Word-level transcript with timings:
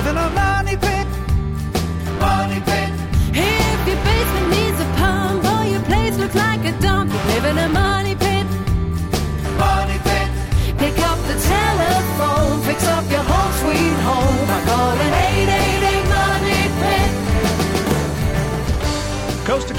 live 0.00 0.16
in 0.16 0.16
a 0.16 0.30
money 0.30 0.76
pit. 0.76 1.06
Money 2.18 2.60
pit. 2.60 2.90
If 3.34 3.86
your 3.86 4.00
basement 4.08 4.48
needs 4.48 4.80
a 4.80 4.88
pump 4.96 5.44
or 5.44 5.64
your 5.68 5.82
place 5.82 6.16
looks 6.16 6.34
like 6.34 6.64
a 6.64 6.72
dump, 6.80 7.12
you 7.12 7.18
live 7.34 7.44
in 7.44 7.58
a 7.58 7.79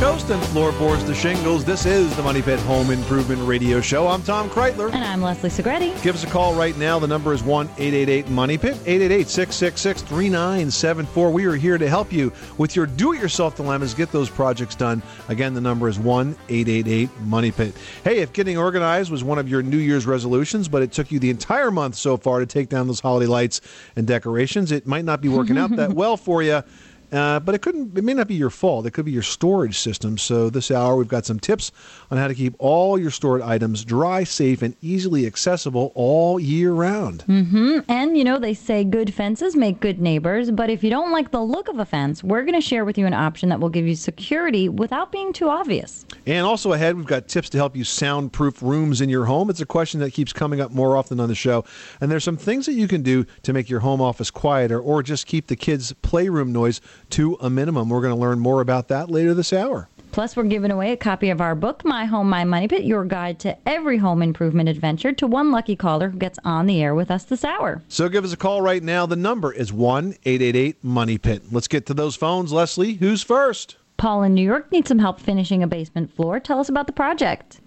Coast 0.02 0.32
and 0.32 0.44
floorboards 0.46 1.04
to 1.04 1.14
shingles. 1.14 1.64
This 1.64 1.86
is 1.86 2.16
the 2.16 2.24
Money 2.24 2.42
Pit 2.42 2.60
Home 2.62 2.90
Improvement 2.90 3.40
Radio 3.48 3.80
Show. 3.82 4.08
I'm 4.08 4.24
Tom 4.24 4.50
Kraeutler. 4.50 4.92
And 4.92 5.04
I'm 5.04 5.22
Leslie 5.22 5.52
Segrete. 5.52 6.02
Give 6.02 6.16
us 6.16 6.24
a 6.24 6.28
call 6.28 6.56
right 6.56 6.76
now. 6.76 6.98
The 6.98 7.06
number 7.06 7.34
is 7.34 7.44
1 7.44 7.68
888 7.68 8.28
Money 8.30 8.58
Pit, 8.58 8.78
888 8.88 9.28
666 9.28 10.02
3974. 10.02 11.30
We 11.30 11.46
are 11.46 11.54
here 11.54 11.78
to 11.78 11.88
help 11.88 12.12
you 12.12 12.34
with 12.58 12.76
your 12.76 12.88
do 12.88 13.14
it 13.14 13.22
yourself 13.22 13.56
dilemmas. 13.56 13.94
Get 13.94 14.12
those 14.12 14.28
projects 14.28 14.74
done. 14.74 15.04
Again, 15.30 15.54
the 15.54 15.62
number 15.62 15.88
is 15.88 16.00
1 16.00 16.36
888 16.50 17.20
Money 17.20 17.52
Pit. 17.52 17.76
Hey, 18.04 18.22
if 18.22 18.34
getting 18.34 18.58
organized 18.58 19.12
was 19.12 19.24
one 19.24 19.38
of 19.38 19.48
your 19.48 19.62
New 19.62 19.78
Year's 19.78 20.08
resolutions, 20.08 20.68
but 20.68 20.82
it 20.82 20.92
took 20.92 21.12
you 21.12 21.20
the 21.20 21.30
entire 21.30 21.70
month 21.70 21.94
so 21.94 22.18
far 22.18 22.40
to 22.40 22.48
take 22.48 22.70
down 22.70 22.88
those 22.88 23.02
holiday 23.02 23.28
lights 23.28 23.62
and 23.96 24.08
decorations, 24.08 24.72
it 24.72 24.88
might 24.88 25.06
not 25.06 25.22
be 25.22 25.30
working 25.30 25.60
out 25.60 25.70
that 25.76 25.94
well 25.94 26.18
for 26.18 26.42
you. 26.42 26.64
Uh, 27.12 27.40
but 27.40 27.56
it 27.56 27.62
couldn't. 27.62 27.98
It 27.98 28.04
may 28.04 28.14
not 28.14 28.28
be 28.28 28.36
your 28.36 28.50
fault. 28.50 28.86
It 28.86 28.92
could 28.92 29.06
be 29.06 29.12
your 29.12 29.22
storage 29.22 29.78
system. 29.78 30.18
So 30.18 30.50
this 30.50 30.72
hour 30.72 30.96
we've 30.96 31.08
got 31.08 31.26
some 31.26 31.40
tips 31.40 31.72
on 32.10 32.18
how 32.18 32.28
to 32.28 32.36
keep 32.36 32.56
all 32.58 32.98
your 32.98 33.12
stored 33.12 33.42
items 33.42 33.84
dry, 33.84 34.24
safe, 34.24 34.62
and 34.62 34.76
easily 34.82 35.26
accessible 35.26 35.92
all 35.96 36.40
year 36.40 36.72
round. 36.72 37.26
Mm-hmm. 37.28 37.80
And 37.90 38.18
you 38.18 38.24
know, 38.24 38.40
they 38.40 38.54
say 38.54 38.84
good 38.84 39.14
fences 39.14 39.56
make 39.56 39.80
good 39.80 40.00
neighbors, 40.00 40.52
but 40.52 40.70
if 40.70 40.84
you 40.84 40.90
don't 40.90 41.12
like 41.12 41.32
the 41.32 41.42
look 41.42 41.68
of 41.68 41.80
a 41.80 41.86
fence, 41.86 42.24
we're 42.24 42.44
going 42.44 42.60
to 42.60 42.62
share 42.62 42.86
with 42.86 42.98
you 42.98 43.06
an 43.06 43.14
option 43.14 43.50
that 43.50 43.60
will 43.60 43.70
give 43.70 43.86
you 43.86 43.96
security 43.96 44.70
without 44.70 45.12
being 45.12 45.34
too 45.34 45.50
obvious. 45.50 46.06
And 46.26 46.46
also 46.46 46.74
ahead, 46.74 46.96
we've 46.96 47.06
got 47.06 47.28
tips 47.28 47.50
to 47.50 47.58
help 47.58 47.76
you 47.76 47.84
soundproof 47.84 48.62
rooms 48.62 49.02
in 49.02 49.10
your 49.10 49.26
home. 49.26 49.50
It's 49.50 49.62
a 49.62 49.66
question 49.66 50.00
that 50.00 50.14
keeps 50.14 50.32
coming 50.32 50.62
up 50.62 50.72
more 50.72 50.96
often 50.96 51.20
on 51.20 51.28
the 51.28 51.36
show. 51.36 51.66
And 52.00 52.12
there's 52.12 52.24
some 52.24 52.38
things 52.38 52.66
that 52.68 52.74
you 52.74 52.88
can 52.88 53.02
do 53.02 53.26
to 53.44 53.54
make 53.54 53.70
your 53.70 53.82
home 53.82 54.02
office 54.02 54.32
quieter 54.32 54.80
or 54.80 55.04
just 55.04 55.26
keep 55.26 55.48
the 55.48 55.56
kids' 55.56 55.94
playroom 56.02 56.54
noise 56.54 56.80
to 57.12 57.38
a 57.42 57.50
minimum. 57.50 57.90
We're 57.90 58.02
going 58.02 58.14
to 58.14 58.20
learn 58.20 58.40
more 58.40 58.62
about 58.62 58.88
that 58.90 59.10
later 59.10 59.34
this 59.34 59.52
hour. 59.52 59.90
Plus, 60.12 60.36
we're 60.36 60.44
giving 60.44 60.72
away 60.72 60.92
a 60.92 60.98
copy 60.98 61.30
of 61.30 61.40
our 61.40 61.56
book, 61.56 61.86
My 61.86 62.04
Home, 62.04 62.30
My 62.30 62.44
Money 62.44 62.68
Pit, 62.68 62.84
your 62.84 63.06
guide 63.06 63.40
to 63.40 63.58
every 63.66 63.98
home 63.98 64.22
improvement 64.22 64.68
adventure, 64.68 65.14
to 65.14 65.26
one 65.26 65.52
lucky 65.52 65.78
caller 65.78 66.10
who 66.10 66.18
gets 66.18 66.38
on 66.44 66.66
the 66.66 66.82
air 66.84 66.94
with 66.94 67.10
us 67.10 67.24
this 67.24 67.46
hour. 67.46 67.82
So 67.88 68.10
give 68.10 68.26
us 68.26 68.34
a 68.34 68.38
call 68.38 68.62
right 68.62 68.84
now. 68.84 69.06
The 69.06 69.16
number 69.16 69.54
is 69.54 69.72
1 69.72 70.16
888 70.26 70.84
Money 70.84 71.18
Pit. 71.18 71.44
Let's 71.52 71.70
get 71.70 71.86
to 71.86 71.94
those 71.94 72.18
phones. 72.18 72.52
Leslie, 72.52 72.96
who's 72.96 73.24
first? 73.24 73.78
Paul 73.96 74.24
in 74.24 74.34
New 74.34 74.44
York 74.44 74.70
needs 74.72 74.90
some 74.90 75.00
help 75.00 75.20
finishing 75.20 75.64
a 75.64 75.68
basement 75.68 76.14
floor. 76.14 76.42
Tell 76.42 76.60
us 76.60 76.68
about 76.68 76.88
the 76.88 76.94
project. 76.94 77.62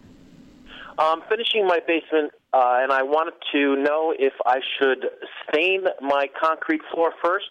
I'm 0.99 1.23
finishing 1.29 1.67
my 1.67 1.81
basement, 1.87 2.33
uh, 2.53 2.81
and 2.83 2.93
I 2.93 3.03
wanted 3.03 3.35
to 3.53 3.77
know 3.77 4.15
if 4.17 4.35
I 4.45 4.61
should 4.79 5.07
stain 5.49 5.85
my 6.01 6.29
concrete 6.41 6.83
floor 6.93 7.13
first 7.23 7.51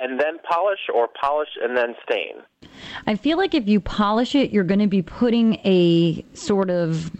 and 0.00 0.20
then 0.20 0.38
polish, 0.48 0.80
or 0.92 1.08
polish 1.20 1.50
and 1.62 1.76
then 1.76 1.94
stain. 2.08 2.70
I 3.06 3.14
feel 3.14 3.38
like 3.38 3.54
if 3.54 3.68
you 3.68 3.80
polish 3.80 4.34
it, 4.34 4.50
you're 4.50 4.64
going 4.64 4.80
to 4.80 4.86
be 4.86 5.02
putting 5.02 5.54
a 5.64 6.24
sort 6.34 6.70
of 6.70 7.10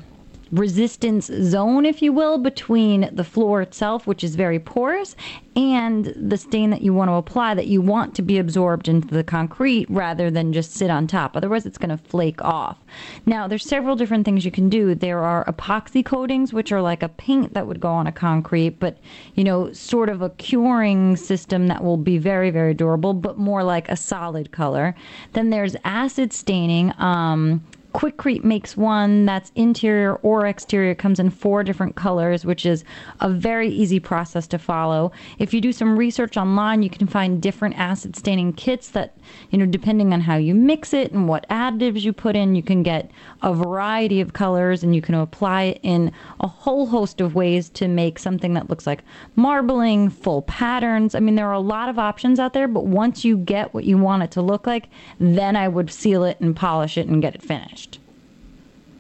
resistance 0.55 1.27
zone, 1.27 1.85
if 1.85 2.01
you 2.01 2.13
will, 2.13 2.39
between 2.39 3.11
the 3.13 3.25
floor 3.25 3.61
itself, 3.61 4.07
which 4.07 4.23
is 4.23 4.37
very 4.37 4.59
porous, 4.59 5.17
and 5.57 6.07
the 6.17 6.37
stain 6.37 6.71
that 6.71 6.83
you 6.83 6.93
want 6.93 7.09
to 7.09 7.15
apply 7.15 7.55
that 7.55 7.67
you 7.67 7.81
want 7.81 8.15
to 8.15 8.23
be 8.23 8.39
absorbed 8.39 8.89
into 8.89 9.09
the 9.09 9.23
concrete 9.23 9.87
rather 9.89 10.31
than 10.31 10.53
just 10.53 10.73
sit 10.73 10.91
on 10.91 11.07
top. 11.07 11.37
Otherwise, 11.37 11.67
it's 11.67 11.79
going 11.79 11.97
to 11.97 12.05
flake 12.09 12.43
off. 12.43 12.79
Now, 13.27 13.47
there's 13.47 13.65
several 13.65 13.95
different 13.97 14.25
things 14.25 14.45
you 14.45 14.51
can 14.51 14.69
do. 14.69 14.95
There 14.95 15.21
are 15.21 15.45
epoxy 15.45 16.05
coatings, 16.05 16.53
which 16.53 16.73
are 16.73 16.83
like 16.83 17.03
a 17.03 17.09
paint 17.09 17.55
that 17.55 17.67
would 17.67 17.81
go 17.81 17.89
on 17.89 18.07
a 18.07 18.13
concrete, 18.13 18.81
but, 18.81 18.99
you 19.35 19.45
know, 19.45 19.73
sort 19.73 20.09
of 20.09 20.23
a 20.23 20.31
curing 20.31 21.17
system 21.17 21.69
that 21.69 21.85
will 21.85 21.97
be 21.97 22.19
very, 22.19 22.51
very 22.51 22.75
durable, 22.75 23.15
but 23.15 23.39
more 23.39 23.63
like 23.63 23.89
a 23.89 23.97
solid 23.97 24.51
color. 24.51 24.95
Then 25.33 25.51
there's 25.51 25.77
acid 25.85 26.33
staining. 26.33 26.93
Um, 26.99 27.65
Quikrete 27.95 28.43
makes 28.43 28.77
one 28.77 29.25
that's 29.25 29.53
interior 29.55 30.17
or 30.17 30.47
exterior. 30.47 30.91
It 30.91 30.99
comes 30.99 31.21
in 31.21 31.31
four 31.31 31.63
different 31.63 31.95
colors, 31.95 32.45
which 32.45 32.67
is 32.67 32.83
a 33.21 33.31
very 33.31 33.69
easy 33.69 34.01
process 34.01 34.49
to 34.49 34.59
follow. 34.59 35.13
If 35.39 35.55
you 35.55 35.61
do 35.61 35.73
some 35.73 35.97
research 35.97 36.37
online, 36.37 36.83
you 36.83 36.91
can 36.91 37.07
find 37.07 37.41
different 37.41 37.79
acid 37.79 38.17
staining 38.17 38.53
kits 38.53 38.91
that, 38.91 39.17
you 39.51 39.59
know, 39.59 39.67
depending 39.67 40.13
on 40.13 40.21
how 40.21 40.37
you 40.37 40.57
mix 40.57 40.93
it 40.93 41.13
and 41.13 41.29
what 41.29 41.49
additives 41.49 42.03
you 42.03 42.13
put 42.13 42.35
in, 42.35 42.57
you 42.57 42.65
can 42.65 42.83
get 42.83 43.13
a 43.43 43.55
variety 43.55 44.21
of 44.21 44.33
colors 44.33 44.83
and 44.83 44.97
you 44.97 45.01
can 45.01 45.15
apply 45.15 45.63
it 45.63 45.81
in 45.85 46.11
a 46.41 46.49
whole 46.49 46.87
host 46.87 47.21
of 47.21 47.37
ways 47.37 47.71
to 47.71 47.87
make 47.87 48.19
something 48.19 48.55
that 48.55 48.69
looks 48.69 48.89
like 48.89 49.05
marbling, 49.37 50.11
full 50.11 50.43
patterns. 50.43 51.15
I 51.15 51.21
mean, 51.21 51.37
there 51.37 51.49
are 51.49 51.53
a 51.53 51.61
lot 51.61 51.89
of 51.89 52.01
options 52.01 52.41
out 52.41 52.55
there, 52.55 52.67
but 52.67 52.87
once 52.87 53.25
you 53.25 53.37
get 53.37 53.73
what 53.73 53.85
you 53.85 53.99
want 53.99 54.25
it 54.25 54.33
to 54.33 54.43
look 54.43 54.67
like, 54.67 54.89
then 55.21 55.55
I 55.55 55.69
would 55.69 55.93
seal 55.93 56.25
it 56.25 56.41
and 56.41 56.57
polish 56.57 56.99
it 56.99 57.07
and 57.07 57.23
get 57.23 57.37
it 57.37 57.43
finished. 57.43 57.84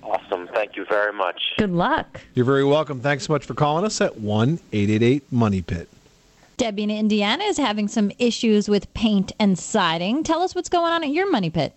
Awesome. 0.04 0.48
Thank 0.54 0.76
you 0.76 0.84
very 0.88 1.12
much. 1.12 1.40
Good 1.58 1.72
luck. 1.72 2.20
You're 2.34 2.44
very 2.44 2.64
welcome. 2.64 3.00
Thanks 3.00 3.26
so 3.26 3.32
much 3.32 3.44
for 3.44 3.54
calling 3.54 3.84
us 3.84 4.00
at 4.00 4.18
1 4.18 4.58
888 4.72 5.32
Money 5.32 5.62
Pit. 5.62 5.88
Debbie 6.56 6.84
in 6.84 6.90
Indiana 6.90 7.44
is 7.44 7.56
having 7.56 7.88
some 7.88 8.12
issues 8.18 8.68
with 8.68 8.92
paint 8.94 9.32
and 9.40 9.58
siding. 9.58 10.22
Tell 10.22 10.40
us 10.42 10.54
what's 10.54 10.68
going 10.68 10.92
on 10.92 11.02
at 11.02 11.10
your 11.10 11.30
money 11.30 11.50
pit. 11.50 11.72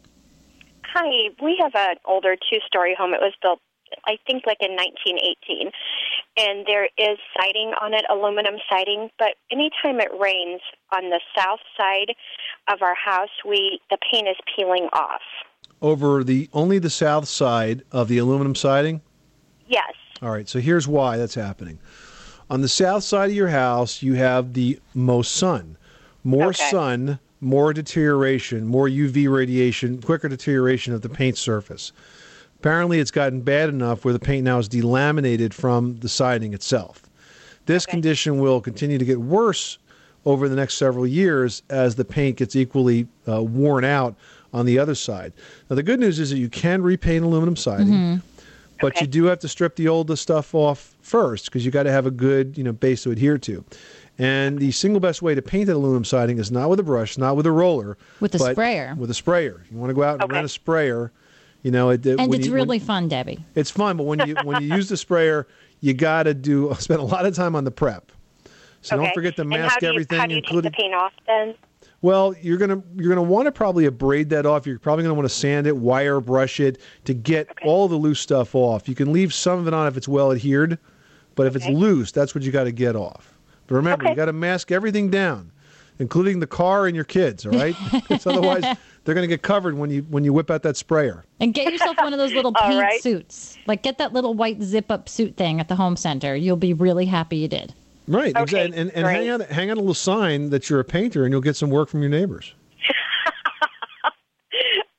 Hi, 0.94 1.30
we 1.42 1.58
have 1.62 1.74
an 1.76 1.96
older 2.06 2.36
two-story 2.36 2.96
home. 2.98 3.14
It 3.14 3.20
was 3.20 3.34
built, 3.42 3.60
I 4.06 4.18
think, 4.28 4.46
like 4.46 4.58
in 4.62 4.76
1918, 4.76 5.72
and 6.38 6.66
there 6.68 6.86
is 6.98 7.18
siding 7.40 7.74
on 7.82 7.94
it, 7.94 8.06
aluminum 8.10 8.56
siding. 8.70 9.10
But 9.18 9.36
anytime 9.52 10.00
it 10.00 10.12
rains 10.20 10.62
on 10.96 11.10
the 11.10 11.22
south 11.36 11.60
side 11.76 12.14
of 12.72 12.82
our 12.82 12.96
house, 12.96 13.34
we 13.46 13.80
the 13.90 13.98
paint 14.12 14.28
is 14.28 14.38
peeling 14.56 14.90
off. 14.94 15.22
Over 15.82 16.24
the 16.24 16.50
only 16.54 16.80
the 16.80 16.90
south 16.90 17.28
side 17.28 17.84
of 17.92 18.08
the 18.08 18.18
aluminum 18.18 18.56
siding? 18.56 19.02
Yes. 19.68 19.94
All 20.22 20.32
right, 20.32 20.50
so 20.50 20.60
here's 20.60 20.88
why 20.88 21.18
that's 21.18 21.36
happening. 21.36 21.78
On 22.50 22.62
the 22.62 22.68
south 22.68 23.04
side 23.04 23.30
of 23.30 23.36
your 23.36 23.50
house, 23.50 24.02
you 24.02 24.14
have 24.16 24.54
the 24.54 24.80
most 24.96 25.36
sun. 25.36 25.78
More 26.24 26.48
Okay. 26.48 26.70
sun, 26.72 27.20
more 27.42 27.74
deterioration, 27.74 28.66
more 28.66 28.88
UV 28.88 29.28
radiation, 29.32 30.02
quicker 30.02 30.28
deterioration 30.28 30.94
of 30.94 31.02
the 31.02 31.10
paint 31.10 31.38
surface. 31.38 31.92
Apparently, 32.60 33.00
it's 33.00 33.12
gotten 33.12 33.42
bad 33.42 33.70
enough 33.70 34.04
where 34.04 34.14
the 34.14 34.20
paint 34.20 34.44
now 34.44 34.58
is 34.58 34.68
delaminated 34.68 35.54
from 35.54 35.98
the 36.00 36.10
siding 36.10 36.54
itself. 36.56 37.04
This 37.68 37.86
condition 37.86 38.40
will 38.40 38.62
continue 38.62 38.98
to 38.98 39.06
get 39.06 39.20
worse 39.20 39.78
over 40.26 40.50
the 40.50 40.56
next 40.56 40.76
several 40.78 41.06
years 41.06 41.62
as 41.70 41.96
the 41.96 42.06
paint 42.06 42.38
gets 42.38 42.56
equally 42.56 43.08
uh, 43.28 43.44
worn 43.44 43.84
out 43.84 44.16
on 44.58 44.66
the 44.66 44.80
other 44.80 44.96
side. 44.96 45.34
Now, 45.70 45.76
the 45.76 45.84
good 45.84 46.00
news 46.00 46.20
is 46.20 46.32
that 46.32 46.38
you 46.38 46.50
can 46.50 46.82
repaint 46.82 47.24
aluminum 47.24 47.56
siding 47.56 47.88
mm-hmm. 47.88 48.16
but 48.82 49.00
you 49.00 49.08
do 49.08 49.26
have 49.26 49.40
to 49.40 49.48
strip 49.48 49.76
the 49.76 49.88
old 49.88 50.18
stuff 50.18 50.54
off 50.56 50.96
first 51.02 51.46
because 51.46 51.64
you 51.66 51.72
got 51.72 51.84
to 51.84 51.92
have 51.92 52.06
a 52.06 52.12
good 52.12 52.58
you 52.58 52.64
know 52.64 52.72
base 52.74 53.04
to 53.04 53.12
adhere 53.12 53.38
to 53.38 53.64
and 54.20 54.58
the 54.58 54.72
single 54.72 55.00
best 55.00 55.22
way 55.22 55.36
to 55.36 55.42
paint 55.44 55.68
that 55.68 55.76
aluminum 55.76 56.04
siding 56.04 56.40
is 56.40 56.52
not 56.52 56.70
with 56.70 56.80
a 56.80 56.84
brush 56.84 57.18
not 57.18 57.36
with 57.36 57.46
a 57.46 57.52
roller 57.52 57.98
With 58.20 58.34
a 58.36 58.40
sprayer. 58.40 58.96
with 58.98 59.10
a 59.12 59.14
sprayer 59.14 59.64
you 59.72 59.78
want 59.78 59.90
to 59.92 59.94
go 59.94 60.04
out 60.04 60.22
and 60.22 60.32
rent 60.32 60.46
a 60.46 60.50
sprayer 60.50 61.12
you 61.64 61.72
know 61.72 61.90
it, 61.90 62.06
it- 62.06 62.20
And 62.20 62.34
it's 62.34 62.46
you- 62.48 62.52
when- 62.52 62.62
really 62.62 62.80
fun, 62.80 63.08
Debbie. 63.08 63.40
it's 63.56 63.70
fun 63.72 63.96
but 63.98 64.04
when 64.04 64.28
you 64.28 64.36
when 64.44 64.62
you 64.64 64.74
use 64.76 64.90
the 64.90 64.98
sprayer 64.98 65.48
you 65.82 65.94
got 65.94 66.24
to 66.24 66.34
do 66.34 66.74
spend 66.80 67.00
a 67.00 67.04
lot 67.04 67.26
of 67.26 67.36
time 67.36 67.56
on 67.56 67.64
the 67.64 67.72
prep 67.72 68.12
so 68.82 68.96
okay. 68.96 69.06
don't 69.06 69.14
forget 69.14 69.36
to 69.36 69.42
and 69.44 69.54
how 69.54 69.60
mask 69.60 69.80
do 69.80 69.86
you, 69.86 69.92
everything 69.92 70.20
How 70.20 70.26
do 70.28 70.34
you 70.34 70.38
including 70.40 70.72
take 70.72 70.78
the 70.78 70.84
paint 70.84 70.94
off 70.94 71.14
then? 71.26 71.56
Well, 72.02 72.36
you're 72.42 72.58
gonna 72.58 72.82
you're 72.96 73.10
gonna 73.10 73.24
want 73.24 73.48
to 73.48 73.52
probably 73.52 73.86
abrade 73.86 74.30
that 74.30 74.46
off. 74.46 74.68
You're 74.68 74.80
probably 74.80 75.04
gonna 75.04 75.16
want 75.16 75.28
to 75.28 75.34
sand 75.34 75.66
it, 75.66 75.76
wire 75.76 76.20
brush 76.20 76.60
it 76.60 76.80
to 77.06 77.14
get 77.14 77.50
all 77.64 77.88
the 77.88 77.96
loose 77.96 78.20
stuff 78.20 78.54
off. 78.54 78.88
You 78.88 78.96
can 78.96 79.12
leave 79.12 79.34
some 79.34 79.60
of 79.60 79.68
it 79.68 79.74
on 79.74 79.88
if 79.88 79.98
it's 79.98 80.08
well 80.08 80.32
adhered, 80.32 80.78
but 81.36 81.48
if 81.48 81.56
it's 81.56 81.68
loose, 81.68 82.12
that's 82.12 82.36
what 82.36 82.44
you 82.44 82.52
got 82.52 82.66
to 82.66 82.72
get 82.72 82.96
off. 82.96 83.34
But 83.66 83.76
remember, 83.76 84.08
you 84.08 84.16
got 84.16 84.26
to 84.26 84.34
mask 84.34 84.72
everything 84.72 85.10
down, 85.10 85.52
including 86.00 86.40
the 86.40 86.48
car 86.48 86.86
and 86.86 86.96
your 86.96 87.04
kids. 87.04 87.46
All 87.46 87.54
right, 87.54 87.76
because 87.92 88.28
otherwise 88.28 88.64
they're 89.04 89.16
gonna 89.16 89.26
get 89.26 89.42
covered 89.42 89.76
when 89.76 89.90
you 89.90 90.04
when 90.04 90.24
you 90.24 90.34
whip 90.34 90.52
out 90.52 90.62
that 90.64 90.78
sprayer. 90.78 91.26
And 91.40 91.52
get 91.52 91.72
yourself 91.72 91.98
one 91.98 92.14
of 92.14 92.20
those 92.20 92.34
little 92.34 92.54
paint 92.62 92.80
right. 92.80 93.02
suits. 93.02 93.58
Like 93.66 93.82
get 93.82 93.98
that 93.98 94.14
little 94.14 94.36
white 94.36 94.62
zip 94.62 94.92
up 94.92 95.10
suit 95.10 95.36
thing 95.36 95.60
at 95.60 95.68
the 95.68 95.76
home 95.76 95.96
center. 95.96 96.36
You'll 96.36 96.58
be 96.58 96.74
really 96.74 97.06
happy 97.06 97.38
you 97.38 97.48
did. 97.48 97.74
Right, 98.08 98.34
Okay, 98.36 98.42
exactly. 98.44 98.78
And, 98.80 98.92
and 98.92 99.06
hang 99.06 99.28
great. 99.28 99.30
out 99.30 99.42
hang 99.50 99.70
out 99.70 99.78
a 99.78 99.80
little 99.82 99.94
sign 99.94 100.50
that 100.52 100.70
you're 100.70 100.80
a 100.80 100.86
painter, 100.86 101.26
and 101.26 101.32
you'll 101.34 101.42
get 101.42 101.56
some 101.58 101.70
work 101.70 101.90
from 101.90 102.02
your 102.02 102.10
neighbors. 102.10 102.54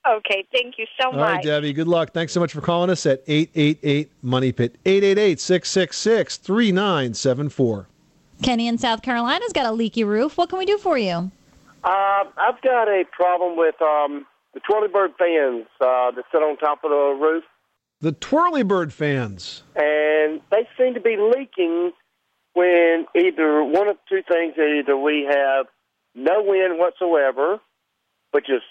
Okay, 0.09 0.47
thank 0.53 0.79
you 0.79 0.87
so 0.99 1.09
All 1.09 1.17
much. 1.17 1.21
right, 1.21 1.45
Debbie. 1.45 1.75
Good 1.75 1.87
luck. 1.87 2.15
Thanks 2.15 2.33
so 2.33 2.41
much 2.41 2.53
for 2.55 2.63
calling 2.63 2.89
us 2.89 3.05
at 3.05 3.23
888 3.27 4.11
Money 4.23 4.53
Pit. 4.53 4.77
888 4.87 5.39
666 5.39 6.37
3974. 6.39 7.87
Kenny 8.43 8.69
in 8.69 8.79
South 8.79 9.03
Carolina's 9.03 9.53
got 9.53 9.67
a 9.67 9.73
leaky 9.73 10.05
roof. 10.05 10.39
What 10.39 10.49
can 10.49 10.59
we 10.59 10.65
do 10.65 10.79
for 10.79 10.97
you? 10.97 11.31
Uh, 11.85 12.25
I've 12.39 12.61
got 12.63 12.89
a 12.89 13.05
problem 13.13 13.59
with 13.59 13.75
um, 13.83 14.27
the 14.55 14.61
Twirly 14.61 14.89
Bird 14.89 15.11
fans 15.19 15.67
uh, 15.81 16.11
that 16.13 16.25
sit 16.33 16.43
on 16.43 16.57
top 16.57 16.85
of 16.85 16.91
the 16.91 17.19
roof, 17.21 17.45
The 18.01 18.13
Twirly 18.13 18.63
Bird 18.63 18.95
fans. 18.95 19.63
and 19.77 20.41
they 20.51 20.67
seem 20.79 20.95
to 20.95 21.01
be 21.01 21.17
leaking 21.19 21.93
when 22.59 23.07
either 23.15 23.63
one 23.63 23.87
of 23.89 23.97
two 24.09 24.23
things: 24.29 24.55
either 24.59 24.97
we 24.97 25.25
have 25.31 25.67
no 26.15 26.43
wind 26.43 26.77
whatsoever, 26.79 27.61
which 28.33 28.51
is 28.51 28.63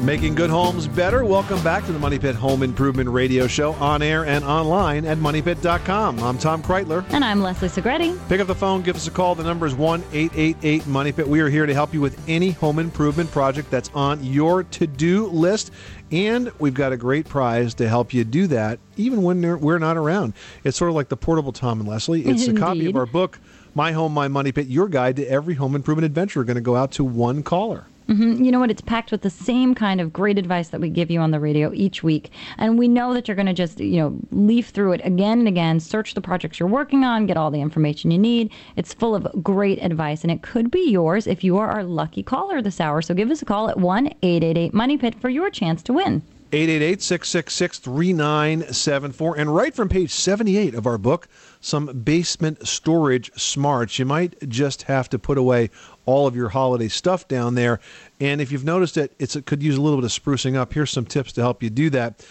Making 0.07 0.35
good 0.35 0.49
homes 0.49 0.87
better. 0.87 1.25
Welcome 1.25 1.61
back 1.65 1.85
to 1.85 1.91
the 1.91 1.99
Money 1.99 2.17
Pit 2.17 2.33
Home 2.35 2.63
Improvement 2.63 3.09
Radio 3.09 3.45
Show 3.45 3.73
on 3.73 4.01
air 4.01 4.25
and 4.25 4.41
online 4.45 5.03
at 5.03 5.17
moneypit.com. 5.17 6.19
I'm 6.23 6.37
Tom 6.37 6.63
Kraeutler. 6.63 7.03
And 7.09 7.25
I'm 7.25 7.41
Leslie 7.41 7.67
Segrete. 7.67 8.17
Pick 8.29 8.39
up 8.39 8.47
the 8.47 8.55
phone, 8.55 8.83
give 8.83 8.95
us 8.95 9.07
a 9.07 9.11
call. 9.11 9.35
The 9.35 9.43
number 9.43 9.65
is 9.65 9.75
1 9.75 10.01
888 10.13 10.87
Money 10.87 11.11
Pit. 11.11 11.27
We 11.27 11.41
are 11.41 11.49
here 11.49 11.65
to 11.65 11.73
help 11.73 11.93
you 11.93 11.99
with 11.99 12.17
any 12.25 12.51
home 12.51 12.79
improvement 12.79 13.29
project 13.31 13.69
that's 13.69 13.91
on 13.93 14.23
your 14.23 14.63
to 14.63 14.87
do 14.87 15.27
list. 15.27 15.71
And 16.09 16.53
we've 16.57 16.73
got 16.73 16.93
a 16.93 16.97
great 16.97 17.27
prize 17.27 17.73
to 17.73 17.89
help 17.89 18.13
you 18.13 18.23
do 18.23 18.47
that, 18.47 18.79
even 18.95 19.23
when 19.23 19.41
we're- 19.59 19.77
not 19.77 19.97
around. 19.97 20.35
It's 20.63 20.77
sort 20.77 20.87
of 20.87 20.95
like 20.95 21.09
the 21.09 21.17
portable 21.17 21.51
Tom 21.51 21.81
and 21.81 21.89
Leslie. 21.89 22.21
It's 22.21 22.47
a 22.47 22.53
copy 22.57 22.85
of 22.85 22.95
our 22.95 23.05
book, 23.05 23.39
My 23.75 23.91
Home, 23.91 24.13
My 24.13 24.29
Money 24.29 24.53
Pit, 24.53 24.67
your 24.67 24.87
guide 24.87 25.17
to 25.17 25.25
every 25.25 25.55
home 25.55 25.75
improvement 25.75 26.05
adventure. 26.05 26.39
We're 26.39 26.45
going 26.45 26.55
to 26.55 26.61
go 26.61 26.77
out 26.77 26.91
to 26.93 27.03
one 27.03 27.43
caller. 27.43 27.87
Mhm. 28.07 28.43
You 28.43 28.51
know 28.51 28.59
what? 28.59 28.71
It's 28.71 28.81
packed 28.81 29.11
with 29.11 29.21
the 29.21 29.29
same 29.29 29.75
kind 29.75 29.99
of 29.99 30.13
great 30.13 30.37
advice 30.37 30.69
that 30.69 30.79
we 30.79 30.89
give 30.89 31.11
you 31.11 31.19
on 31.19 31.31
the 31.31 31.39
radio 31.39 31.73
each 31.73 32.03
week. 32.03 32.31
And 32.57 32.79
we 32.79 32.87
know 32.87 33.13
that 33.13 33.27
you're 33.27 33.35
going 33.35 33.47
to 33.47 33.53
just, 33.53 33.79
you 33.79 33.99
know, 33.99 34.17
leaf 34.31 34.69
through 34.69 34.93
it 34.93 35.01
again 35.03 35.39
and 35.39 35.47
again, 35.47 35.79
search 35.79 36.13
the 36.13 36.21
projects 36.21 36.59
you're 36.59 36.69
working 36.69 37.03
on, 37.03 37.25
get 37.25 37.35
all 37.35 37.51
the 37.51 37.61
information 37.61 38.09
you 38.11 38.17
need. 38.17 38.49
It's 38.77 38.93
full 38.93 39.13
of 39.13 39.27
great 39.43 39.83
advice, 39.83 40.21
and 40.23 40.31
it 40.31 40.41
could 40.41 40.71
be 40.71 40.89
yours 40.89 41.27
if 41.27 41.43
you 41.43 41.57
are 41.57 41.69
our 41.69 41.83
lucky 41.83 42.23
caller 42.23 42.61
this 42.61 42.79
hour. 42.79 43.01
So 43.01 43.13
give 43.13 43.29
us 43.29 43.41
a 43.41 43.45
call 43.45 43.69
at 43.69 43.77
1 43.77 44.07
888 44.21 44.73
Money 44.73 44.97
Pit 44.97 45.15
for 45.19 45.29
your 45.29 45.49
chance 45.49 45.83
to 45.83 45.93
win. 45.93 46.21
888 46.53 47.01
666 47.01 47.79
3974. 47.79 49.37
And 49.37 49.53
right 49.53 49.75
from 49.75 49.89
page 49.89 50.11
78 50.11 50.75
of 50.75 50.87
our 50.87 50.97
book, 50.97 51.27
some 51.59 51.87
basement 51.87 52.65
storage 52.65 53.31
smarts. 53.35 53.99
You 53.99 54.05
might 54.05 54.47
just 54.47 54.83
have 54.83 55.09
to 55.09 55.19
put 55.19 55.37
away 55.37 55.69
all 56.07 56.25
of 56.25 56.35
your 56.35 56.49
holiday 56.49 56.87
stuff 56.87 57.27
down 57.27 57.53
there. 57.53 57.79
And 58.19 58.41
if 58.41 58.51
you've 58.51 58.63
noticed 58.63 58.97
it, 58.97 59.13
it's, 59.19 59.35
it 59.35 59.45
could 59.45 59.61
use 59.61 59.77
a 59.77 59.81
little 59.81 59.99
bit 59.99 60.05
of 60.05 60.11
sprucing 60.11 60.55
up. 60.55 60.73
Here's 60.73 60.89
some 60.89 61.05
tips 61.05 61.33
to 61.33 61.41
help 61.41 61.61
you 61.61 61.69
do 61.69 61.91
that. 61.91 62.25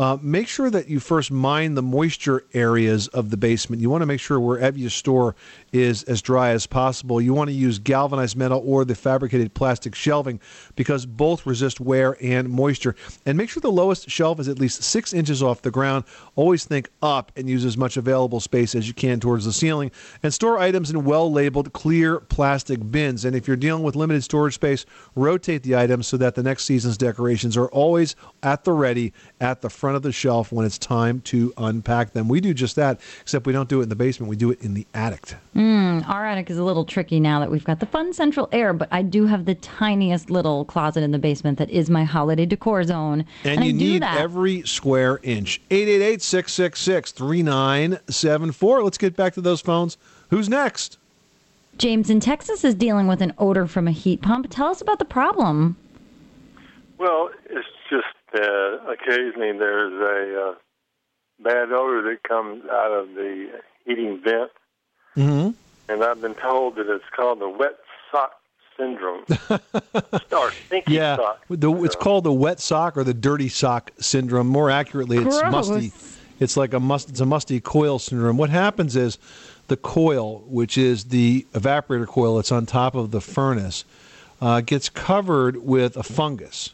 Uh, 0.00 0.16
make 0.22 0.48
sure 0.48 0.70
that 0.70 0.88
you 0.88 0.98
first 0.98 1.30
mine 1.30 1.74
the 1.74 1.82
moisture 1.82 2.42
areas 2.54 3.06
of 3.08 3.28
the 3.28 3.36
basement. 3.36 3.82
You 3.82 3.90
want 3.90 4.00
to 4.00 4.06
make 4.06 4.18
sure 4.18 4.40
wherever 4.40 4.78
you 4.78 4.88
store 4.88 5.36
is 5.74 6.04
as 6.04 6.22
dry 6.22 6.52
as 6.52 6.66
possible. 6.66 7.20
You 7.20 7.34
want 7.34 7.50
to 7.50 7.54
use 7.54 7.78
galvanized 7.78 8.34
metal 8.34 8.62
or 8.64 8.86
the 8.86 8.94
fabricated 8.94 9.52
plastic 9.52 9.94
shelving 9.94 10.40
because 10.74 11.04
both 11.04 11.44
resist 11.44 11.80
wear 11.80 12.16
and 12.22 12.48
moisture. 12.48 12.96
And 13.26 13.36
make 13.36 13.50
sure 13.50 13.60
the 13.60 13.70
lowest 13.70 14.08
shelf 14.08 14.40
is 14.40 14.48
at 14.48 14.58
least 14.58 14.82
six 14.82 15.12
inches 15.12 15.42
off 15.42 15.60
the 15.60 15.70
ground. 15.70 16.06
Always 16.34 16.64
think 16.64 16.88
up 17.02 17.30
and 17.36 17.46
use 17.46 17.66
as 17.66 17.76
much 17.76 17.98
available 17.98 18.40
space 18.40 18.74
as 18.74 18.88
you 18.88 18.94
can 18.94 19.20
towards 19.20 19.44
the 19.44 19.52
ceiling. 19.52 19.90
And 20.22 20.32
store 20.32 20.58
items 20.58 20.90
in 20.90 21.04
well 21.04 21.30
labeled 21.30 21.74
clear 21.74 22.20
plastic 22.20 22.90
bins. 22.90 23.26
And 23.26 23.36
if 23.36 23.46
you're 23.46 23.54
dealing 23.54 23.82
with 23.82 23.96
limited 23.96 24.24
storage 24.24 24.54
space, 24.54 24.86
rotate 25.14 25.62
the 25.62 25.76
items 25.76 26.06
so 26.06 26.16
that 26.16 26.36
the 26.36 26.42
next 26.42 26.64
season's 26.64 26.96
decorations 26.96 27.54
are 27.58 27.68
always 27.68 28.16
at 28.42 28.64
the 28.64 28.72
ready 28.72 29.12
at 29.42 29.60
the 29.60 29.68
front 29.68 29.89
of 29.94 30.02
the 30.02 30.12
shelf 30.12 30.52
when 30.52 30.66
it's 30.66 30.78
time 30.78 31.20
to 31.22 31.52
unpack 31.56 32.12
them. 32.12 32.28
We 32.28 32.40
do 32.40 32.54
just 32.54 32.76
that, 32.76 33.00
except 33.20 33.46
we 33.46 33.52
don't 33.52 33.68
do 33.68 33.80
it 33.80 33.84
in 33.84 33.88
the 33.88 33.96
basement, 33.96 34.30
we 34.30 34.36
do 34.36 34.50
it 34.50 34.60
in 34.62 34.74
the 34.74 34.86
attic. 34.94 35.34
Mm, 35.54 36.08
our 36.08 36.26
attic 36.26 36.50
is 36.50 36.58
a 36.58 36.64
little 36.64 36.84
tricky 36.84 37.20
now 37.20 37.40
that 37.40 37.50
we've 37.50 37.64
got 37.64 37.80
the 37.80 37.86
fun 37.86 38.12
central 38.12 38.48
air, 38.52 38.72
but 38.72 38.88
I 38.90 39.02
do 39.02 39.26
have 39.26 39.44
the 39.44 39.54
tiniest 39.56 40.30
little 40.30 40.64
closet 40.64 41.02
in 41.02 41.10
the 41.10 41.18
basement 41.18 41.58
that 41.58 41.70
is 41.70 41.90
my 41.90 42.04
holiday 42.04 42.46
decor 42.46 42.84
zone. 42.84 43.24
And, 43.44 43.60
I 43.60 43.64
you 43.64 43.72
do 43.72 43.78
need 43.78 44.02
that. 44.02 44.18
every 44.18 44.62
square 44.62 45.20
inch. 45.22 45.60
888 45.70 46.22
666 46.22 47.12
3974. 47.12 48.82
Let's 48.84 48.98
get 48.98 49.16
back 49.16 49.34
to 49.34 49.40
those 49.40 49.60
phones. 49.60 49.96
Who's 50.30 50.48
next? 50.48 50.98
James 51.78 52.10
in 52.10 52.20
Texas 52.20 52.62
is 52.64 52.74
dealing 52.74 53.06
with 53.06 53.22
an 53.22 53.32
odor 53.38 53.66
from 53.66 53.88
a 53.88 53.90
heat 53.90 54.20
pump. 54.20 54.46
Tell 54.50 54.68
us 54.68 54.80
about 54.80 54.98
the 54.98 55.04
problem. 55.04 55.76
Well, 56.98 57.30
it's 57.48 57.66
just 57.88 58.04
uh, 58.34 58.90
occasionally 58.90 59.52
there's 59.58 59.92
a 59.92 60.48
uh, 60.50 60.54
bad 61.42 61.72
odor 61.72 62.02
that 62.10 62.22
comes 62.22 62.64
out 62.70 62.90
of 62.92 63.14
the 63.14 63.60
heating 63.84 64.20
vent, 64.22 64.50
Mm-hmm. 65.16 65.50
and 65.92 66.04
I've 66.04 66.20
been 66.20 66.34
told 66.36 66.76
that 66.76 66.88
it's 66.88 67.04
called 67.16 67.40
the 67.40 67.48
wet 67.48 67.76
sock 68.12 68.30
syndrome 68.76 69.24
or 70.32 70.52
stinky 70.66 70.92
Yeah, 70.94 71.16
sock. 71.16 71.40
the, 71.50 71.72
it's 71.82 71.96
called 71.96 72.22
the 72.24 72.32
wet 72.32 72.60
sock 72.60 72.96
or 72.96 73.02
the 73.04 73.12
dirty 73.12 73.48
sock 73.48 73.90
syndrome. 73.98 74.46
More 74.46 74.70
accurately, 74.70 75.18
it's 75.18 75.40
Gross. 75.40 75.52
musty. 75.68 75.92
It's 76.38 76.56
like 76.56 76.72
a 76.74 76.80
must. 76.80 77.10
It's 77.10 77.20
a 77.20 77.26
musty 77.26 77.60
coil 77.60 77.98
syndrome. 77.98 78.36
What 78.36 78.50
happens 78.50 78.94
is 78.96 79.18
the 79.66 79.76
coil, 79.76 80.44
which 80.46 80.78
is 80.78 81.04
the 81.06 81.44
evaporator 81.54 82.06
coil 82.06 82.36
that's 82.36 82.52
on 82.52 82.64
top 82.66 82.94
of 82.94 83.10
the 83.10 83.20
furnace, 83.20 83.84
uh, 84.40 84.60
gets 84.62 84.88
covered 84.88 85.56
with 85.56 85.96
a 85.96 86.02
fungus, 86.04 86.72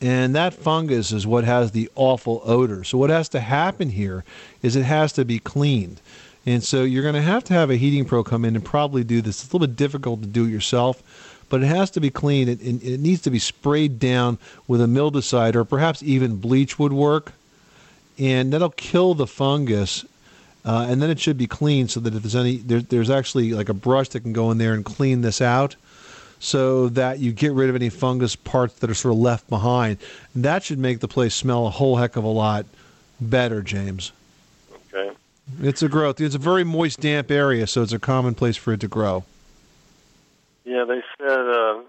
and 0.00 0.34
that 0.34 0.54
fungus 0.54 1.12
is 1.12 1.26
what 1.26 1.44
has 1.44 1.72
the 1.72 1.90
awful 1.94 2.42
odor. 2.44 2.84
So 2.84 2.98
what 2.98 3.10
has 3.10 3.28
to 3.30 3.40
happen 3.40 3.90
here 3.90 4.24
is 4.62 4.76
it 4.76 4.84
has 4.84 5.12
to 5.14 5.24
be 5.24 5.38
cleaned. 5.38 6.00
And 6.46 6.62
so 6.62 6.82
you're 6.84 7.02
going 7.02 7.14
to 7.14 7.22
have 7.22 7.44
to 7.44 7.54
have 7.54 7.70
a 7.70 7.76
heating 7.76 8.04
pro 8.04 8.22
come 8.22 8.44
in 8.44 8.54
and 8.54 8.64
probably 8.64 9.04
do 9.04 9.20
this. 9.20 9.42
It's 9.42 9.52
a 9.52 9.56
little 9.56 9.66
bit 9.66 9.76
difficult 9.76 10.22
to 10.22 10.28
do 10.28 10.44
it 10.46 10.50
yourself, 10.50 11.02
but 11.48 11.62
it 11.62 11.66
has 11.66 11.90
to 11.90 12.00
be 12.00 12.10
cleaned. 12.10 12.48
It, 12.48 12.62
it, 12.62 12.82
it 12.82 13.00
needs 13.00 13.22
to 13.22 13.30
be 13.30 13.40
sprayed 13.40 13.98
down 13.98 14.38
with 14.68 14.80
a 14.80 14.86
mildewcide 14.86 15.56
or 15.56 15.64
perhaps 15.64 16.02
even 16.02 16.36
bleach 16.36 16.78
would 16.78 16.92
work, 16.92 17.32
and 18.18 18.52
that'll 18.52 18.70
kill 18.70 19.14
the 19.14 19.26
fungus. 19.26 20.04
Uh, 20.64 20.86
and 20.88 21.02
then 21.02 21.10
it 21.10 21.18
should 21.18 21.38
be 21.38 21.46
clean 21.46 21.88
so 21.88 21.98
that 22.00 22.14
if 22.14 22.22
there's 22.22 22.36
any, 22.36 22.56
there, 22.56 22.80
there's 22.80 23.10
actually 23.10 23.52
like 23.52 23.68
a 23.68 23.74
brush 23.74 24.08
that 24.10 24.20
can 24.20 24.32
go 24.32 24.50
in 24.50 24.58
there 24.58 24.74
and 24.74 24.84
clean 24.84 25.22
this 25.22 25.40
out 25.40 25.76
so 26.38 26.88
that 26.90 27.18
you 27.18 27.32
get 27.32 27.52
rid 27.52 27.68
of 27.68 27.74
any 27.74 27.88
fungus 27.88 28.36
parts 28.36 28.74
that 28.74 28.90
are 28.90 28.94
sort 28.94 29.14
of 29.14 29.18
left 29.20 29.48
behind. 29.48 29.98
And 30.34 30.44
that 30.44 30.62
should 30.62 30.78
make 30.78 31.00
the 31.00 31.08
place 31.08 31.34
smell 31.34 31.66
a 31.66 31.70
whole 31.70 31.96
heck 31.96 32.16
of 32.16 32.24
a 32.24 32.28
lot 32.28 32.66
better, 33.20 33.62
James. 33.62 34.12
Okay. 34.92 35.14
It's 35.62 35.82
a 35.82 35.88
growth. 35.88 36.20
It's 36.20 36.34
a 36.34 36.38
very 36.38 36.64
moist, 36.64 37.00
damp 37.00 37.30
area, 37.30 37.66
so 37.66 37.82
it's 37.82 37.92
a 37.92 37.98
common 37.98 38.34
place 38.34 38.56
for 38.56 38.72
it 38.72 38.80
to 38.80 38.88
grow. 38.88 39.24
Yeah, 40.64 40.84
they 40.84 41.02
said 41.18 41.28
uh, 41.30 41.80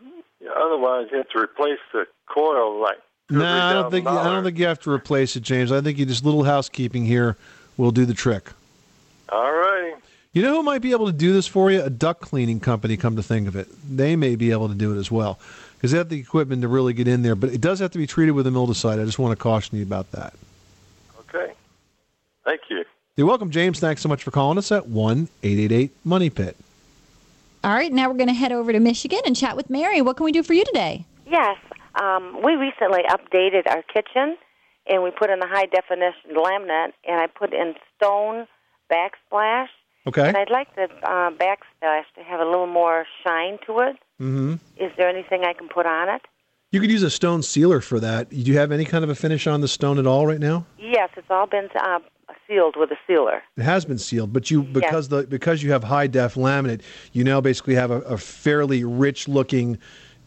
otherwise 0.55 1.07
you 1.11 1.17
have 1.17 1.29
to 1.29 1.39
replace 1.39 1.79
the 1.91 2.05
coil 2.27 2.81
like. 2.81 2.97
No, 3.29 3.45
I 3.45 3.73
don't 3.73 3.89
$3,000. 3.89 3.91
think 3.91 4.07
I 4.07 4.23
don't 4.23 4.43
think 4.43 4.57
you 4.57 4.65
have 4.65 4.79
to 4.81 4.91
replace 4.91 5.35
it, 5.35 5.41
James. 5.41 5.71
I 5.71 5.81
think 5.81 5.99
you 5.99 6.05
just 6.05 6.25
little 6.25 6.45
housekeeping 6.45 7.05
here 7.05 7.37
will 7.77 7.91
do 7.91 8.05
the 8.05 8.15
trick. 8.15 8.49
All 9.29 9.51
righty. 9.51 9.98
You 10.31 10.43
know 10.43 10.57
who 10.57 10.63
might 10.63 10.83
be 10.83 10.91
able 10.91 11.07
to 11.07 11.11
do 11.11 11.33
this 11.33 11.47
for 11.47 11.71
you? 11.71 11.81
A 11.81 11.89
duct 11.89 12.21
cleaning 12.21 12.59
company. 12.59 12.97
Come 12.97 13.15
to 13.15 13.23
think 13.23 13.47
of 13.47 13.55
it, 13.55 13.67
they 13.89 14.15
may 14.15 14.35
be 14.35 14.51
able 14.51 14.69
to 14.69 14.75
do 14.75 14.95
it 14.95 14.99
as 14.99 15.09
well 15.09 15.39
because 15.75 15.91
they 15.91 15.97
have 15.97 16.09
the 16.09 16.19
equipment 16.19 16.61
to 16.61 16.67
really 16.67 16.93
get 16.93 17.07
in 17.07 17.23
there. 17.23 17.35
But 17.35 17.49
it 17.49 17.61
does 17.61 17.79
have 17.79 17.91
to 17.91 17.97
be 17.97 18.05
treated 18.05 18.33
with 18.33 18.45
a 18.45 18.51
mildewcide. 18.51 19.01
I 19.01 19.05
just 19.05 19.17
want 19.17 19.31
to 19.31 19.41
caution 19.41 19.77
you 19.77 19.83
about 19.83 20.11
that. 20.11 20.33
Okay. 21.21 21.53
Thank 22.45 22.61
you. 22.69 22.83
You're 23.17 23.25
welcome, 23.25 23.49
James. 23.49 23.79
Thanks 23.79 24.01
so 24.01 24.09
much 24.09 24.23
for 24.23 24.29
calling 24.29 24.59
us 24.59 24.71
at 24.71 24.87
one 24.87 25.29
eight 25.41 25.57
eight 25.57 25.71
eight 25.71 25.91
Money 26.05 26.29
Pit. 26.29 26.55
All 27.63 27.73
right, 27.73 27.91
now 27.91 28.07
we're 28.07 28.15
going 28.15 28.27
to 28.27 28.33
head 28.33 28.51
over 28.51 28.71
to 28.71 28.79
Michigan 28.79 29.19
and 29.25 29.35
chat 29.35 29.57
with 29.57 29.69
Mary. 29.69 30.01
What 30.01 30.15
can 30.15 30.25
we 30.25 30.31
do 30.31 30.43
for 30.43 30.53
you 30.53 30.63
today? 30.63 31.05
Yes, 31.27 31.57
um, 32.01 32.41
we 32.41 32.53
recently 32.53 33.01
updated 33.09 33.67
our 33.67 33.81
kitchen, 33.81 34.37
and 34.87 35.03
we 35.03 35.11
put 35.11 35.29
in 35.29 35.41
a 35.41 35.47
high 35.47 35.65
definition 35.65 36.35
laminate, 36.35 36.93
and 37.05 37.19
I 37.19 37.27
put 37.27 37.51
in 37.53 37.73
stone 37.97 38.47
backsplash. 38.89 39.67
Okay. 40.09 40.27
And 40.27 40.35
I'd 40.35 40.49
like 40.49 40.75
the 40.75 40.89
uh, 41.03 41.29
backsplash 41.29 42.03
to 42.15 42.23
have 42.23 42.39
a 42.39 42.45
little 42.45 42.67
more 42.67 43.05
shine 43.23 43.59
to 43.67 43.79
it. 43.79 43.95
Mm-hmm. 44.19 44.55
Is 44.77 44.91
there 44.97 45.07
anything 45.07 45.43
I 45.43 45.53
can 45.53 45.69
put 45.69 45.85
on 45.85 46.09
it? 46.09 46.21
You 46.71 46.79
could 46.79 46.91
use 46.91 47.03
a 47.03 47.09
stone 47.09 47.43
sealer 47.43 47.79
for 47.79 47.99
that. 47.99 48.29
Do 48.29 48.37
you 48.37 48.57
have 48.57 48.71
any 48.71 48.85
kind 48.85 49.03
of 49.03 49.09
a 49.09 49.15
finish 49.15 49.45
on 49.47 49.61
the 49.61 49.67
stone 49.67 49.99
at 49.99 50.07
all 50.07 50.25
right 50.25 50.39
now? 50.39 50.65
Yes, 50.79 51.09
it's 51.15 51.29
all 51.29 51.45
been 51.47 51.69
uh, 51.75 51.99
sealed 52.47 52.75
with 52.75 52.89
a 52.91 52.97
sealer. 53.07 53.43
It 53.55 53.63
has 53.63 53.85
been 53.85 53.97
sealed, 53.99 54.33
but 54.33 54.49
you 54.49 54.63
because 54.63 55.09
the 55.09 55.23
because 55.27 55.63
you 55.63 55.71
have 55.71 55.83
high 55.83 56.07
def 56.07 56.35
laminate, 56.35 56.81
you 57.13 57.23
now 57.23 57.39
basically 57.39 57.75
have 57.75 57.91
a, 57.91 58.01
a 58.01 58.17
fairly 58.17 58.83
rich 58.83 59.27
looking 59.27 59.77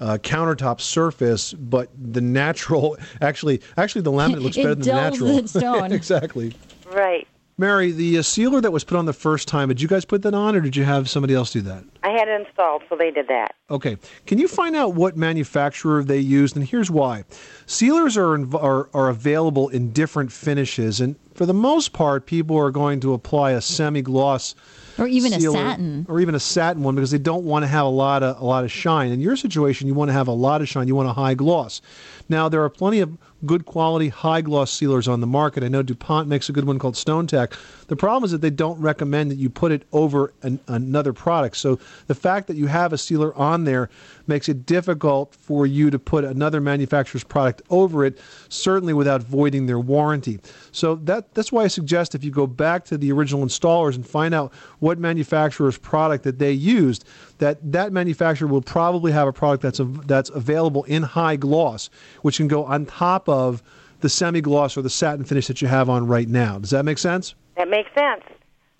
uh, 0.00 0.18
countertop 0.18 0.80
surface. 0.80 1.52
But 1.54 1.90
the 1.96 2.20
natural, 2.20 2.96
actually, 3.20 3.60
actually 3.76 4.02
the 4.02 4.12
laminate 4.12 4.42
looks 4.42 4.56
better 4.64 4.74
than 4.74 4.80
the 4.80 4.86
dulls 4.86 5.20
natural. 5.20 5.42
the 5.42 5.48
stone. 5.48 5.92
exactly. 5.92 6.54
Right. 6.92 7.26
Mary, 7.62 7.92
the 7.92 8.18
uh, 8.18 8.22
sealer 8.22 8.60
that 8.60 8.72
was 8.72 8.82
put 8.82 8.96
on 8.96 9.06
the 9.06 9.12
first 9.12 9.46
time, 9.46 9.68
did 9.68 9.80
you 9.80 9.86
guys 9.86 10.04
put 10.04 10.22
that 10.22 10.34
on, 10.34 10.56
or 10.56 10.60
did 10.60 10.74
you 10.74 10.82
have 10.82 11.08
somebody 11.08 11.32
else 11.32 11.52
do 11.52 11.60
that? 11.60 11.84
I 12.02 12.10
had 12.10 12.26
it 12.26 12.40
installed, 12.44 12.82
so 12.88 12.96
they 12.96 13.12
did 13.12 13.28
that. 13.28 13.54
Okay. 13.70 13.96
Can 14.26 14.38
you 14.38 14.48
find 14.48 14.74
out 14.74 14.94
what 14.94 15.16
manufacturer 15.16 16.02
they 16.02 16.18
used? 16.18 16.56
And 16.56 16.66
here's 16.66 16.90
why. 16.90 17.22
Sealers 17.66 18.16
are, 18.16 18.36
inv- 18.36 18.60
are, 18.60 18.90
are 18.92 19.08
available 19.10 19.68
in 19.68 19.92
different 19.92 20.32
finishes, 20.32 21.00
and 21.00 21.14
for 21.34 21.46
the 21.46 21.54
most 21.54 21.92
part, 21.92 22.26
people 22.26 22.58
are 22.58 22.72
going 22.72 22.98
to 22.98 23.14
apply 23.14 23.52
a 23.52 23.60
semi 23.60 24.02
gloss. 24.02 24.56
Or 24.98 25.06
even 25.06 25.32
a 25.32 25.40
satin. 25.40 26.04
or 26.08 26.20
even 26.20 26.34
a 26.34 26.40
satin 26.40 26.82
one, 26.82 26.96
because 26.96 27.12
they 27.12 27.18
don't 27.18 27.44
want 27.44 27.62
to 27.62 27.68
have 27.68 27.86
a 27.86 27.88
lot 27.88 28.24
of 28.24 28.40
a 28.40 28.44
lot 28.44 28.64
of 28.64 28.72
shine. 28.72 29.12
In 29.12 29.20
your 29.20 29.36
situation, 29.36 29.86
you 29.86 29.94
want 29.94 30.08
to 30.08 30.12
have 30.12 30.28
a 30.28 30.32
lot 30.32 30.60
of 30.60 30.68
shine. 30.68 30.88
You 30.88 30.96
want 30.96 31.08
a 31.08 31.14
high 31.14 31.34
gloss. 31.34 31.80
Now, 32.28 32.48
there 32.48 32.62
are 32.62 32.68
plenty 32.68 33.00
of 33.00 33.16
good 33.44 33.66
quality 33.66 34.08
high 34.08 34.40
gloss 34.40 34.70
sealers 34.70 35.08
on 35.08 35.20
the 35.20 35.26
market. 35.26 35.62
I 35.64 35.68
know 35.68 35.82
DuPont 35.82 36.28
makes 36.28 36.48
a 36.48 36.52
good 36.52 36.64
one 36.64 36.78
called 36.78 36.96
Stone 36.96 37.26
Tech. 37.26 37.52
The 37.92 37.96
problem 37.96 38.24
is 38.24 38.30
that 38.30 38.40
they 38.40 38.48
don't 38.48 38.80
recommend 38.80 39.30
that 39.30 39.36
you 39.36 39.50
put 39.50 39.70
it 39.70 39.82
over 39.92 40.32
an, 40.40 40.58
another 40.66 41.12
product. 41.12 41.58
So 41.58 41.78
the 42.06 42.14
fact 42.14 42.46
that 42.46 42.56
you 42.56 42.66
have 42.66 42.94
a 42.94 42.96
sealer 42.96 43.34
on 43.34 43.64
there 43.64 43.90
makes 44.26 44.48
it 44.48 44.64
difficult 44.64 45.34
for 45.34 45.66
you 45.66 45.90
to 45.90 45.98
put 45.98 46.24
another 46.24 46.58
manufacturer's 46.62 47.22
product 47.22 47.60
over 47.68 48.06
it, 48.06 48.18
certainly 48.48 48.94
without 48.94 49.22
voiding 49.22 49.66
their 49.66 49.78
warranty. 49.78 50.40
So 50.70 50.94
that 51.04 51.34
that's 51.34 51.52
why 51.52 51.64
I 51.64 51.66
suggest 51.66 52.14
if 52.14 52.24
you 52.24 52.30
go 52.30 52.46
back 52.46 52.86
to 52.86 52.96
the 52.96 53.12
original 53.12 53.44
installers 53.44 53.94
and 53.94 54.06
find 54.06 54.32
out 54.32 54.54
what 54.78 54.98
manufacturer's 54.98 55.76
product 55.76 56.24
that 56.24 56.38
they 56.38 56.52
used, 56.52 57.04
that 57.40 57.58
that 57.72 57.92
manufacturer 57.92 58.48
will 58.48 58.62
probably 58.62 59.12
have 59.12 59.28
a 59.28 59.34
product 59.34 59.62
that's 59.62 59.82
that's 60.06 60.30
available 60.30 60.84
in 60.84 61.02
high 61.02 61.36
gloss, 61.36 61.90
which 62.22 62.38
can 62.38 62.48
go 62.48 62.64
on 62.64 62.86
top 62.86 63.28
of 63.28 63.62
the 64.00 64.08
semi 64.08 64.40
gloss 64.40 64.78
or 64.78 64.80
the 64.80 64.88
satin 64.88 65.26
finish 65.26 65.46
that 65.46 65.60
you 65.60 65.68
have 65.68 65.90
on 65.90 66.06
right 66.06 66.30
now. 66.30 66.58
Does 66.58 66.70
that 66.70 66.86
make 66.86 66.96
sense? 66.96 67.34
That 67.56 67.68
makes 67.68 67.90
sense. 67.94 68.22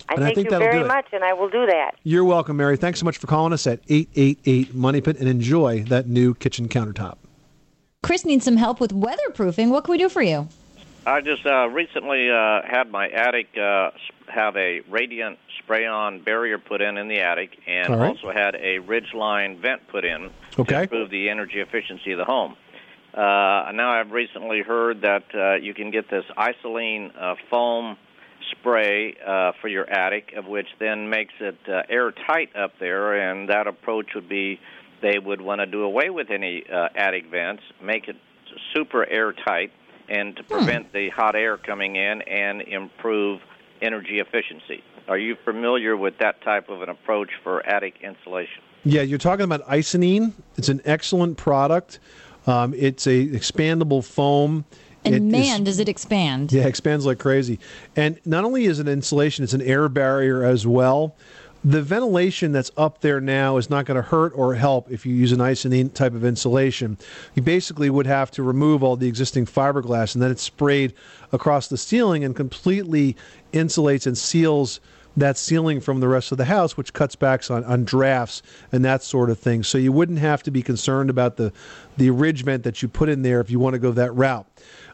I 0.09 0.14
And 0.14 0.25
I 0.25 0.26
thank 0.29 0.37
think 0.37 0.50
you 0.50 0.59
very 0.59 0.83
much, 0.85 1.07
and 1.12 1.23
I 1.23 1.33
will 1.33 1.49
do 1.49 1.67
that. 1.67 1.93
You're 2.02 2.25
welcome, 2.25 2.57
Mary. 2.57 2.76
Thanks 2.76 2.99
so 2.99 3.05
much 3.05 3.19
for 3.19 3.26
calling 3.26 3.52
us 3.52 3.67
at 3.67 3.81
888 3.88 4.75
Money 4.75 5.00
Pit 5.00 5.19
and 5.19 5.29
enjoy 5.29 5.83
that 5.85 6.09
new 6.09 6.35
kitchen 6.35 6.69
countertop. 6.69 7.19
Chris 8.02 8.25
needs 8.25 8.45
some 8.45 8.57
help 8.57 8.81
with 8.81 8.91
weatherproofing. 8.93 9.71
What 9.71 9.85
can 9.85 9.93
we 9.93 9.99
do 9.99 10.09
for 10.09 10.23
you? 10.23 10.49
I 11.07 11.21
just 11.21 11.47
uh, 11.47 11.69
recently 11.69 12.31
uh, 12.31 12.62
had 12.64 12.91
my 12.91 13.09
attic 13.09 13.49
uh, 13.57 13.91
have 14.29 14.57
a 14.57 14.81
radiant 14.88 15.38
spray-on 15.59 16.23
barrier 16.23 16.59
put 16.59 16.81
in 16.81 16.97
in 16.97 17.07
the 17.09 17.21
attic, 17.21 17.59
and 17.67 17.93
All 17.93 18.00
right. 18.00 18.09
also 18.09 18.33
had 18.33 18.55
a 18.57 18.79
ridgeline 18.81 19.59
vent 19.61 19.87
put 19.88 20.05
in 20.05 20.31
Okay. 20.59 20.75
to 20.75 20.83
improve 20.83 21.11
the 21.11 21.29
energy 21.29 21.61
efficiency 21.61 22.12
of 22.12 22.19
the 22.19 22.25
home. 22.25 22.57
Uh, 23.14 23.71
now 23.75 23.91
I've 23.91 24.11
recently 24.11 24.62
heard 24.62 25.02
that 25.02 25.25
uh, 25.35 25.55
you 25.55 25.75
can 25.75 25.91
get 25.91 26.09
this 26.11 26.25
Icynene 26.37 27.12
uh, 27.21 27.35
foam 27.50 27.97
spray 28.52 29.16
uh, 29.26 29.52
for 29.61 29.68
your 29.68 29.88
attic, 29.90 30.32
of 30.37 30.47
which 30.47 30.68
then 30.78 31.09
makes 31.09 31.35
it 31.40 31.59
uh, 31.68 31.82
airtight 31.88 32.54
up 32.56 32.73
there, 32.78 33.30
and 33.30 33.49
that 33.49 33.66
approach 33.66 34.11
would 34.14 34.28
be 34.28 34.61
they 35.02 35.18
would 35.18 35.40
want 35.40 35.61
to 35.61 35.66
do 35.66 35.82
away 35.82 36.11
with 36.11 36.30
any 36.30 36.64
uh, 36.73 36.88
attic 36.94 37.26
vents, 37.30 37.62
make 37.82 38.09
it 38.09 38.16
super 38.75 39.09
airtight, 39.09 39.73
and 40.09 40.37
to 40.37 40.42
prevent 40.44 40.92
the 40.92 41.11
hot 41.11 41.35
air 41.35 41.56
coming 41.56 41.97
in 41.97 42.23
and 42.23 42.62
improve 42.62 43.40
energy 43.80 44.21
efficiency. 44.21 44.82
Are 45.09 45.18
you 45.18 45.37
familiar 45.44 45.97
with 45.97 46.14
that 46.21 46.42
type 46.42 46.68
of 46.68 46.82
an 46.82 46.88
approach 46.88 47.30
for 47.42 47.66
attic 47.66 47.94
insulation? 48.02 48.62
Yeah, 48.85 49.02
you're 49.02 49.18
talking 49.18 49.44
about 49.44 49.66
Icynene. 49.66 50.32
It's 50.56 50.68
an 50.68 50.80
excellent 50.85 51.37
product. 51.37 51.99
Um, 52.47 52.75
it's 52.75 53.06
a 53.06 53.26
expandable 53.28 54.04
foam. 54.04 54.64
And 55.04 55.14
It 55.14 55.23
is- 55.23 55.32
man, 55.32 55.64
does 55.64 55.78
it 55.78 55.88
expand. 55.88 56.52
Yeah, 56.52 56.62
it 56.62 56.68
expands 56.68 57.04
like 57.06 57.18
crazy. 57.18 57.59
And 57.97 58.18
not 58.25 58.44
only 58.44 58.66
is 58.66 58.78
it 58.78 58.87
insulation, 58.88 59.42
it's 59.42 59.52
an 59.52 59.62
air 59.62 59.88
barrier 59.88 60.44
as 60.44 60.66
well. 60.66 61.16
The 61.64 61.80
ventilation 61.80 62.50
that's 62.50 62.73
up 62.76 63.02
there 63.02 63.21
now 63.21 63.56
is 63.56 63.71
not 63.71 63.85
going 63.87 63.94
to 63.94 64.02
hurt 64.02 64.32
or 64.35 64.54
help 64.54 64.90
if 64.90 65.06
you 65.06 65.14
use 65.14 65.30
an 65.30 65.38
Icynene 65.38 65.94
type 65.94 66.12
of 66.12 66.25
insulation. 66.25 66.99
You 67.35 67.42
basically 67.42 67.88
would 67.88 68.06
have 68.06 68.32
to 68.32 68.42
remove 68.42 68.82
all 68.82 68.97
the 68.97 69.06
existing 69.06 69.47
fiberglass 69.47 70.14
and 70.14 70.23
then 70.23 70.32
it's 70.32 70.42
sprayed 70.42 70.92
across 71.30 71.68
the 71.68 71.78
ceiling 71.78 72.25
and 72.25 72.35
completely 72.35 73.16
insulates 73.52 74.09
and 74.09 74.18
seals 74.18 74.80
that 75.16 75.37
ceiling 75.37 75.81
from 75.81 76.00
the 76.00 76.09
rest 76.09 76.33
of 76.33 76.38
the 76.38 76.45
house, 76.47 76.76
which 76.76 76.92
cuts 76.92 77.16
back 77.16 77.50
on, 77.50 77.64
on 77.64 77.85
drafts 77.85 78.42
and 78.71 78.85
that 78.85 79.02
sort 79.02 79.31
of 79.31 79.38
thing. 79.38 79.62
So 79.62 79.78
you 79.78 79.92
wouldn't 79.92 80.19
have 80.19 80.42
to 80.45 80.50
be 80.50 80.62
concerned 80.62 81.11
about 81.11 81.37
the, 81.37 81.52
the 81.97 82.11
ridge 82.11 82.45
vent 82.45 82.64
that 82.64 82.83
you 82.83 82.88
put 82.88 83.09
in 83.09 83.23
there 83.23 83.40
if 83.40 83.50
you 83.50 83.59
want 83.59 83.75
to 83.75 83.78
go 83.78 83.92
that 83.92 84.12
route. 84.12 84.47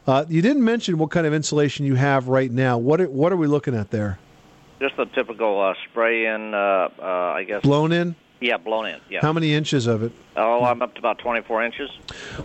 Uh, 0.07 0.25
you 0.27 0.41
didn't 0.41 0.63
mention 0.63 0.97
what 0.97 1.11
kind 1.11 1.27
of 1.27 1.33
insulation 1.33 1.85
you 1.85 1.95
have 1.95 2.27
right 2.27 2.51
now. 2.51 2.77
What 2.77 3.01
are, 3.01 3.09
what 3.09 3.31
are 3.31 3.37
we 3.37 3.47
looking 3.47 3.75
at 3.75 3.91
there? 3.91 4.19
Just 4.79 4.95
the 4.97 5.05
typical 5.05 5.61
uh, 5.61 5.73
spray 5.89 6.25
in, 6.25 6.53
uh, 6.53 6.89
uh, 6.99 7.03
I 7.03 7.43
guess. 7.43 7.61
Blown 7.61 7.91
in? 7.91 8.15
Yeah, 8.39 8.55
blown 8.55 8.85
in. 8.85 9.01
Yeah. 9.09 9.19
How 9.21 9.33
many 9.33 9.53
inches 9.53 9.85
of 9.85 10.01
it? 10.01 10.13
Oh, 10.37 10.63
I'm 10.63 10.81
up 10.81 10.93
to 10.93 10.99
about 10.99 11.17
24 11.19 11.63
inches. 11.65 11.89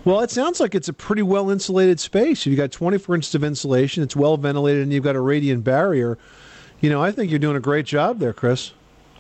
Well, 0.05 0.21
it 0.21 0.31
sounds 0.31 0.59
like 0.59 0.75
it's 0.75 0.89
a 0.89 0.93
pretty 0.93 1.23
well 1.23 1.51
insulated 1.51 2.01
space. 2.01 2.45
You've 2.45 2.57
got 2.57 2.73
24 2.73 3.15
inches 3.15 3.35
of 3.37 3.45
insulation. 3.45 4.03
It's 4.03 4.17
well 4.17 4.37
ventilated, 4.37 4.83
and 4.83 4.93
you've 4.93 5.05
got 5.05 5.15
a 5.15 5.21
radiant 5.21 5.63
barrier. 5.63 6.19
You 6.85 6.91
know, 6.91 7.03
I 7.03 7.13
think 7.13 7.31
you're 7.31 7.39
doing 7.39 7.57
a 7.57 7.61
great 7.61 7.87
job 7.87 8.19
there, 8.19 8.35
Chris. 8.35 8.73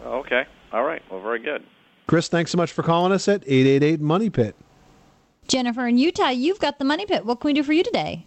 Oh, 0.04 0.18
okay. 0.18 0.44
All 0.70 0.84
right. 0.84 1.00
Well, 1.10 1.22
very 1.22 1.38
good. 1.38 1.64
Chris, 2.06 2.28
thanks 2.28 2.50
so 2.50 2.58
much 2.58 2.70
for 2.70 2.82
calling 2.82 3.10
us 3.10 3.26
at 3.26 3.42
888 3.46 4.02
Money 4.02 4.28
Pit. 4.28 4.54
Jennifer 5.48 5.86
in 5.86 5.96
Utah, 5.96 6.28
you've 6.28 6.58
got 6.58 6.78
the 6.78 6.84
money 6.84 7.06
pit. 7.06 7.24
What 7.24 7.40
can 7.40 7.48
we 7.48 7.54
do 7.54 7.62
for 7.62 7.72
you 7.72 7.82
today? 7.82 8.26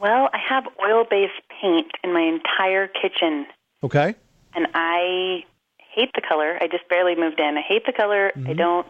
Well, 0.00 0.30
I 0.32 0.38
have 0.38 0.64
oil 0.84 1.04
based 1.08 1.40
paint 1.60 1.92
in 2.02 2.12
my 2.12 2.22
entire 2.22 2.88
kitchen, 2.88 3.46
Okay. 3.84 4.16
and 4.56 4.66
I 4.74 5.44
hate 5.78 6.10
the 6.16 6.20
color. 6.20 6.58
I 6.60 6.66
just 6.66 6.88
barely 6.88 7.14
moved 7.14 7.38
in. 7.38 7.56
I 7.56 7.62
hate 7.62 7.86
the 7.86 7.92
color. 7.92 8.32
I 8.34 8.38
mm-hmm. 8.38 8.54
don't 8.54 8.86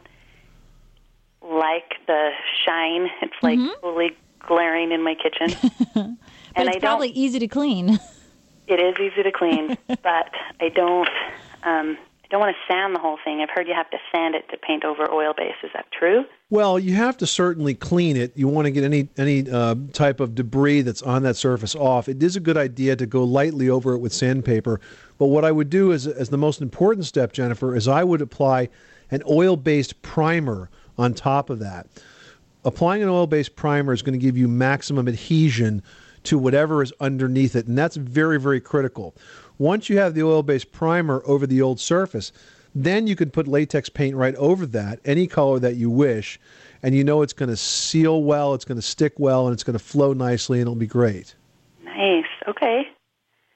like 1.42 1.96
the 2.06 2.30
shine. 2.64 3.10
It's 3.20 3.34
like 3.42 3.58
mm-hmm. 3.58 3.78
totally 3.82 4.16
glaring 4.38 4.90
in 4.90 5.02
my 5.02 5.16
kitchen. 5.16 5.54
But 6.52 6.62
and 6.62 6.68
it's 6.68 6.78
I 6.78 6.80
probably 6.80 7.08
don't. 7.08 7.16
easy 7.16 7.38
to 7.38 7.46
clean. 7.46 8.00
It 8.70 8.80
is 8.80 8.94
easy 9.00 9.22
to 9.22 9.32
clean, 9.32 9.76
but 9.88 10.30
I 10.60 10.68
don't. 10.74 11.08
Um, 11.62 11.98
don't 12.30 12.38
want 12.38 12.54
to 12.54 12.72
sand 12.72 12.94
the 12.94 13.00
whole 13.00 13.18
thing. 13.24 13.40
I've 13.40 13.50
heard 13.50 13.66
you 13.66 13.74
have 13.74 13.90
to 13.90 13.98
sand 14.12 14.36
it 14.36 14.48
to 14.50 14.56
paint 14.56 14.84
over 14.84 15.10
oil 15.10 15.34
base. 15.36 15.56
Is 15.64 15.70
that 15.74 15.86
true? 15.90 16.24
Well, 16.48 16.78
you 16.78 16.94
have 16.94 17.16
to 17.18 17.26
certainly 17.26 17.74
clean 17.74 18.16
it. 18.16 18.32
You 18.36 18.46
want 18.46 18.66
to 18.66 18.70
get 18.70 18.84
any 18.84 19.08
any 19.18 19.50
uh, 19.50 19.74
type 19.92 20.20
of 20.20 20.36
debris 20.36 20.82
that's 20.82 21.02
on 21.02 21.24
that 21.24 21.34
surface 21.34 21.74
off. 21.74 22.08
It 22.08 22.22
is 22.22 22.36
a 22.36 22.40
good 22.40 22.56
idea 22.56 22.94
to 22.94 23.04
go 23.04 23.24
lightly 23.24 23.68
over 23.68 23.94
it 23.94 23.98
with 23.98 24.12
sandpaper. 24.12 24.80
But 25.18 25.26
what 25.26 25.44
I 25.44 25.50
would 25.50 25.70
do 25.70 25.90
is, 25.90 26.06
as 26.06 26.28
the 26.28 26.38
most 26.38 26.62
important 26.62 27.04
step, 27.04 27.32
Jennifer, 27.32 27.74
is 27.74 27.88
I 27.88 28.04
would 28.04 28.22
apply 28.22 28.68
an 29.10 29.22
oil-based 29.28 30.00
primer 30.02 30.70
on 30.96 31.14
top 31.14 31.50
of 31.50 31.58
that. 31.58 31.88
Applying 32.64 33.02
an 33.02 33.08
oil-based 33.08 33.56
primer 33.56 33.92
is 33.92 34.02
going 34.02 34.18
to 34.18 34.24
give 34.24 34.36
you 34.36 34.46
maximum 34.46 35.08
adhesion 35.08 35.82
to 36.24 36.38
whatever 36.38 36.82
is 36.82 36.92
underneath 37.00 37.56
it, 37.56 37.66
and 37.66 37.76
that's 37.76 37.96
very, 37.96 38.38
very 38.38 38.60
critical. 38.60 39.14
Once 39.58 39.88
you 39.88 39.98
have 39.98 40.14
the 40.14 40.22
oil-based 40.22 40.72
primer 40.72 41.22
over 41.26 41.46
the 41.46 41.62
old 41.62 41.80
surface, 41.80 42.32
then 42.74 43.06
you 43.06 43.16
can 43.16 43.30
put 43.30 43.48
latex 43.48 43.88
paint 43.88 44.14
right 44.16 44.34
over 44.36 44.66
that, 44.66 45.00
any 45.04 45.26
color 45.26 45.58
that 45.58 45.76
you 45.76 45.90
wish, 45.90 46.38
and 46.82 46.94
you 46.94 47.04
know 47.04 47.22
it's 47.22 47.32
going 47.32 47.48
to 47.48 47.56
seal 47.56 48.22
well, 48.22 48.54
it's 48.54 48.64
going 48.64 48.76
to 48.78 48.82
stick 48.82 49.14
well, 49.18 49.46
and 49.46 49.54
it's 49.54 49.64
going 49.64 49.78
to 49.78 49.84
flow 49.84 50.12
nicely, 50.12 50.58
and 50.58 50.62
it'll 50.62 50.74
be 50.76 50.86
great. 50.86 51.34
Nice. 51.84 52.24
Okay. 52.48 52.82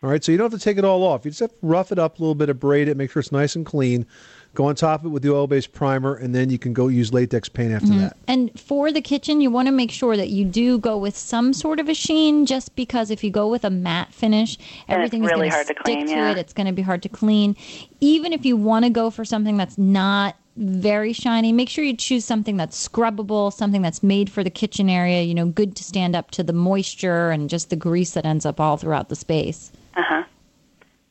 All 0.02 0.10
right, 0.10 0.22
so 0.22 0.32
you 0.32 0.38
don't 0.38 0.50
have 0.50 0.60
to 0.60 0.62
take 0.62 0.76
it 0.76 0.84
all 0.84 1.02
off. 1.02 1.24
You 1.24 1.30
just 1.30 1.40
have 1.40 1.50
to 1.50 1.56
rough 1.62 1.90
it 1.90 1.98
up 1.98 2.18
a 2.18 2.22
little 2.22 2.34
bit, 2.34 2.50
abrade 2.50 2.88
it, 2.88 2.96
make 2.96 3.10
sure 3.10 3.20
it's 3.20 3.32
nice 3.32 3.56
and 3.56 3.64
clean. 3.64 4.06
Go 4.54 4.66
on 4.66 4.76
top 4.76 5.00
of 5.00 5.06
it 5.06 5.08
with 5.08 5.22
the 5.24 5.34
oil-based 5.34 5.72
primer, 5.72 6.14
and 6.14 6.32
then 6.34 6.48
you 6.48 6.58
can 6.58 6.72
go 6.72 6.86
use 6.88 7.12
latex 7.12 7.48
paint 7.48 7.72
after 7.72 7.88
Mhm. 7.88 7.98
that. 7.98 8.16
And 8.28 8.58
for 8.58 8.92
the 8.92 9.00
kitchen, 9.00 9.40
you 9.40 9.50
want 9.50 9.66
to 9.66 9.72
make 9.72 9.90
sure 9.90 10.16
that 10.16 10.28
you 10.28 10.44
do 10.44 10.78
go 10.78 10.96
with 10.96 11.16
some 11.16 11.52
sort 11.52 11.80
of 11.80 11.88
a 11.88 11.94
sheen, 11.94 12.46
just 12.46 12.76
because 12.76 13.10
if 13.10 13.24
you 13.24 13.30
go 13.30 13.48
with 13.48 13.64
a 13.64 13.70
matte 13.70 14.12
finish, 14.14 14.56
Then 14.56 14.66
it's 14.66 14.92
everything 14.92 15.24
is 15.24 15.30
really 15.30 15.50
going 15.50 15.50
to 15.50 15.58
to 15.58 15.64
stick 15.64 15.78
clean, 15.84 16.06
to 16.06 16.12
yeah. 16.12 16.30
it. 16.30 16.38
It's 16.38 16.52
going 16.52 16.68
to 16.68 16.72
be 16.72 16.82
hard 16.82 17.02
to 17.02 17.08
clean. 17.08 17.56
Even 18.00 18.32
if 18.32 18.46
you 18.46 18.56
want 18.56 18.84
to 18.84 18.90
go 18.90 19.10
for 19.10 19.24
something 19.24 19.56
that's 19.56 19.76
not 19.76 20.36
very 20.56 21.12
shiny, 21.12 21.50
make 21.50 21.68
sure 21.68 21.82
you 21.82 21.96
choose 21.96 22.24
something 22.24 22.56
that's 22.56 22.88
scrubbable, 22.88 23.52
something 23.52 23.82
that's 23.82 24.04
made 24.04 24.30
for 24.30 24.44
the 24.44 24.50
kitchen 24.50 24.88
area. 24.88 25.22
You 25.22 25.34
know, 25.34 25.46
good 25.46 25.74
to 25.74 25.82
stand 25.82 26.14
up 26.14 26.30
to 26.30 26.44
the 26.44 26.52
moisture 26.52 27.30
and 27.30 27.50
just 27.50 27.70
the 27.70 27.76
grease 27.76 28.12
that 28.12 28.24
ends 28.24 28.46
up 28.46 28.60
all 28.60 28.76
throughout 28.76 29.08
the 29.08 29.16
space. 29.16 29.72
Uh 29.96 30.02
huh. 30.06 30.22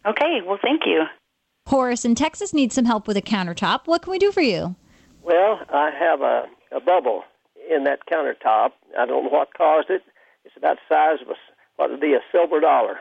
Okay. 0.05 0.39
Well, 0.45 0.59
thank 0.61 0.83
you. 0.85 1.03
Horace 1.67 2.03
in 2.05 2.15
Texas 2.15 2.53
needs 2.53 2.75
some 2.75 2.85
help 2.85 3.07
with 3.07 3.17
a 3.17 3.21
countertop. 3.21 3.81
What 3.85 4.01
can 4.01 4.11
we 4.11 4.19
do 4.19 4.31
for 4.31 4.41
you? 4.41 4.75
Well, 5.21 5.59
I 5.69 5.91
have 5.97 6.21
a, 6.21 6.45
a 6.75 6.81
bubble 6.81 7.23
in 7.69 7.85
that 7.85 7.99
countertop. 8.11 8.71
I 8.99 9.05
don't 9.05 9.23
know 9.25 9.29
what 9.29 9.53
caused 9.57 9.89
it. 9.89 10.03
It's 10.43 10.55
about 10.57 10.77
the 10.89 10.93
size 10.95 11.21
of 11.21 11.29
a, 11.29 11.35
what 11.77 11.89
would 11.89 12.01
be 12.01 12.13
a 12.13 12.19
silver 12.31 12.59
dollar. 12.59 12.97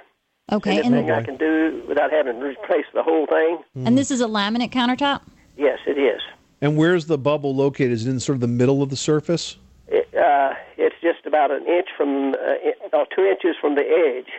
Okay, 0.50 0.78
Anything 0.78 1.10
and 1.10 1.12
I 1.12 1.22
can 1.22 1.36
do 1.36 1.82
without 1.88 2.10
having 2.12 2.38
to 2.38 2.44
replace 2.46 2.84
the 2.94 3.02
whole 3.02 3.26
thing? 3.26 3.58
and 3.86 3.96
this 3.96 4.10
is 4.10 4.20
a 4.20 4.26
laminate 4.26 4.70
countertop. 4.70 5.22
Yes, 5.56 5.78
it 5.86 5.98
is. 5.98 6.20
And 6.60 6.76
where's 6.76 7.06
the 7.06 7.18
bubble 7.18 7.54
located? 7.54 7.92
Is 7.92 8.06
it 8.06 8.10
in 8.10 8.20
sort 8.20 8.36
of 8.36 8.40
the 8.40 8.48
middle 8.48 8.82
of 8.82 8.90
the 8.90 8.96
surface? 8.96 9.56
It, 9.88 10.08
uh, 10.14 10.54
it's 10.76 10.94
just 11.02 11.26
about 11.26 11.50
an 11.50 11.66
inch 11.66 11.88
from, 11.96 12.34
uh, 12.34 12.54
in- 12.64 12.74
oh, 12.92 13.04
two 13.14 13.24
inches 13.24 13.56
from 13.60 13.74
the 13.74 13.82
edge. 13.82 14.30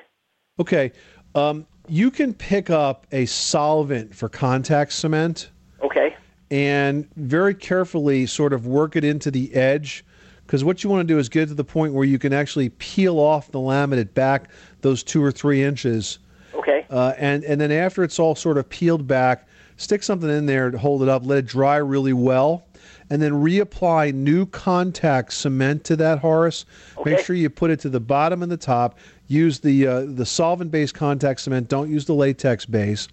Okay. 0.60 0.92
Um, 1.36 1.66
you 1.88 2.12
can 2.12 2.34
pick 2.34 2.70
up 2.70 3.08
a 3.12 3.26
solvent 3.26 4.16
for 4.16 4.30
contact 4.30 4.94
cement. 4.94 5.50
Okay. 5.84 6.16
And 6.50 7.10
very 7.16 7.54
carefully 7.54 8.26
sort 8.26 8.54
of 8.54 8.68
work 8.68 8.96
it 8.96 9.04
into 9.04 9.32
the 9.32 9.54
edge. 9.54 10.06
Because 10.46 10.64
what 10.64 10.84
you 10.84 10.90
want 10.90 11.08
to 11.08 11.14
do 11.14 11.20
is 11.20 11.30
get 11.30 11.48
to 11.48 11.54
the 11.54 11.64
point 11.64 11.94
where 11.94 12.04
you 12.04 12.20
can 12.20 12.34
actually 12.34 12.70
peel 12.70 13.20
off 13.20 13.52
the 13.52 13.60
laminate 13.60 14.14
back 14.14 14.50
those 14.82 15.04
two 15.04 15.24
or 15.24 15.32
three 15.32 15.64
inches. 15.64 16.20
Okay. 16.54 16.86
Uh, 16.90 17.14
and, 17.18 17.44
and 17.44 17.60
then 17.60 17.72
after 17.72 18.04
it's 18.04 18.20
all 18.20 18.36
sort 18.36 18.58
of 18.58 18.70
peeled 18.70 19.08
back, 19.08 19.48
stick 19.78 20.04
something 20.04 20.30
in 20.30 20.46
there 20.46 20.70
to 20.70 20.78
hold 20.78 21.02
it 21.02 21.10
up, 21.10 21.26
let 21.26 21.40
it 21.40 21.46
dry 21.46 21.78
really 21.78 22.14
well, 22.14 22.66
and 23.14 23.22
then 23.22 23.32
reapply 23.32 24.12
new 24.12 24.48
contact 24.48 25.34
cement 25.34 25.84
to 25.84 25.96
that, 25.96 26.18
Horace. 26.18 26.66
Make 27.06 27.20
sure 27.20 27.36
you 27.36 27.48
put 27.48 27.70
it 27.70 27.80
to 27.82 27.90
the 27.90 28.00
bottom 28.00 28.42
and 28.42 28.52
the 28.52 28.58
top. 28.58 28.98
Use 29.28 29.60
the 29.60 29.86
uh, 29.86 30.06
the 30.08 30.26
solvent 30.26 30.72
based 30.72 30.96
contact 30.96 31.42
cement. 31.42 31.70
Don't 31.70 31.92
use 31.92 32.06
the 32.06 32.16
latex 32.16 32.66
base. 32.66 33.08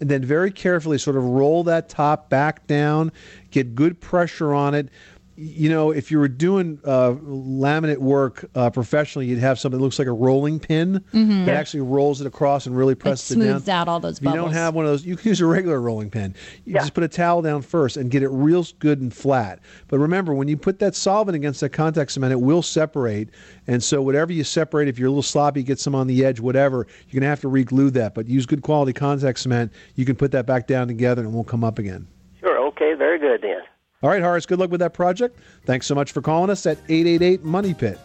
And 0.00 0.08
then 0.08 0.24
very 0.24 0.50
carefully 0.50 0.96
sort 0.96 1.16
of 1.16 1.24
roll 1.24 1.64
that 1.64 1.90
top 1.90 2.30
back 2.30 2.66
down. 2.66 3.12
Get 3.50 3.74
good 3.74 4.00
pressure 4.00 4.54
on 4.54 4.74
it. 4.74 4.88
You 5.44 5.70
know, 5.70 5.90
if 5.90 6.12
you 6.12 6.20
were 6.20 6.28
doing 6.28 6.78
uh, 6.84 7.14
laminate 7.24 7.96
work 7.98 8.44
uh, 8.54 8.70
professionally, 8.70 9.26
you'd 9.26 9.40
have 9.40 9.58
something 9.58 9.76
that 9.76 9.82
looks 9.82 9.98
like 9.98 10.06
a 10.06 10.12
rolling 10.12 10.60
pin 10.60 11.02
Mhm. 11.12 11.46
that 11.46 11.56
actually 11.56 11.80
rolls 11.80 12.20
it 12.20 12.28
across 12.28 12.66
and 12.66 12.76
really 12.76 12.92
It 12.92 13.00
presses 13.00 13.32
it, 13.36 13.40
down. 13.40 13.48
smooths 13.54 13.68
out 13.68 13.88
all 13.88 13.98
those 13.98 14.18
If 14.18 14.24
you 14.24 14.32
don't 14.34 14.52
have 14.52 14.74
one 14.76 14.84
of 14.84 14.92
those, 14.92 15.04
you 15.04 15.16
can 15.16 15.30
use 15.30 15.40
a 15.40 15.46
regular 15.46 15.80
rolling 15.80 16.10
pin. 16.10 16.34
You 16.64 16.74
just 16.74 16.94
put 16.94 17.02
a 17.02 17.08
towel 17.08 17.42
down 17.42 17.62
first 17.62 17.96
and 17.96 18.08
get 18.08 18.22
it 18.22 18.28
real 18.28 18.64
good 18.78 19.00
and 19.00 19.12
flat. 19.12 19.58
But 19.88 19.98
remember, 19.98 20.32
when 20.32 20.46
you 20.46 20.56
put 20.56 20.78
that 20.78 20.94
solvent 20.94 21.34
against 21.34 21.60
that 21.62 21.70
contact 21.70 22.12
cement, 22.12 22.30
it 22.32 22.40
will 22.40 22.62
separate. 22.62 23.30
And 23.66 23.82
so, 23.82 24.00
whatever 24.00 24.32
you 24.32 24.44
separate, 24.44 24.86
if 24.86 24.96
you're 24.96 25.08
a 25.08 25.10
little 25.10 25.22
sloppy, 25.22 25.64
get 25.64 25.80
some 25.80 25.96
on 25.96 26.06
the 26.06 26.24
edge, 26.24 26.38
whatever, 26.38 26.86
you're 27.08 27.18
going 27.20 27.22
to 27.22 27.28
have 27.28 27.40
to 27.40 27.48
re-glue 27.48 27.90
that. 27.90 28.14
But 28.14 28.28
use 28.28 28.46
good 28.46 28.62
quality 28.62 28.92
contact 28.92 29.40
cement. 29.40 29.72
You 29.96 30.04
can 30.04 30.14
put 30.14 30.30
that 30.30 30.46
back 30.46 30.68
down 30.68 30.86
together 30.86 31.22
and 31.22 31.32
it 31.32 31.34
won't 31.34 31.48
come 31.48 31.64
up 31.64 31.80
again. 31.80 32.06
Sure. 32.38 32.58
Okay. 32.68 32.94
Very 32.94 33.18
good 33.18 33.42
then. 33.42 33.62
All 34.02 34.10
right, 34.10 34.22
Horace, 34.22 34.46
good 34.46 34.58
luck 34.58 34.70
with 34.70 34.80
that 34.80 34.94
project. 34.94 35.38
Thanks 35.64 35.86
so 35.86 35.94
much 35.94 36.12
for 36.12 36.20
calling 36.20 36.50
us 36.50 36.66
at 36.66 36.78
888 36.88 37.44
Money 37.44 37.72
Pit. 37.74 37.98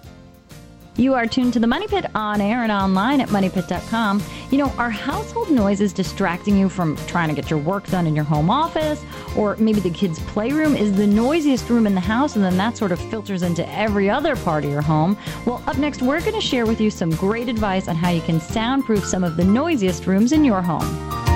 You 0.98 1.14
are 1.14 1.28
tuned 1.28 1.54
to 1.54 1.60
the 1.60 1.68
Money 1.68 1.88
Pit 1.88 2.08
on 2.16 2.42
air 2.42 2.64
and 2.64 2.72
online 2.72 3.22
at 3.22 3.30
moneypit.com. 3.30 4.24
You 4.50 4.58
know, 4.58 4.70
are 4.80 4.90
household 4.90 5.52
noises 5.52 5.94
distracting 5.94 6.58
you 6.58 6.70
from 6.70 6.98
trying 7.06 7.30
to 7.30 7.36
get 7.36 7.52
your 7.52 7.60
work 7.60 7.86
done 7.88 8.08
in 8.08 8.16
your 8.16 8.26
home 8.26 8.50
office? 8.50 9.04
Or 9.38 9.56
maybe 9.58 9.80
the 9.80 9.92
kids' 9.92 10.20
playroom 10.22 10.76
is 10.76 10.96
the 10.96 11.06
noisiest 11.06 11.70
room 11.70 11.86
in 11.86 11.94
the 11.94 12.02
house, 12.02 12.36
and 12.36 12.44
then 12.44 12.58
that 12.58 12.78
sort 12.78 12.92
of 12.92 13.00
filters 13.12 13.44
into 13.44 13.68
every 13.72 14.10
other 14.10 14.36
part 14.38 14.66
of 14.66 14.72
your 14.72 14.82
home? 14.82 15.16
Well, 15.46 15.62
up 15.68 15.78
next, 15.78 16.02
we're 16.02 16.20
going 16.20 16.34
to 16.34 16.42
share 16.42 16.66
with 16.66 16.82
you 16.82 16.90
some 16.90 17.12
great 17.12 17.48
advice 17.48 17.88
on 17.88 17.96
how 17.96 18.10
you 18.10 18.22
can 18.22 18.40
soundproof 18.40 19.06
some 19.06 19.24
of 19.24 19.38
the 19.38 19.46
noisiest 19.46 20.08
rooms 20.08 20.32
in 20.32 20.44
your 20.44 20.64
home. 20.64 21.27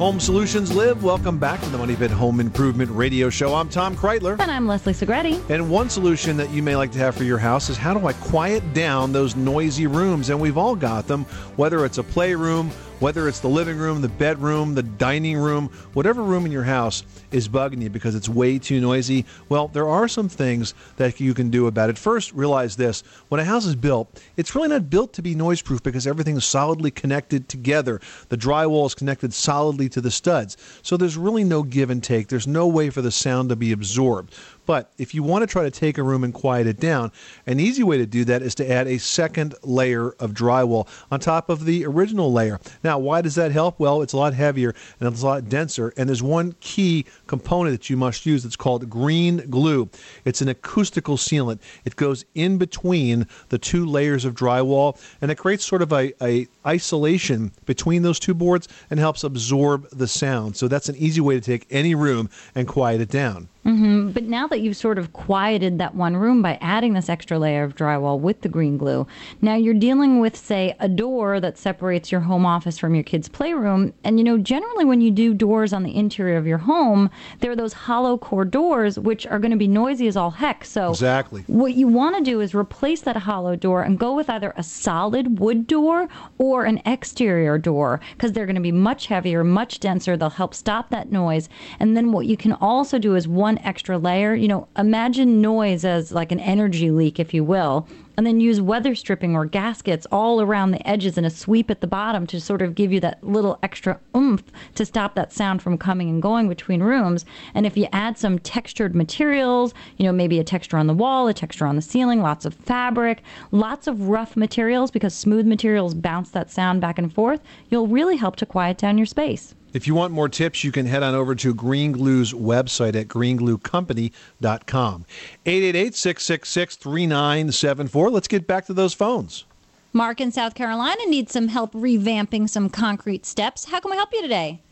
Home 0.00 0.18
solutions 0.18 0.72
live, 0.72 1.04
welcome 1.04 1.36
back 1.36 1.60
to 1.60 1.68
the 1.68 1.76
Money 1.76 1.94
Pit 1.94 2.10
Home 2.10 2.40
Improvement 2.40 2.90
Radio 2.90 3.28
Show. 3.28 3.54
I'm 3.54 3.68
Tom 3.68 3.94
Kraeutler. 3.94 4.40
And 4.40 4.50
I'm 4.50 4.66
Leslie 4.66 4.94
Segrete. 4.94 5.50
And 5.50 5.68
one 5.68 5.90
solution 5.90 6.38
that 6.38 6.48
you 6.48 6.62
may 6.62 6.74
like 6.74 6.90
to 6.92 6.98
have 6.98 7.14
for 7.14 7.24
your 7.24 7.36
house 7.36 7.68
is 7.68 7.76
how 7.76 7.92
do 7.92 8.06
I 8.06 8.14
quiet 8.14 8.72
down 8.72 9.12
those 9.12 9.36
noisy 9.36 9.86
rooms? 9.86 10.30
And 10.30 10.40
we've 10.40 10.56
all 10.56 10.74
got 10.74 11.06
them, 11.06 11.24
whether 11.56 11.84
it's 11.84 11.98
a 11.98 12.02
playroom, 12.02 12.70
whether 13.00 13.26
it's 13.26 13.40
the 13.40 13.48
living 13.48 13.78
room, 13.78 14.00
the 14.00 14.08
bedroom, 14.08 14.74
the 14.74 14.82
dining 14.82 15.36
room, 15.36 15.68
whatever 15.94 16.22
room 16.22 16.46
in 16.46 16.52
your 16.52 16.62
house 16.62 17.02
is 17.32 17.48
bugging 17.48 17.82
you 17.82 17.90
because 17.90 18.14
it's 18.14 18.28
way 18.28 18.58
too 18.58 18.80
noisy. 18.80 19.24
Well, 19.48 19.68
there 19.68 19.88
are 19.88 20.06
some 20.06 20.28
things 20.28 20.74
that 20.96 21.18
you 21.18 21.34
can 21.34 21.50
do 21.50 21.66
about 21.66 21.90
it. 21.90 21.98
First, 21.98 22.32
realize 22.32 22.76
this 22.76 23.02
when 23.28 23.40
a 23.40 23.44
house 23.44 23.66
is 23.66 23.74
built, 23.74 24.22
it's 24.36 24.54
really 24.54 24.68
not 24.68 24.90
built 24.90 25.12
to 25.14 25.22
be 25.22 25.34
noise 25.34 25.62
proof 25.62 25.82
because 25.82 26.06
everything 26.06 26.36
is 26.36 26.44
solidly 26.44 26.90
connected 26.90 27.48
together. 27.48 28.00
The 28.28 28.36
drywall 28.36 28.86
is 28.86 28.94
connected 28.94 29.32
solidly 29.32 29.88
to 29.88 30.00
the 30.00 30.10
studs. 30.10 30.56
So 30.82 30.96
there's 30.96 31.16
really 31.16 31.44
no 31.44 31.62
give 31.62 31.90
and 31.90 32.02
take. 32.02 32.28
There's 32.28 32.46
no 32.46 32.68
way 32.68 32.90
for 32.90 33.02
the 33.02 33.10
sound 33.10 33.48
to 33.48 33.56
be 33.56 33.72
absorbed. 33.72 34.34
But 34.70 34.92
if 34.98 35.16
you 35.16 35.24
want 35.24 35.42
to 35.42 35.48
try 35.48 35.64
to 35.64 35.70
take 35.72 35.98
a 35.98 36.02
room 36.04 36.22
and 36.22 36.32
quiet 36.32 36.68
it 36.68 36.78
down, 36.78 37.10
an 37.44 37.58
easy 37.58 37.82
way 37.82 37.98
to 37.98 38.06
do 38.06 38.24
that 38.26 38.40
is 38.40 38.54
to 38.54 38.70
add 38.70 38.86
a 38.86 38.98
second 38.98 39.56
layer 39.64 40.10
of 40.20 40.30
drywall 40.30 40.86
on 41.10 41.18
top 41.18 41.50
of 41.50 41.64
the 41.64 41.84
original 41.84 42.32
layer. 42.32 42.60
Now, 42.84 42.96
why 43.00 43.20
does 43.20 43.34
that 43.34 43.50
help? 43.50 43.80
Well, 43.80 44.00
it's 44.00 44.12
a 44.12 44.16
lot 44.16 44.32
heavier 44.32 44.72
and 45.00 45.12
it's 45.12 45.22
a 45.22 45.26
lot 45.26 45.48
denser. 45.48 45.92
And 45.96 46.08
there's 46.08 46.22
one 46.22 46.54
key 46.60 47.04
component 47.26 47.80
that 47.80 47.90
you 47.90 47.96
must 47.96 48.24
use 48.24 48.44
that's 48.44 48.54
called 48.54 48.88
green 48.88 49.38
glue. 49.50 49.88
It's 50.24 50.40
an 50.40 50.48
acoustical 50.48 51.16
sealant. 51.16 51.58
It 51.84 51.96
goes 51.96 52.24
in 52.36 52.56
between 52.56 53.26
the 53.48 53.58
two 53.58 53.84
layers 53.84 54.24
of 54.24 54.36
drywall 54.36 54.96
and 55.20 55.32
it 55.32 55.34
creates 55.34 55.66
sort 55.66 55.82
of 55.82 55.92
a, 55.92 56.12
a 56.24 56.46
isolation 56.64 57.50
between 57.66 58.02
those 58.02 58.20
two 58.20 58.34
boards 58.34 58.68
and 58.88 59.00
helps 59.00 59.24
absorb 59.24 59.88
the 59.90 60.06
sound. 60.06 60.56
So 60.56 60.68
that's 60.68 60.88
an 60.88 60.94
easy 60.94 61.20
way 61.20 61.34
to 61.34 61.40
take 61.40 61.66
any 61.72 61.96
room 61.96 62.30
and 62.54 62.68
quiet 62.68 63.00
it 63.00 63.08
down. 63.08 63.48
hmm 63.64 63.89
but 64.12 64.24
now 64.24 64.46
that 64.48 64.60
you've 64.60 64.76
sort 64.76 64.98
of 64.98 65.12
quieted 65.12 65.78
that 65.78 65.94
one 65.94 66.16
room 66.16 66.42
by 66.42 66.58
adding 66.60 66.94
this 66.94 67.08
extra 67.08 67.38
layer 67.38 67.64
of 67.64 67.74
drywall 67.74 68.18
with 68.18 68.40
the 68.42 68.48
green 68.48 68.76
glue, 68.76 69.06
now 69.40 69.54
you're 69.54 69.74
dealing 69.74 70.20
with, 70.20 70.36
say, 70.36 70.74
a 70.80 70.88
door 70.88 71.40
that 71.40 71.58
separates 71.58 72.10
your 72.12 72.20
home 72.22 72.44
office 72.46 72.78
from 72.78 72.94
your 72.94 73.04
kid's 73.04 73.28
playroom. 73.28 73.92
And, 74.04 74.18
you 74.18 74.24
know, 74.24 74.38
generally 74.38 74.84
when 74.84 75.00
you 75.00 75.10
do 75.10 75.34
doors 75.34 75.72
on 75.72 75.82
the 75.82 75.94
interior 75.96 76.36
of 76.36 76.46
your 76.46 76.58
home, 76.58 77.10
there 77.40 77.50
are 77.50 77.56
those 77.56 77.72
hollow 77.72 78.18
core 78.18 78.44
doors, 78.44 78.98
which 78.98 79.26
are 79.26 79.38
going 79.38 79.50
to 79.50 79.56
be 79.56 79.68
noisy 79.68 80.06
as 80.06 80.16
all 80.16 80.30
heck. 80.30 80.64
So, 80.64 80.90
Exactly. 80.90 81.44
what 81.46 81.74
you 81.74 81.86
want 81.88 82.16
to 82.16 82.22
do 82.22 82.40
is 82.40 82.54
replace 82.54 83.00
that 83.02 83.16
hollow 83.16 83.56
door 83.56 83.82
and 83.82 83.98
go 83.98 84.14
with 84.14 84.28
either 84.30 84.52
a 84.56 84.62
solid 84.62 85.38
wood 85.38 85.66
door 85.66 86.08
or 86.38 86.64
an 86.64 86.80
exterior 86.86 87.58
door 87.58 88.00
because 88.12 88.32
they're 88.32 88.46
going 88.46 88.54
to 88.56 88.60
be 88.60 88.72
much 88.72 89.06
heavier, 89.06 89.44
much 89.44 89.80
denser. 89.80 90.16
They'll 90.16 90.30
help 90.30 90.54
stop 90.54 90.90
that 90.90 91.10
noise. 91.12 91.48
And 91.78 91.96
then 91.96 92.12
what 92.12 92.26
you 92.26 92.36
can 92.36 92.52
also 92.54 92.98
do 92.98 93.14
is 93.14 93.28
one 93.28 93.58
extra 93.58 93.98
layer. 94.00 94.34
You 94.34 94.48
know, 94.48 94.68
imagine 94.76 95.40
noise 95.40 95.84
as 95.84 96.12
like 96.12 96.32
an 96.32 96.40
energy 96.40 96.90
leak, 96.90 97.20
if 97.20 97.32
you 97.32 97.44
will. 97.44 97.86
And 98.16 98.26
then 98.26 98.40
use 98.40 98.60
weather 98.60 98.94
stripping 98.94 99.34
or 99.34 99.46
gaskets 99.46 100.06
all 100.12 100.42
around 100.42 100.72
the 100.72 100.86
edges 100.86 101.16
and 101.16 101.26
a 101.26 101.30
sweep 101.30 101.70
at 101.70 101.80
the 101.80 101.86
bottom 101.86 102.26
to 102.26 102.40
sort 102.40 102.60
of 102.60 102.74
give 102.74 102.92
you 102.92 103.00
that 103.00 103.24
little 103.24 103.58
extra 103.62 103.98
oomph 104.14 104.42
to 104.74 104.84
stop 104.84 105.14
that 105.14 105.32
sound 105.32 105.62
from 105.62 105.78
coming 105.78 106.10
and 106.10 106.20
going 106.20 106.46
between 106.46 106.82
rooms. 106.82 107.24
And 107.54 107.64
if 107.64 107.78
you 107.78 107.86
add 107.92 108.18
some 108.18 108.38
textured 108.38 108.94
materials, 108.94 109.72
you 109.96 110.04
know, 110.04 110.12
maybe 110.12 110.38
a 110.38 110.44
texture 110.44 110.76
on 110.76 110.86
the 110.86 110.92
wall, 110.92 111.28
a 111.28 111.34
texture 111.34 111.64
on 111.66 111.76
the 111.76 111.82
ceiling, 111.82 112.20
lots 112.20 112.44
of 112.44 112.52
fabric, 112.52 113.22
lots 113.52 113.86
of 113.86 114.08
rough 114.08 114.36
materials 114.36 114.90
because 114.90 115.14
smooth 115.14 115.46
materials 115.46 115.94
bounce 115.94 116.30
that 116.30 116.50
sound 116.50 116.82
back 116.82 116.98
and 116.98 117.14
forth, 117.14 117.40
you'll 117.70 117.86
really 117.86 118.16
help 118.16 118.36
to 118.36 118.44
quiet 118.44 118.76
down 118.76 118.98
your 118.98 119.06
space. 119.06 119.54
If 119.72 119.86
you 119.86 119.94
want 119.94 120.12
more 120.12 120.28
tips, 120.28 120.64
you 120.64 120.72
can 120.72 120.86
head 120.86 121.04
on 121.04 121.14
over 121.14 121.34
to 121.36 121.54
Green 121.54 121.92
Glue's 121.92 122.32
website 122.32 122.96
at 122.96 123.06
greengluecompany.com. 123.08 125.06
888-666-3974. 125.46 128.12
Let's 128.12 128.28
get 128.28 128.46
back 128.46 128.64
to 128.66 128.72
those 128.72 128.94
phones. 128.94 129.44
Mark 129.92 130.20
in 130.20 130.32
South 130.32 130.54
Carolina 130.54 131.04
needs 131.06 131.32
some 131.32 131.48
help 131.48 131.72
revamping 131.72 132.48
some 132.48 132.68
concrete 132.68 133.26
steps. 133.26 133.64
How 133.64 133.80
can 133.80 133.90
we 133.90 133.96
help 133.96 134.10
you 134.12 134.22
today? 134.22 134.62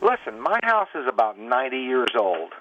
Listen, 0.00 0.40
my 0.40 0.58
house 0.62 0.88
is 0.94 1.04
about 1.08 1.38
90 1.38 1.76
years 1.78 2.08
old, 2.18 2.52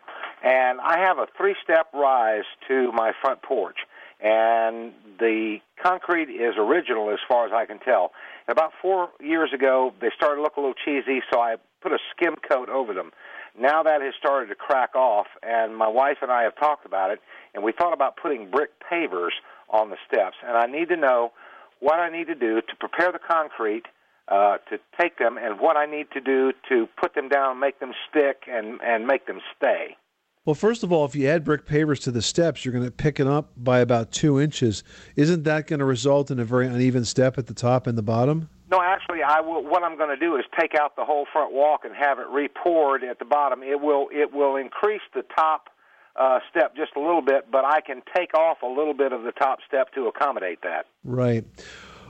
and 0.44 0.82
I 0.82 1.00
have 1.00 1.18
a 1.18 1.28
three 1.38 1.56
step 1.64 1.88
rise 1.94 2.44
to 2.68 2.92
my 2.92 3.14
front 3.22 3.42
porch. 3.42 3.78
And 4.22 4.92
the 5.20 5.60
concrete 5.82 6.30
is 6.30 6.56
original 6.58 7.10
as 7.10 7.20
far 7.28 7.46
as 7.46 7.52
I 7.54 7.66
can 7.66 7.80
tell. 7.80 8.12
About 8.48 8.72
four 8.82 9.10
years 9.22 9.52
ago, 9.54 9.94
they 10.00 10.10
started 10.16 10.38
to 10.38 10.42
look 10.42 10.56
a 10.56 10.62
little 10.62 10.76
cheesy, 10.86 11.22
so 11.32 11.42
I 11.42 11.58
put 11.84 11.92
a 11.92 12.00
skim 12.16 12.36
coat 12.50 12.70
over 12.70 12.94
them. 12.94 13.12
Now 13.60 13.84
that 13.84 14.02
has 14.02 14.14
started 14.18 14.48
to 14.48 14.56
crack 14.56 14.96
off, 14.96 15.28
and 15.44 15.76
my 15.76 15.88
wife 15.88 16.18
and 16.22 16.32
I 16.32 16.44
have 16.44 16.56
talked 16.56 16.86
about 16.86 17.12
it, 17.12 17.20
and 17.54 17.64
we 17.64 17.72
thought 17.72 17.94
about 17.94 18.18
putting 18.18 18.50
brick 18.50 18.72
pavers 18.92 19.36
on 19.70 19.90
the 19.90 19.98
steps. 20.08 20.38
And 20.48 20.58
I 20.58 20.66
need 20.66 20.90
to 20.90 20.98
know 20.98 21.34
what 21.80 22.00
I 22.00 22.10
need 22.10 22.28
to 22.28 22.36
do 22.36 22.62
to 22.62 22.76
prepare 22.80 23.12
the 23.12 23.20
concrete 23.20 23.84
uh, 24.30 24.58
to 24.70 24.80
take 25.00 25.18
them, 25.18 25.38
and 25.38 25.60
what 25.60 25.76
I 25.76 25.86
need 25.86 26.08
to 26.14 26.22
do 26.22 26.54
to 26.70 26.88
put 27.00 27.14
them 27.14 27.28
down, 27.28 27.60
make 27.60 27.80
them 27.82 27.92
stick, 28.10 28.44
and 28.48 28.80
and 28.82 29.06
make 29.06 29.28
them 29.28 29.40
stay. 29.58 29.98
Well, 30.46 30.56
first 30.56 30.84
of 30.84 30.92
all, 30.92 31.06
if 31.06 31.16
you 31.16 31.28
add 31.28 31.44
brick 31.44 31.66
pavers 31.66 32.02
to 32.04 32.12
the 32.12 32.22
steps, 32.22 32.64
you're 32.64 32.74
going 32.74 32.86
to 32.86 32.92
pick 32.92 33.20
it 33.20 33.28
up 33.28 33.52
by 33.56 33.80
about 33.80 34.12
two 34.12 34.42
inches. 34.42 34.84
Isn't 35.16 35.44
that 35.44 35.68
going 35.68 35.80
to 35.80 35.86
result 35.86 36.32
in 36.32 36.40
a 36.40 36.44
very 36.44 36.68
uneven 36.68 37.06
step 37.06 37.38
at 37.38 37.48
the 37.48 37.54
top 37.54 37.88
and 37.88 37.98
the 37.98 38.02
bottom? 38.02 38.50
No, 38.72 38.82
actually, 38.82 39.22
I 39.24 39.42
will. 39.42 39.64
What 39.64 39.84
I'm 39.84 39.98
going 39.98 40.10
to 40.10 40.18
do 40.18 40.36
is 40.38 40.46
take 40.60 40.74
out 40.74 40.96
the 40.96 41.06
whole 41.06 41.26
front 41.32 41.54
walk 41.54 41.82
and 41.86 41.94
have 41.96 42.20
it 42.20 42.28
re-poured 42.30 43.04
at 43.04 43.20
the 43.20 43.26
bottom. 43.26 43.62
It 43.62 43.82
will 43.82 44.08
it 44.12 44.34
will 44.34 44.56
increase 44.56 45.02
the 45.14 45.24
top 45.36 45.70
uh, 46.16 46.40
step 46.50 46.76
just 46.76 46.92
a 46.96 47.00
little 47.00 47.22
bit, 47.22 47.52
but 47.52 47.66
I 47.66 47.82
can 47.82 48.02
take 48.16 48.34
off 48.34 48.62
a 48.62 48.68
little 48.68 48.94
bit 48.94 49.12
of 49.12 49.24
the 49.24 49.32
top 49.32 49.60
step 49.68 49.94
to 49.96 50.08
accommodate 50.08 50.62
that. 50.64 50.86
Right. 51.04 51.46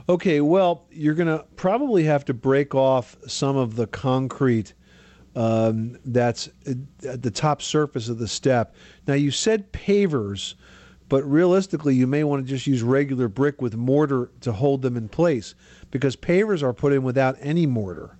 Okay, 0.08 0.42
well, 0.42 0.84
you're 0.90 1.14
going 1.14 1.28
to 1.28 1.44
probably 1.56 2.04
have 2.04 2.26
to 2.26 2.34
break 2.34 2.74
off 2.74 3.16
some 3.26 3.56
of 3.56 3.76
the 3.76 3.86
concrete 3.86 4.74
um, 5.34 5.98
that's 6.04 6.50
at 7.06 7.22
the 7.22 7.30
top 7.30 7.62
surface 7.62 8.08
of 8.08 8.18
the 8.18 8.28
step. 8.28 8.76
Now, 9.06 9.14
you 9.14 9.30
said 9.30 9.72
pavers, 9.72 10.54
but 11.14 11.22
realistically, 11.30 11.94
you 11.94 12.08
may 12.08 12.24
want 12.24 12.44
to 12.44 12.48
just 12.52 12.66
use 12.66 12.82
regular 12.82 13.28
brick 13.28 13.62
with 13.62 13.76
mortar 13.76 14.32
to 14.40 14.50
hold 14.50 14.82
them 14.82 14.96
in 14.96 15.08
place 15.08 15.54
because 15.92 16.16
pavers 16.16 16.60
are 16.60 16.72
put 16.72 16.92
in 16.92 17.04
without 17.04 17.36
any 17.38 17.66
mortar. 17.66 18.18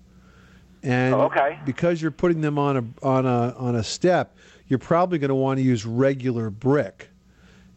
And 0.81 1.13
oh, 1.13 1.23
okay. 1.23 1.59
because 1.65 2.01
you're 2.01 2.09
putting 2.09 2.39
them 2.39 2.57
on 2.57 2.77
a 2.77 3.05
on 3.05 3.25
a 3.25 3.53
on 3.57 3.75
a 3.75 3.83
step, 3.83 4.37
you're 4.69 4.79
probably 4.79 5.17
going 5.17 5.27
to 5.27 5.35
want 5.35 5.57
to 5.57 5.61
use 5.61 5.85
regular 5.85 6.49
brick. 6.49 7.09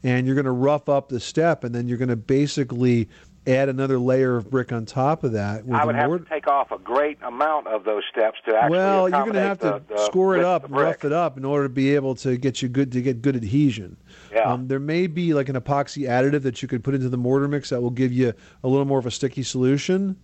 And 0.05 0.25
you're 0.25 0.37
going 0.37 0.45
to 0.45 0.53
rough 0.53 0.89
up 0.89 1.09
the 1.09 1.19
step 1.19 1.65
and 1.65 1.75
then 1.75 1.89
you're 1.89 1.99
going 1.99 2.11
to 2.11 2.15
basically 2.15 3.09
add 3.49 3.69
another 3.69 3.99
layer 3.99 4.37
of 4.37 4.51
brick 4.51 4.73
on 4.73 4.85
top 4.85 5.25
of 5.25 5.33
that 5.33 5.65
I 5.73 5.85
would 5.85 5.95
have 5.95 6.09
mortar. 6.09 6.25
to 6.25 6.31
take 6.31 6.47
off 6.47 6.71
a 6.71 6.79
great 6.79 7.19
amount 7.23 7.67
of 7.67 7.85
those 7.85 8.03
steps 8.11 8.39
to 8.47 8.55
actually 8.55 8.77
well, 8.79 9.09
you're 9.09 9.21
going 9.23 9.33
to 9.33 9.41
have 9.41 9.59
to 9.61 9.83
the- 9.89 9.95
the 9.95 10.05
score 10.05 10.37
it 10.37 10.45
up 10.45 10.65
of 10.65 10.71
and 10.71 10.79
the 10.79 10.83
rough 10.85 11.05
it 11.05 11.13
up 11.13 11.37
in 11.39 11.45
order 11.45 11.65
to 11.65 11.69
be 11.69 11.95
able 11.95 12.15
to 12.17 12.37
get 12.37 12.61
you 12.63 12.69
good 12.69 12.93
to 12.93 13.01
get 13.01 13.23
good 13.23 13.37
adhesion. 13.37 13.97
Yeah. 14.33 14.53
Um, 14.53 14.69
there 14.69 14.79
may 14.81 15.07
be 15.07 15.33
like 15.35 15.49
an 15.49 15.57
epoxy 15.57 16.09
additive 16.09 16.43
that 16.43 16.61
you 16.61 16.69
could 16.69 16.85
put 16.85 16.95
into 16.95 17.09
the 17.09 17.17
mortar 17.17 17.49
mix 17.49 17.71
that 17.71 17.81
will 17.81 17.91
give 17.91 18.13
you 18.13 18.35
a 18.63 18.69
little 18.69 18.85
more 18.85 18.99
of 18.99 19.07
a 19.07 19.11
sticky 19.11 19.43
solution. 19.43 20.17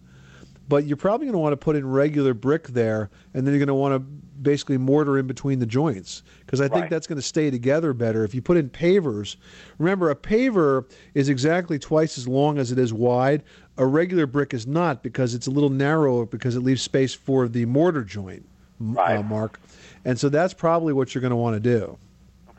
But 0.68 0.86
you're 0.86 0.96
probably 0.96 1.26
going 1.26 1.34
to 1.34 1.38
want 1.38 1.52
to 1.52 1.58
put 1.58 1.76
in 1.76 1.88
regular 1.88 2.32
brick 2.32 2.68
there, 2.68 3.10
and 3.34 3.46
then 3.46 3.52
you're 3.52 3.58
going 3.58 3.68
to 3.68 3.74
want 3.74 3.94
to 3.94 4.24
basically 4.42 4.78
mortar 4.78 5.18
in 5.18 5.26
between 5.26 5.58
the 5.58 5.66
joints 5.66 6.22
because 6.40 6.60
I 6.60 6.68
think 6.68 6.90
that's 6.90 7.06
going 7.06 7.16
to 7.16 7.22
stay 7.22 7.50
together 7.50 7.92
better. 7.92 8.24
If 8.24 8.34
you 8.34 8.42
put 8.42 8.56
in 8.56 8.70
pavers, 8.70 9.36
remember 9.78 10.10
a 10.10 10.16
paver 10.16 10.84
is 11.14 11.28
exactly 11.28 11.78
twice 11.78 12.18
as 12.18 12.26
long 12.26 12.58
as 12.58 12.72
it 12.72 12.78
is 12.78 12.92
wide. 12.92 13.42
A 13.76 13.86
regular 13.86 14.26
brick 14.26 14.54
is 14.54 14.66
not 14.66 15.02
because 15.02 15.34
it's 15.34 15.46
a 15.46 15.50
little 15.50 15.70
narrower 15.70 16.26
because 16.26 16.56
it 16.56 16.60
leaves 16.60 16.82
space 16.82 17.14
for 17.14 17.48
the 17.48 17.64
mortar 17.66 18.04
joint, 18.04 18.44
m- 18.80 18.96
uh, 18.96 19.22
Mark. 19.22 19.60
And 20.04 20.18
so 20.18 20.28
that's 20.28 20.54
probably 20.54 20.92
what 20.92 21.14
you're 21.14 21.22
going 21.22 21.30
to 21.30 21.36
want 21.36 21.54
to 21.56 21.60
do. 21.60 21.98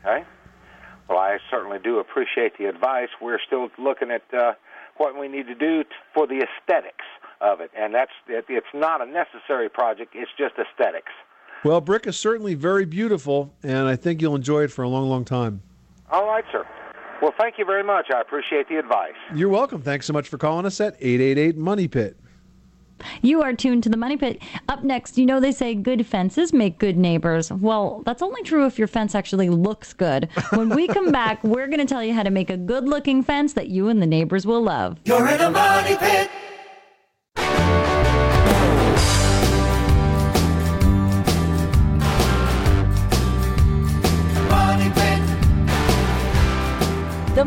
Okay. 0.00 0.24
Well, 1.08 1.18
I 1.18 1.38
certainly 1.50 1.78
do 1.82 1.98
appreciate 1.98 2.58
the 2.58 2.66
advice. 2.66 3.08
We're 3.20 3.40
still 3.46 3.68
looking 3.78 4.10
at 4.10 4.22
uh, 4.34 4.54
what 4.96 5.18
we 5.18 5.28
need 5.28 5.46
to 5.46 5.54
do 5.54 5.84
t- 5.84 5.90
for 6.14 6.26
the 6.26 6.42
aesthetics 6.44 7.04
of 7.40 7.60
it, 7.60 7.70
and 7.76 7.94
that's 7.94 8.12
it, 8.28 8.44
it's 8.48 8.66
not 8.74 9.00
a 9.00 9.06
necessary 9.06 9.68
project. 9.68 10.14
It's 10.14 10.30
just 10.38 10.54
aesthetics. 10.58 11.12
Well, 11.64 11.80
brick 11.80 12.06
is 12.06 12.16
certainly 12.16 12.54
very 12.54 12.84
beautiful, 12.84 13.52
and 13.62 13.88
I 13.88 13.96
think 13.96 14.22
you'll 14.22 14.36
enjoy 14.36 14.64
it 14.64 14.70
for 14.70 14.82
a 14.82 14.88
long, 14.88 15.08
long 15.08 15.24
time. 15.24 15.62
All 16.10 16.26
right, 16.26 16.44
sir. 16.52 16.66
Well, 17.22 17.32
thank 17.38 17.58
you 17.58 17.64
very 17.64 17.82
much. 17.82 18.06
I 18.14 18.20
appreciate 18.20 18.68
the 18.68 18.78
advice. 18.78 19.14
You're 19.34 19.48
welcome. 19.48 19.80
Thanks 19.80 20.06
so 20.06 20.12
much 20.12 20.28
for 20.28 20.38
calling 20.38 20.66
us 20.66 20.80
at 20.80 20.94
888 21.00 21.56
Money 21.56 21.88
Pit. 21.88 22.16
You 23.22 23.42
are 23.42 23.52
tuned 23.52 23.82
to 23.82 23.88
the 23.88 23.96
Money 23.96 24.16
Pit. 24.16 24.42
Up 24.68 24.82
next, 24.82 25.18
you 25.18 25.26
know 25.26 25.40
they 25.40 25.52
say 25.52 25.74
good 25.74 26.06
fences 26.06 26.52
make 26.52 26.78
good 26.78 26.96
neighbors. 26.96 27.52
Well, 27.52 28.02
that's 28.06 28.22
only 28.22 28.42
true 28.42 28.66
if 28.66 28.78
your 28.78 28.88
fence 28.88 29.14
actually 29.14 29.50
looks 29.50 29.92
good. 29.92 30.28
When 30.54 30.70
we 30.70 30.86
come 30.88 31.10
back, 31.10 31.42
we're 31.44 31.66
going 31.66 31.80
to 31.80 31.86
tell 31.86 32.02
you 32.02 32.14
how 32.14 32.22
to 32.22 32.30
make 32.30 32.50
a 32.50 32.56
good 32.56 32.88
looking 32.88 33.22
fence 33.22 33.52
that 33.54 33.68
you 33.68 33.88
and 33.88 34.00
the 34.00 34.06
neighbors 34.06 34.46
will 34.46 34.62
love. 34.62 34.98
You're 35.04 35.28
in 35.28 35.40
a 35.40 35.50
money 35.50 35.96
pit. 35.96 36.30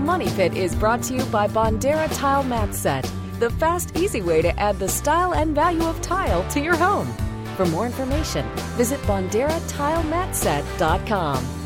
Money 0.09 0.29
Pit 0.31 0.57
is 0.57 0.73
brought 0.73 1.03
to 1.03 1.13
you 1.13 1.23
by 1.25 1.47
Bondera 1.47 2.09
Tile 2.17 2.43
Mat 2.43 2.73
Set, 2.73 3.07
the 3.37 3.51
fast, 3.51 3.95
easy 3.95 4.23
way 4.23 4.41
to 4.41 4.59
add 4.59 4.79
the 4.79 4.87
style 4.87 5.35
and 5.35 5.53
value 5.53 5.83
of 5.83 6.01
tile 6.01 6.43
to 6.49 6.59
your 6.59 6.75
home. 6.75 7.07
For 7.55 7.67
more 7.67 7.85
information, 7.85 8.43
visit 8.75 8.99
BonderaTileMatSet.com. 9.01 11.58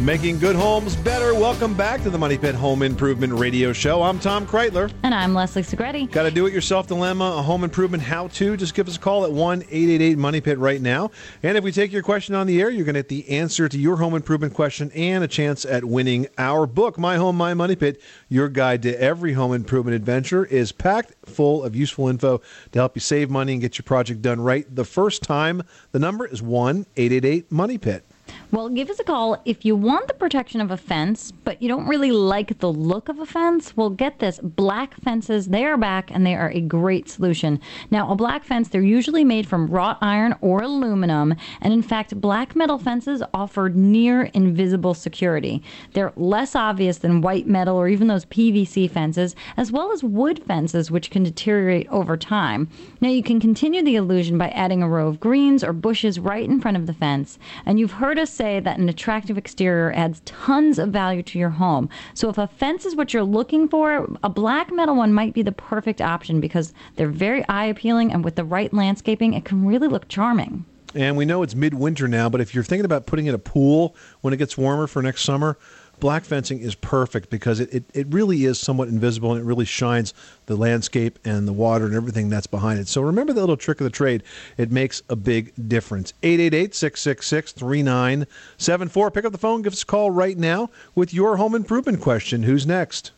Making 0.00 0.38
good 0.38 0.56
homes 0.56 0.96
better. 0.96 1.34
Welcome 1.34 1.74
back 1.74 2.02
to 2.04 2.10
the 2.10 2.16
Money 2.16 2.38
Pit 2.38 2.54
Home 2.54 2.82
Improvement 2.82 3.34
Radio 3.34 3.70
Show. 3.70 4.02
I'm 4.02 4.18
Tom 4.18 4.46
Kraeutler. 4.46 4.90
And 5.02 5.14
I'm 5.14 5.34
Leslie 5.34 5.60
Segrete. 5.60 6.10
Got 6.10 6.24
a 6.24 6.30
do 6.30 6.46
it 6.46 6.54
yourself 6.54 6.86
dilemma, 6.86 7.26
a 7.36 7.42
home 7.42 7.64
improvement 7.64 8.02
how 8.02 8.28
to? 8.28 8.56
Just 8.56 8.72
give 8.72 8.88
us 8.88 8.96
a 8.96 8.98
call 8.98 9.26
at 9.26 9.30
1 9.30 9.60
888 9.60 10.16
Money 10.16 10.40
Pit 10.40 10.58
right 10.58 10.80
now. 10.80 11.10
And 11.42 11.58
if 11.58 11.62
we 11.62 11.70
take 11.70 11.92
your 11.92 12.02
question 12.02 12.34
on 12.34 12.46
the 12.46 12.62
air, 12.62 12.70
you're 12.70 12.86
going 12.86 12.94
to 12.94 13.00
get 13.00 13.08
the 13.10 13.28
answer 13.28 13.68
to 13.68 13.78
your 13.78 13.98
home 13.98 14.14
improvement 14.14 14.54
question 14.54 14.90
and 14.92 15.22
a 15.22 15.28
chance 15.28 15.66
at 15.66 15.84
winning 15.84 16.28
our 16.38 16.66
book, 16.66 16.98
My 16.98 17.16
Home, 17.16 17.36
My 17.36 17.52
Money 17.52 17.76
Pit. 17.76 18.00
Your 18.30 18.48
guide 18.48 18.80
to 18.84 18.98
every 18.98 19.34
home 19.34 19.52
improvement 19.52 19.96
adventure 19.96 20.46
is 20.46 20.72
packed 20.72 21.12
full 21.26 21.62
of 21.62 21.76
useful 21.76 22.08
info 22.08 22.40
to 22.72 22.78
help 22.78 22.96
you 22.96 23.00
save 23.00 23.28
money 23.28 23.52
and 23.52 23.60
get 23.60 23.76
your 23.76 23.82
project 23.82 24.22
done 24.22 24.40
right 24.40 24.64
the 24.74 24.86
first 24.86 25.22
time. 25.22 25.62
The 25.92 25.98
number 25.98 26.26
is 26.26 26.40
1 26.40 26.86
888 26.96 27.52
Money 27.52 27.76
Pit. 27.76 28.09
Well, 28.52 28.68
give 28.68 28.90
us 28.90 28.98
a 28.98 29.04
call 29.04 29.40
if 29.44 29.64
you 29.64 29.76
want 29.76 30.08
the 30.08 30.14
protection 30.14 30.60
of 30.60 30.72
a 30.72 30.76
fence, 30.76 31.30
but 31.30 31.62
you 31.62 31.68
don't 31.68 31.86
really 31.86 32.10
like 32.10 32.58
the 32.58 32.72
look 32.72 33.08
of 33.08 33.20
a 33.20 33.26
fence. 33.26 33.76
Well, 33.76 33.90
get 33.90 34.18
this 34.18 34.40
black 34.42 35.00
fences, 35.02 35.46
they 35.46 35.64
are 35.64 35.76
back 35.76 36.10
and 36.10 36.26
they 36.26 36.34
are 36.34 36.50
a 36.50 36.60
great 36.60 37.08
solution. 37.08 37.60
Now, 37.92 38.10
a 38.10 38.16
black 38.16 38.42
fence, 38.42 38.66
they're 38.66 38.82
usually 38.82 39.22
made 39.22 39.46
from 39.46 39.68
wrought 39.68 39.98
iron 40.00 40.34
or 40.40 40.62
aluminum, 40.62 41.36
and 41.60 41.72
in 41.72 41.80
fact, 41.80 42.20
black 42.20 42.56
metal 42.56 42.76
fences 42.76 43.22
offer 43.32 43.68
near 43.68 44.22
invisible 44.34 44.94
security. 44.94 45.62
They're 45.92 46.12
less 46.16 46.56
obvious 46.56 46.98
than 46.98 47.20
white 47.20 47.46
metal 47.46 47.76
or 47.76 47.86
even 47.86 48.08
those 48.08 48.24
PVC 48.24 48.90
fences, 48.90 49.36
as 49.56 49.70
well 49.70 49.92
as 49.92 50.02
wood 50.02 50.42
fences, 50.42 50.90
which 50.90 51.10
can 51.10 51.22
deteriorate 51.22 51.86
over 51.86 52.16
time. 52.16 52.68
Now, 53.00 53.10
you 53.10 53.22
can 53.22 53.38
continue 53.38 53.84
the 53.84 53.94
illusion 53.94 54.38
by 54.38 54.48
adding 54.48 54.82
a 54.82 54.88
row 54.88 55.06
of 55.06 55.20
greens 55.20 55.62
or 55.62 55.72
bushes 55.72 56.18
right 56.18 56.48
in 56.48 56.60
front 56.60 56.76
of 56.76 56.86
the 56.86 56.94
fence, 56.94 57.38
and 57.64 57.78
you've 57.78 57.92
heard 57.92 58.18
us 58.18 58.39
say 58.40 58.58
that 58.58 58.78
an 58.78 58.88
attractive 58.88 59.36
exterior 59.36 59.92
adds 59.92 60.22
tons 60.24 60.78
of 60.78 60.88
value 60.88 61.22
to 61.22 61.38
your 61.38 61.50
home. 61.50 61.90
So 62.14 62.30
if 62.30 62.38
a 62.38 62.46
fence 62.46 62.86
is 62.86 62.96
what 62.96 63.12
you're 63.12 63.22
looking 63.22 63.68
for, 63.68 64.08
a 64.24 64.30
black 64.30 64.72
metal 64.72 64.96
one 64.96 65.12
might 65.12 65.34
be 65.34 65.42
the 65.42 65.52
perfect 65.52 66.00
option 66.00 66.40
because 66.40 66.72
they're 66.96 67.08
very 67.08 67.46
eye 67.48 67.66
appealing 67.66 68.12
and 68.12 68.24
with 68.24 68.36
the 68.36 68.44
right 68.44 68.72
landscaping, 68.72 69.34
it 69.34 69.44
can 69.44 69.66
really 69.66 69.88
look 69.88 70.08
charming. 70.08 70.64
And 70.94 71.18
we 71.18 71.26
know 71.26 71.42
it's 71.42 71.54
midwinter 71.54 72.08
now, 72.08 72.30
but 72.30 72.40
if 72.40 72.54
you're 72.54 72.64
thinking 72.64 72.86
about 72.86 73.04
putting 73.04 73.26
in 73.26 73.34
a 73.34 73.38
pool 73.38 73.94
when 74.22 74.32
it 74.32 74.38
gets 74.38 74.56
warmer 74.56 74.86
for 74.86 75.02
next 75.02 75.22
summer, 75.22 75.58
black 76.00 76.24
fencing 76.24 76.60
is 76.60 76.74
perfect 76.74 77.30
because 77.30 77.60
it, 77.60 77.72
it, 77.72 77.84
it 77.94 78.06
really 78.10 78.44
is 78.44 78.58
somewhat 78.58 78.88
invisible 78.88 79.32
and 79.32 79.40
it 79.40 79.44
really 79.44 79.64
shines 79.64 80.14
the 80.46 80.56
landscape 80.56 81.18
and 81.24 81.46
the 81.46 81.52
water 81.52 81.84
and 81.84 81.94
everything 81.94 82.28
that's 82.28 82.46
behind 82.46 82.80
it. 82.80 82.88
So 82.88 83.02
remember 83.02 83.32
that 83.32 83.40
little 83.40 83.56
trick 83.56 83.80
of 83.80 83.84
the 83.84 83.90
trade. 83.90 84.22
It 84.56 84.72
makes 84.72 85.02
a 85.08 85.16
big 85.16 85.52
difference. 85.68 86.12
888 86.22 86.74
666 86.74 87.52
3974. 87.52 89.10
Pick 89.10 89.24
up 89.24 89.32
the 89.32 89.38
phone, 89.38 89.62
give 89.62 89.72
us 89.72 89.82
a 89.82 89.86
call 89.86 90.10
right 90.10 90.36
now 90.36 90.70
with 90.94 91.14
your 91.14 91.36
home 91.36 91.54
improvement 91.54 92.00
question. 92.00 92.42
Who's 92.42 92.66
next? 92.66 93.12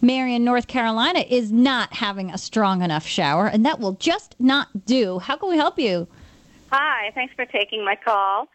Marion, 0.00 0.44
North 0.44 0.66
Carolina 0.66 1.20
is 1.20 1.50
not 1.50 1.94
having 1.94 2.30
a 2.30 2.38
strong 2.38 2.82
enough 2.82 3.06
shower, 3.06 3.46
and 3.46 3.64
that 3.64 3.80
will 3.80 3.92
just 3.92 4.34
not 4.38 4.84
do. 4.84 5.18
How 5.18 5.36
can 5.36 5.48
we 5.48 5.56
help 5.56 5.78
you? 5.78 6.06
Hi, 6.70 7.10
thanks 7.14 7.32
for 7.34 7.46
taking 7.46 7.84
my 7.84 7.94
call. 7.94 8.48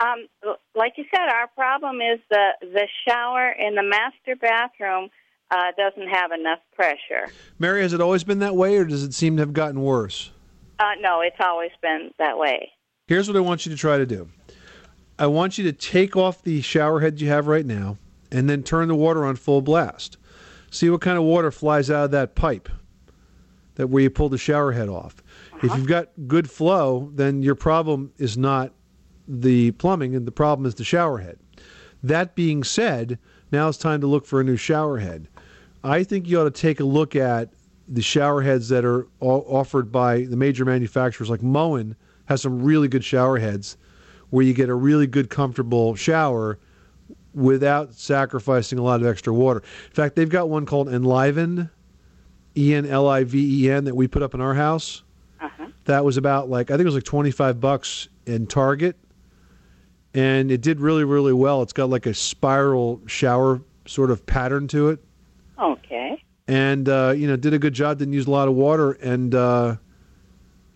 Um, 0.00 0.26
like 0.74 0.92
you 0.96 1.04
said, 1.12 1.28
our 1.28 1.48
problem 1.48 1.96
is 1.96 2.20
the 2.30 2.50
the 2.60 2.86
shower 3.06 3.50
in 3.50 3.74
the 3.74 3.82
master 3.82 4.36
bathroom 4.40 5.10
uh, 5.50 5.72
doesn't 5.76 6.08
have 6.08 6.30
enough 6.32 6.60
pressure. 6.74 7.32
Mary, 7.58 7.82
has 7.82 7.92
it 7.92 8.00
always 8.00 8.24
been 8.24 8.38
that 8.40 8.54
way 8.54 8.76
or 8.76 8.84
does 8.84 9.02
it 9.02 9.14
seem 9.14 9.36
to 9.36 9.42
have 9.42 9.52
gotten 9.52 9.80
worse? 9.80 10.30
Uh, 10.78 10.92
no, 11.00 11.20
it's 11.20 11.36
always 11.40 11.72
been 11.82 12.12
that 12.18 12.38
way. 12.38 12.70
Here's 13.08 13.26
what 13.26 13.36
I 13.36 13.40
want 13.40 13.66
you 13.66 13.72
to 13.72 13.78
try 13.78 13.98
to 13.98 14.06
do. 14.06 14.28
I 15.18 15.26
want 15.26 15.58
you 15.58 15.64
to 15.64 15.72
take 15.72 16.16
off 16.16 16.42
the 16.42 16.60
shower 16.60 17.00
head 17.00 17.20
you 17.20 17.28
have 17.28 17.48
right 17.48 17.66
now 17.66 17.98
and 18.30 18.48
then 18.48 18.62
turn 18.62 18.88
the 18.88 18.94
water 18.94 19.24
on 19.24 19.34
full 19.34 19.62
blast. 19.62 20.16
See 20.70 20.90
what 20.90 21.00
kind 21.00 21.18
of 21.18 21.24
water 21.24 21.50
flies 21.50 21.90
out 21.90 22.04
of 22.04 22.10
that 22.12 22.34
pipe 22.34 22.68
that 23.74 23.88
where 23.88 24.02
you 24.02 24.10
pull 24.10 24.28
the 24.28 24.38
shower 24.38 24.72
head 24.72 24.88
off. 24.88 25.22
If 25.62 25.74
you've 25.76 25.86
got 25.86 26.10
good 26.26 26.50
flow, 26.50 27.10
then 27.14 27.42
your 27.42 27.54
problem 27.54 28.12
is 28.18 28.36
not 28.36 28.72
the 29.28 29.72
plumbing 29.72 30.16
and 30.16 30.26
the 30.26 30.32
problem 30.32 30.66
is 30.66 30.74
the 30.74 30.84
shower 30.84 31.18
head. 31.18 31.38
That 32.02 32.34
being 32.34 32.64
said, 32.64 33.18
now 33.52 33.68
it's 33.68 33.78
time 33.78 34.00
to 34.00 34.06
look 34.06 34.26
for 34.26 34.40
a 34.40 34.44
new 34.44 34.56
shower 34.56 34.98
head. 34.98 35.28
I 35.84 36.02
think 36.02 36.26
you 36.26 36.40
ought 36.40 36.44
to 36.44 36.50
take 36.50 36.80
a 36.80 36.84
look 36.84 37.14
at 37.14 37.50
the 37.86 38.02
shower 38.02 38.42
heads 38.42 38.68
that 38.68 38.84
are 38.84 39.06
offered 39.20 39.90
by 39.92 40.22
the 40.22 40.36
major 40.36 40.64
manufacturers 40.64 41.30
like 41.30 41.42
Moen 41.42 41.96
has 42.26 42.42
some 42.42 42.62
really 42.62 42.88
good 42.88 43.04
shower 43.04 43.38
heads 43.38 43.76
where 44.30 44.44
you 44.44 44.52
get 44.52 44.68
a 44.68 44.74
really 44.74 45.06
good 45.06 45.30
comfortable 45.30 45.94
shower 45.94 46.58
without 47.34 47.94
sacrificing 47.94 48.78
a 48.78 48.82
lot 48.82 49.00
of 49.00 49.06
extra 49.06 49.32
water. 49.32 49.60
In 49.86 49.92
fact, 49.94 50.16
they've 50.16 50.28
got 50.28 50.50
one 50.50 50.66
called 50.66 50.88
Enliven, 50.88 51.70
E 52.56 52.74
N 52.74 52.84
L 52.86 53.08
I 53.08 53.24
V 53.24 53.64
E 53.64 53.70
N 53.70 53.84
that 53.84 53.94
we 53.94 54.08
put 54.08 54.22
up 54.22 54.34
in 54.34 54.40
our 54.40 54.54
house. 54.54 55.02
Uh-huh. 55.40 55.68
That 55.84 56.04
was 56.04 56.16
about 56.16 56.50
like 56.50 56.70
I 56.70 56.74
think 56.74 56.82
it 56.82 56.86
was 56.86 56.94
like 56.96 57.04
25 57.04 57.60
bucks 57.60 58.08
in 58.26 58.46
Target. 58.46 58.96
And 60.18 60.50
it 60.50 60.60
did 60.60 60.80
really 60.80 61.04
really 61.04 61.32
well. 61.32 61.62
It's 61.62 61.72
got 61.72 61.90
like 61.90 62.06
a 62.06 62.14
spiral 62.14 63.00
shower 63.06 63.60
sort 63.86 64.10
of 64.10 64.26
pattern 64.26 64.66
to 64.68 64.88
it 64.88 64.98
Okay. 65.58 66.22
and 66.46 66.88
uh, 66.88 67.14
you 67.16 67.26
know 67.28 67.36
did 67.36 67.54
a 67.54 67.58
good 67.58 67.74
job. 67.74 67.98
Didn't 67.98 68.14
use 68.14 68.26
a 68.26 68.30
lot 68.30 68.48
of 68.48 68.54
water, 68.54 68.92
and 68.92 69.34
uh, 69.34 69.76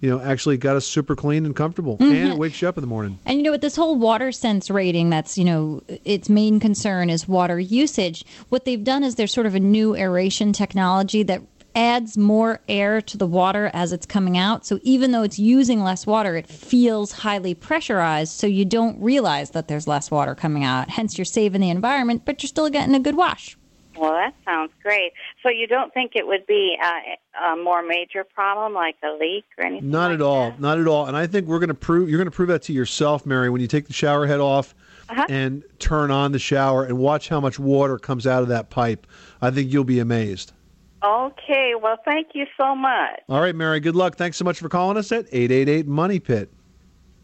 you 0.00 0.10
know 0.10 0.20
actually 0.20 0.56
got 0.58 0.76
us 0.76 0.86
super 0.86 1.14
clean 1.16 1.44
and 1.46 1.54
comfortable. 1.54 1.96
And 2.00 2.32
it 2.32 2.38
wakes 2.38 2.60
you 2.62 2.68
up 2.68 2.76
in 2.76 2.82
the 2.82 2.88
morning. 2.88 3.18
And 3.26 3.38
you 3.38 3.42
know, 3.44 3.50
with 3.52 3.60
this 3.60 3.76
whole 3.76 3.96
water 3.96 4.32
sense 4.32 4.70
rating, 4.70 5.10
that's, 5.10 5.38
you 5.38 5.44
know, 5.44 5.82
its 6.04 6.28
main 6.28 6.58
concern 6.60 7.08
is 7.10 7.28
water 7.28 7.58
usage. 7.60 8.24
What 8.48 8.64
they've 8.64 8.82
done 8.82 9.04
is 9.04 9.14
there's 9.14 9.32
sort 9.32 9.46
of 9.46 9.54
a 9.54 9.60
new 9.60 9.94
aeration 9.94 10.52
technology 10.52 11.22
that 11.24 11.40
adds 11.74 12.18
more 12.18 12.60
air 12.68 13.00
to 13.00 13.16
the 13.16 13.26
water 13.26 13.70
as 13.72 13.92
it's 13.92 14.06
coming 14.06 14.36
out. 14.36 14.66
So 14.66 14.78
even 14.82 15.12
though 15.12 15.22
it's 15.22 15.38
using 15.38 15.82
less 15.82 16.06
water, 16.06 16.36
it 16.36 16.46
feels 16.46 17.12
highly 17.12 17.54
pressurized. 17.54 18.32
So 18.32 18.46
you 18.46 18.64
don't 18.64 19.00
realize 19.00 19.50
that 19.50 19.68
there's 19.68 19.86
less 19.88 20.10
water 20.10 20.34
coming 20.34 20.64
out. 20.64 20.90
Hence, 20.90 21.16
you're 21.16 21.24
saving 21.24 21.60
the 21.60 21.70
environment, 21.70 22.22
but 22.24 22.42
you're 22.42 22.48
still 22.48 22.68
getting 22.70 22.94
a 22.94 23.00
good 23.00 23.16
wash. 23.16 23.56
Well, 23.96 24.12
that 24.12 24.34
sounds 24.44 24.72
great. 24.82 25.12
So 25.42 25.50
you 25.50 25.66
don't 25.66 25.92
think 25.92 26.12
it 26.14 26.26
would 26.26 26.46
be 26.46 26.76
uh, 26.82 27.52
a 27.52 27.56
more 27.56 27.82
major 27.82 28.24
problem 28.24 28.72
like 28.72 28.96
a 29.02 29.12
leak 29.20 29.44
or 29.58 29.64
anything? 29.64 29.90
Not 29.90 30.12
at 30.12 30.22
all. 30.22 30.54
Not 30.58 30.78
at 30.78 30.86
all. 30.88 31.06
And 31.06 31.16
I 31.16 31.26
think 31.26 31.46
we're 31.46 31.58
going 31.58 31.68
to 31.68 31.74
prove 31.74 32.08
you're 32.08 32.18
going 32.18 32.30
to 32.30 32.34
prove 32.34 32.48
that 32.48 32.62
to 32.62 32.72
yourself, 32.72 33.26
Mary, 33.26 33.50
when 33.50 33.60
you 33.60 33.66
take 33.68 33.86
the 33.86 33.92
shower 33.92 34.26
head 34.26 34.40
off 34.40 34.74
Uh-huh. 35.10 35.26
and 35.28 35.62
turn 35.78 36.10
on 36.10 36.32
the 36.32 36.38
shower 36.38 36.84
and 36.84 36.96
watch 36.98 37.28
how 37.28 37.38
much 37.38 37.58
water 37.58 37.98
comes 37.98 38.26
out 38.26 38.42
of 38.42 38.48
that 38.48 38.70
pipe. 38.70 39.06
I 39.42 39.50
think 39.50 39.70
you'll 39.70 39.84
be 39.84 39.98
amazed. 39.98 40.52
Okay. 41.02 41.74
Well, 41.80 41.96
thank 42.04 42.28
you 42.34 42.46
so 42.58 42.74
much. 42.74 43.20
All 43.28 43.40
right, 43.40 43.54
Mary. 43.54 43.80
Good 43.80 43.96
luck. 43.96 44.16
Thanks 44.16 44.36
so 44.36 44.44
much 44.44 44.58
for 44.58 44.68
calling 44.68 44.96
us 44.96 45.10
at 45.12 45.26
888 45.32 45.86
Money 45.86 46.20
Pit. 46.20 46.52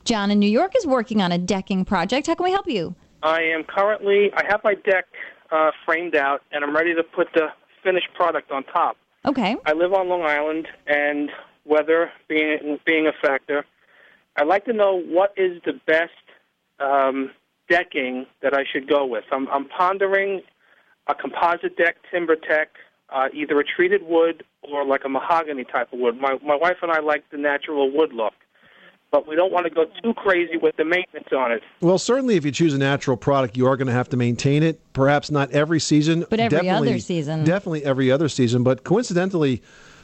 John 0.05 0.31
in 0.31 0.39
New 0.39 0.51
York 0.51 0.73
is 0.77 0.87
working 0.87 1.21
on 1.21 1.33
a 1.33 1.39
decking 1.39 1.85
project. 1.85 2.27
How 2.27 2.35
can 2.35 2.45
we 2.45 2.51
help 2.51 2.67
you? 2.67 2.95
I 3.23 3.43
am 3.43 3.65
currently, 3.65 4.31
I 4.35 4.45
have 4.49 4.63
my 4.65 4.75
deck 4.75 5.07
uh, 5.51 5.71
framed 5.85 6.15
out, 6.15 6.43
and 6.53 6.65
I'm 6.65 6.75
ready 6.75 6.95
to 6.95 7.03
put 7.03 7.29
the 7.35 7.49
finished 7.83 8.09
product 8.15 8.51
on 8.51 8.65
top. 8.65 8.97
Okay. 9.27 9.57
I 9.67 9.73
live 9.73 9.93
on 9.93 10.09
Long 10.09 10.23
Island, 10.23 10.69
and 10.87 11.31
weather 11.65 12.11
being 12.29 12.79
being 12.87 13.07
a 13.07 13.13
factor, 13.27 13.65
I'd 14.37 14.47
like 14.47 14.65
to 14.65 14.73
know 14.73 15.01
what 15.01 15.35
is 15.37 15.61
the 15.65 15.75
best 15.87 16.13
um, 16.81 17.31
decking 17.69 18.27
that 18.41 18.55
I 18.55 18.65
should 18.65 18.89
go 18.89 19.05
with. 19.05 19.25
I'm, 19.33 19.49
I'm 19.49 19.69
pondering 19.69 20.43
a 21.07 21.15
composite 21.15 21.77
deck, 21.77 21.97
TimberTech, 22.13 22.67
uh, 23.11 23.29
either 23.33 23.59
a 23.59 23.65
treated 23.65 24.03
wood 24.07 24.45
or 24.63 24.85
like 24.85 25.03
a 25.05 25.09
mahogany 25.09 25.65
type 25.65 25.93
of 25.93 25.99
wood. 25.99 26.17
My 26.21 26.39
my 26.45 26.57
wife 26.57 26.77
and 26.83 26.91
I 26.93 27.01
like 27.01 27.25
the 27.31 27.39
natural 27.39 27.91
wood 27.91 28.13
look, 28.13 28.35
but 29.11 29.27
we 29.27 29.35
don't 29.37 29.53
want 29.53 29.65
to 29.65 29.71
go 29.71 29.87
too 30.03 30.13
crazy 30.15 30.57
with 30.57 30.77
the 30.77 30.85
maintenance 30.85 31.29
on 31.37 31.53
it. 31.53 31.63
Well, 31.81 31.99
certainly 31.99 32.37
if 32.37 32.45
you 32.45 32.51
choose 32.53 32.75
a 32.75 32.79
natural 32.79 33.17
product, 33.17 33.57
you 33.57 33.67
are 33.67 33.77
going 33.77 33.87
to 33.89 33.93
have 33.95 34.09
to 34.11 34.17
maintain 34.17 34.63
it. 34.63 34.81
Perhaps 34.93 35.31
not 35.31 35.51
every 35.53 35.81
season, 35.81 36.27
But 36.29 36.41
every 36.41 36.59
definitely- 36.59 36.89
other 36.91 36.99
season. 36.99 37.45
Definitely 37.45 37.85
every 37.85 38.11
other 38.11 38.29
season. 38.29 38.63
But 38.63 38.85
coincidentally, 38.85 39.63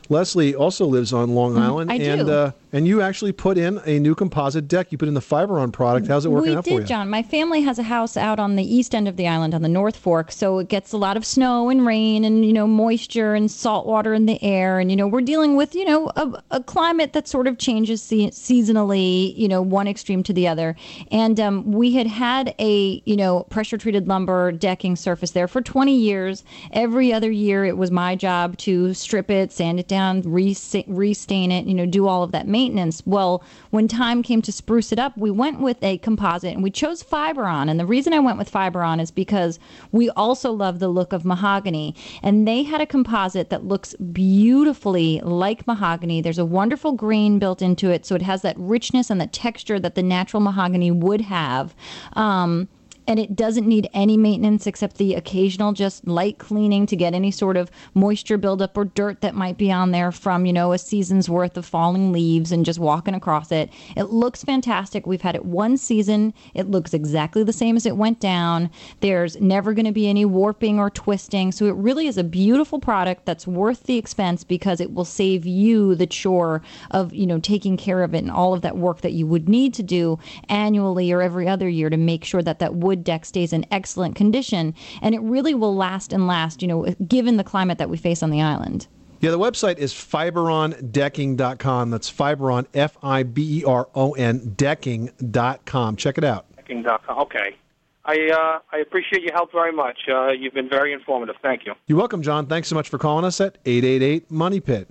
Leslie 0.09 0.55
also 0.55 0.87
lives 0.87 1.13
on 1.13 1.35
Long 1.35 1.57
Island, 1.59 1.91
Mm-hmm. 1.91 2.03
I 2.03 2.05
and 2.13 2.27
do. 2.27 2.33
Uh, 2.33 2.51
and 2.75 2.89
you 2.89 3.01
actually 3.01 3.31
put 3.31 3.57
in 3.57 3.81
a 3.87 4.01
new 4.01 4.17
composite 4.17 4.67
deck. 4.67 4.91
You 4.91 4.99
put 4.99 5.07
in 5.07 5.15
the 5.15 5.21
Fiberon 5.21 5.73
product. 5.73 6.09
How's 6.09 6.27
it 6.27 6.31
working 6.31 6.51
we 6.51 6.57
out 6.57 6.65
did, 6.65 6.75
for 6.75 6.81
you? 6.81 6.87
John. 6.87 7.09
My 7.09 7.23
family 7.23 7.61
has 7.61 7.79
a 7.79 7.85
house 7.85 8.17
out 8.17 8.41
on 8.41 8.57
the 8.57 8.65
east 8.65 8.97
end 8.97 9.07
of 9.07 9.17
the 9.17 9.29
island 9.29 9.55
on 9.55 9.63
the 9.63 9.69
North 9.69 9.97
Fork, 9.97 10.33
so 10.33 10.59
it 10.59 10.69
gets 10.69 10.91
a 10.91 10.97
lot 10.97 11.17
of 11.17 11.25
snow 11.25 11.71
and 11.71 11.87
rain 11.87 12.25
and 12.25 12.45
you 12.45 12.53
know 12.53 12.67
moisture 12.67 13.37
and 13.37 13.49
salt 13.49 13.87
water 13.87 14.13
in 14.13 14.27
the 14.27 14.43
air, 14.43 14.81
and 14.81 14.91
you 14.91 14.97
know 14.97 15.07
we're 15.07 15.21
dealing 15.21 15.55
with 15.55 15.77
you 15.77 15.85
know 15.85 16.11
a, 16.17 16.43
a 16.51 16.63
climate 16.65 17.13
that 17.13 17.29
sort 17.29 17.47
of 17.47 17.59
changes 17.59 18.03
se- 18.03 18.33
seasonally, 18.33 19.37
you 19.37 19.47
know 19.47 19.63
one 19.63 19.87
extreme 19.87 20.25
to 20.25 20.33
the 20.33 20.49
other. 20.49 20.75
And 21.13 21.39
um, 21.39 21.71
we 21.71 21.93
had 21.93 22.09
had 22.09 22.57
a 22.59 23.01
you 23.05 23.17
know 23.17 23.45
pressure 23.45 23.79
treated 23.79 24.09
lumber 24.09 24.51
decking 24.51 24.97
surface 24.97 25.31
there 25.31 25.47
for 25.47 25.63
20 25.63 25.97
years. 25.97 26.43
Every 26.73 27.13
other 27.13 27.31
year, 27.31 27.65
it 27.65 27.77
was 27.77 27.93
my 27.93 28.17
job 28.17 28.57
to 28.59 28.95
strip 28.95 29.31
it, 29.31 29.53
sand 29.53 29.79
it 29.79 29.87
down, 29.87 30.23
re- 30.23 30.57
restain 30.89 31.53
it, 31.53 31.67
you 31.67 31.75
know, 31.75 31.87
do 31.87 32.09
all 32.09 32.25
of 32.25 32.33
that 32.33 32.49
maintenance. 32.49 32.64
Well, 33.05 33.43
when 33.71 33.89
time 33.89 34.23
came 34.23 34.43
to 34.43 34.53
spruce 34.53 34.93
it 34.93 34.99
up, 34.99 35.17
we 35.17 35.31
went 35.31 35.61
with 35.61 35.83
a 35.83 35.99
composite 35.99 36.55
and 36.55 36.63
we 36.63 36.71
chose 36.71 37.03
Fiberon. 37.03 37.69
And 37.69 37.79
the 37.79 37.87
reason 37.87 38.13
I 38.13 38.21
went 38.21 38.39
with 38.39 38.51
Fiberon 38.51 39.01
is 39.01 39.11
because 39.11 39.59
we 39.93 40.11
also 40.11 40.51
love 40.53 40.79
the 40.79 40.89
look 40.89 41.13
of 41.13 41.25
mahogany. 41.25 41.95
And 42.23 42.47
they 42.49 42.63
had 42.63 42.81
a 42.81 42.87
composite 42.87 43.51
that 43.51 43.65
looks 43.65 43.95
beautifully 43.97 45.21
like 45.21 45.67
mahogany. 45.67 46.21
There's 46.21 46.39
a 46.39 46.45
wonderful 46.45 46.93
grain 46.93 47.39
built 47.39 47.61
into 47.61 47.91
it, 47.91 48.07
so 48.07 48.15
it 48.15 48.23
has 48.23 48.43
that 48.43 48.57
richness 48.59 49.11
and 49.11 49.21
the 49.21 49.27
texture 49.27 49.79
that 49.81 49.95
the 49.95 50.03
natural 50.03 50.41
mahogany 50.41 50.91
would 50.91 51.21
have. 51.23 51.75
Um, 52.15 52.69
and 53.07 53.19
it 53.19 53.37
doesn't 53.37 53.67
need 53.67 53.89
any 53.93 54.17
maintenance 54.17 54.67
except 54.67 54.97
the 54.97 55.15
occasional 55.15 55.73
just 55.73 56.07
light 56.07 56.39
cleaning 56.39 56.87
to 56.87 56.97
get 56.97 57.15
any 57.15 57.31
sort 57.31 57.57
of 57.57 57.71
moisture 57.95 58.39
buildup 58.39 58.77
or 58.77 58.85
dirt 58.85 59.21
that 59.21 59.35
might 59.35 59.59
be 59.59 59.71
on 59.71 59.91
there 59.91 60.13
from, 60.13 60.47
you 60.47 60.53
know, 60.53 60.73
a 60.73 60.79
season's 60.79 61.29
worth 61.29 61.57
of 61.57 61.67
falling 61.67 62.13
leaves 62.13 62.53
and 62.53 62.65
just 62.65 62.79
walking 62.79 63.15
across 63.15 63.51
it. 63.53 63.71
It 63.97 64.05
looks 64.05 64.45
fantastic. 64.45 65.07
We've 65.07 65.23
had 65.23 65.35
it 65.35 65.45
one 65.45 65.77
season. 65.77 66.35
It 66.55 66.71
looks 66.71 66.95
exactly 66.95 67.43
the 67.43 67.53
same 67.53 67.77
as 67.77 67.87
it 67.87 67.97
went 67.97 68.21
down. 68.21 68.71
There's 69.01 69.41
never 69.41 69.75
going 69.75 69.87
to 69.87 69.93
be 69.93 70.09
any 70.09 70.25
warping 70.25 70.79
or 70.79 70.91
twisting. 70.91 71.53
So 71.53 71.67
it 71.67 71.75
really 71.75 72.07
is 72.07 72.19
a 72.19 72.25
beautiful 72.25 72.79
product 72.79 73.25
that's 73.27 73.47
worth 73.47 73.85
the 73.85 73.99
expense 73.99 74.45
because 74.45 74.81
it 74.81 74.93
will 74.93 75.05
save 75.05 75.47
you 75.47 75.95
the 75.95 76.07
chore 76.07 76.63
of, 76.91 77.13
you 77.13 77.27
know, 77.27 77.39
taking 77.39 77.77
care 77.77 78.03
of 78.03 78.15
it 78.15 78.19
and 78.19 78.31
all 78.31 78.55
of 78.55 78.63
that 78.63 78.77
work 78.77 79.01
that 79.03 79.13
you 79.13 79.27
would 79.27 79.49
need 79.49 79.75
to 79.75 79.83
do 79.83 80.19
annually 80.49 81.13
or 81.13 81.23
every 81.23 81.49
other 81.49 81.69
year 81.69 81.91
to 81.91 81.97
make 81.97 82.25
sure 82.25 82.43
that 82.43 82.59
that 82.59 82.75
wood 82.75 82.94
deck 83.03 83.25
stays 83.25 83.53
in 83.53 83.67
excellent 83.71 84.15
condition. 84.15 84.75
And 85.03 85.15
it 85.15 85.21
really 85.21 85.55
will 85.55 85.75
last 85.75 86.13
and 86.13 86.27
last, 86.27 86.63
you 86.63 86.69
know, 86.69 86.85
given 87.09 87.37
the 87.37 87.45
climate 87.45 87.79
that 87.79 87.91
we 87.91 87.97
face 87.97 88.23
on 88.23 88.31
the 88.31 88.43
island. 88.43 88.87
Yeah, 89.21 89.31
the 89.31 89.39
website 89.39 89.79
is 89.79 89.95
fiberondecking.com. 89.95 91.91
That's 91.91 92.13
Fiberon, 92.13 92.67
F 92.75 92.99
I 93.03 93.23
B 93.23 93.61
E 93.61 93.65
R 93.65 93.89
O 93.95 94.13
N, 94.13 94.55
decking.com. 94.57 95.97
Check 95.97 96.19
it 96.19 96.25
out. 96.25 96.45
Decking.com. 96.57 97.19
Okay. 97.21 97.57
I 98.05 98.29
uh, 98.31 98.59
I 98.71 98.81
appreciate 98.81 99.23
your 99.23 99.33
help 99.33 99.51
very 99.51 99.73
much. 99.73 99.99
Uh, 100.09 100.29
you've 100.29 100.53
been 100.53 100.69
very 100.69 100.93
informative. 100.93 101.37
Thank 101.41 101.65
you. 101.65 101.73
You're 101.87 101.97
welcome, 101.97 102.21
John. 102.21 102.47
Thanks 102.47 102.69
so 102.69 102.75
much 102.75 102.91
for 102.91 102.99
calling 102.99 103.25
us 103.25 103.41
at 103.41 103.57
888 103.65 104.31
Money 104.31 104.61
Pit. 104.61 104.89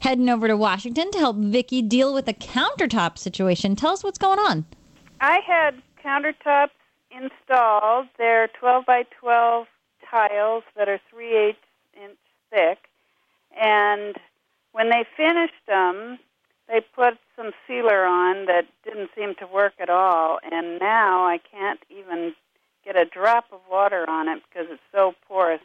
Heading 0.00 0.28
over 0.28 0.48
to 0.48 0.56
Washington 0.56 1.10
to 1.10 1.18
help 1.18 1.36
Vicky 1.36 1.82
deal 1.82 2.14
with 2.14 2.26
a 2.28 2.34
countertop 2.34 3.18
situation. 3.18 3.76
Tell 3.76 3.92
us 3.92 4.02
what's 4.02 4.18
going 4.18 4.38
on. 4.38 4.64
I 5.20 5.40
had 5.46 5.82
countertops 6.02 6.70
installed. 7.14 8.08
They're 8.18 8.48
12 8.48 8.86
by 8.86 9.04
12 9.20 9.66
tiles 10.10 10.64
that 10.76 10.88
are 10.88 11.00
3 11.10 11.36
8 11.36 11.56
inch 12.02 12.18
thick. 12.50 12.78
And 13.56 14.16
when 14.72 14.90
they 14.90 15.04
finished 15.16 15.54
them, 15.66 16.18
they 16.68 16.80
put 16.94 17.18
some 17.36 17.52
sealer 17.66 18.04
on 18.04 18.46
that 18.46 18.66
didn't 18.84 19.10
seem 19.16 19.34
to 19.38 19.46
work 19.46 19.74
at 19.78 19.90
all. 19.90 20.38
And 20.50 20.78
now 20.80 21.26
I 21.26 21.38
can't 21.38 21.80
even 21.90 22.34
get 22.84 22.96
a 22.96 23.04
drop 23.04 23.46
of 23.52 23.60
water 23.70 24.08
on 24.08 24.28
it 24.28 24.42
because 24.48 24.68
it's 24.70 24.82
so 24.92 25.14
porous. 25.28 25.60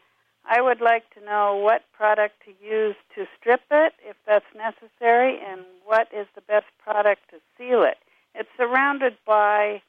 I 0.46 0.62
would 0.62 0.82
like 0.82 1.04
to 1.14 1.24
know 1.24 1.56
what 1.56 1.84
product 1.94 2.36
to 2.46 2.66
use 2.66 2.96
to 3.16 3.26
strip 3.40 3.62
it, 3.72 3.94
if 4.04 4.16
that's 4.26 4.46
necessary, 4.56 5.40
and 5.46 5.62
what 5.86 6.08
is 6.16 6.28
the 6.34 6.42
best 6.42 6.66
product 6.84 7.22
to 7.32 7.38
seal 7.58 7.84
it. 7.84 7.98
It's 8.34 8.50
surrounded 8.58 9.18
by 9.26 9.82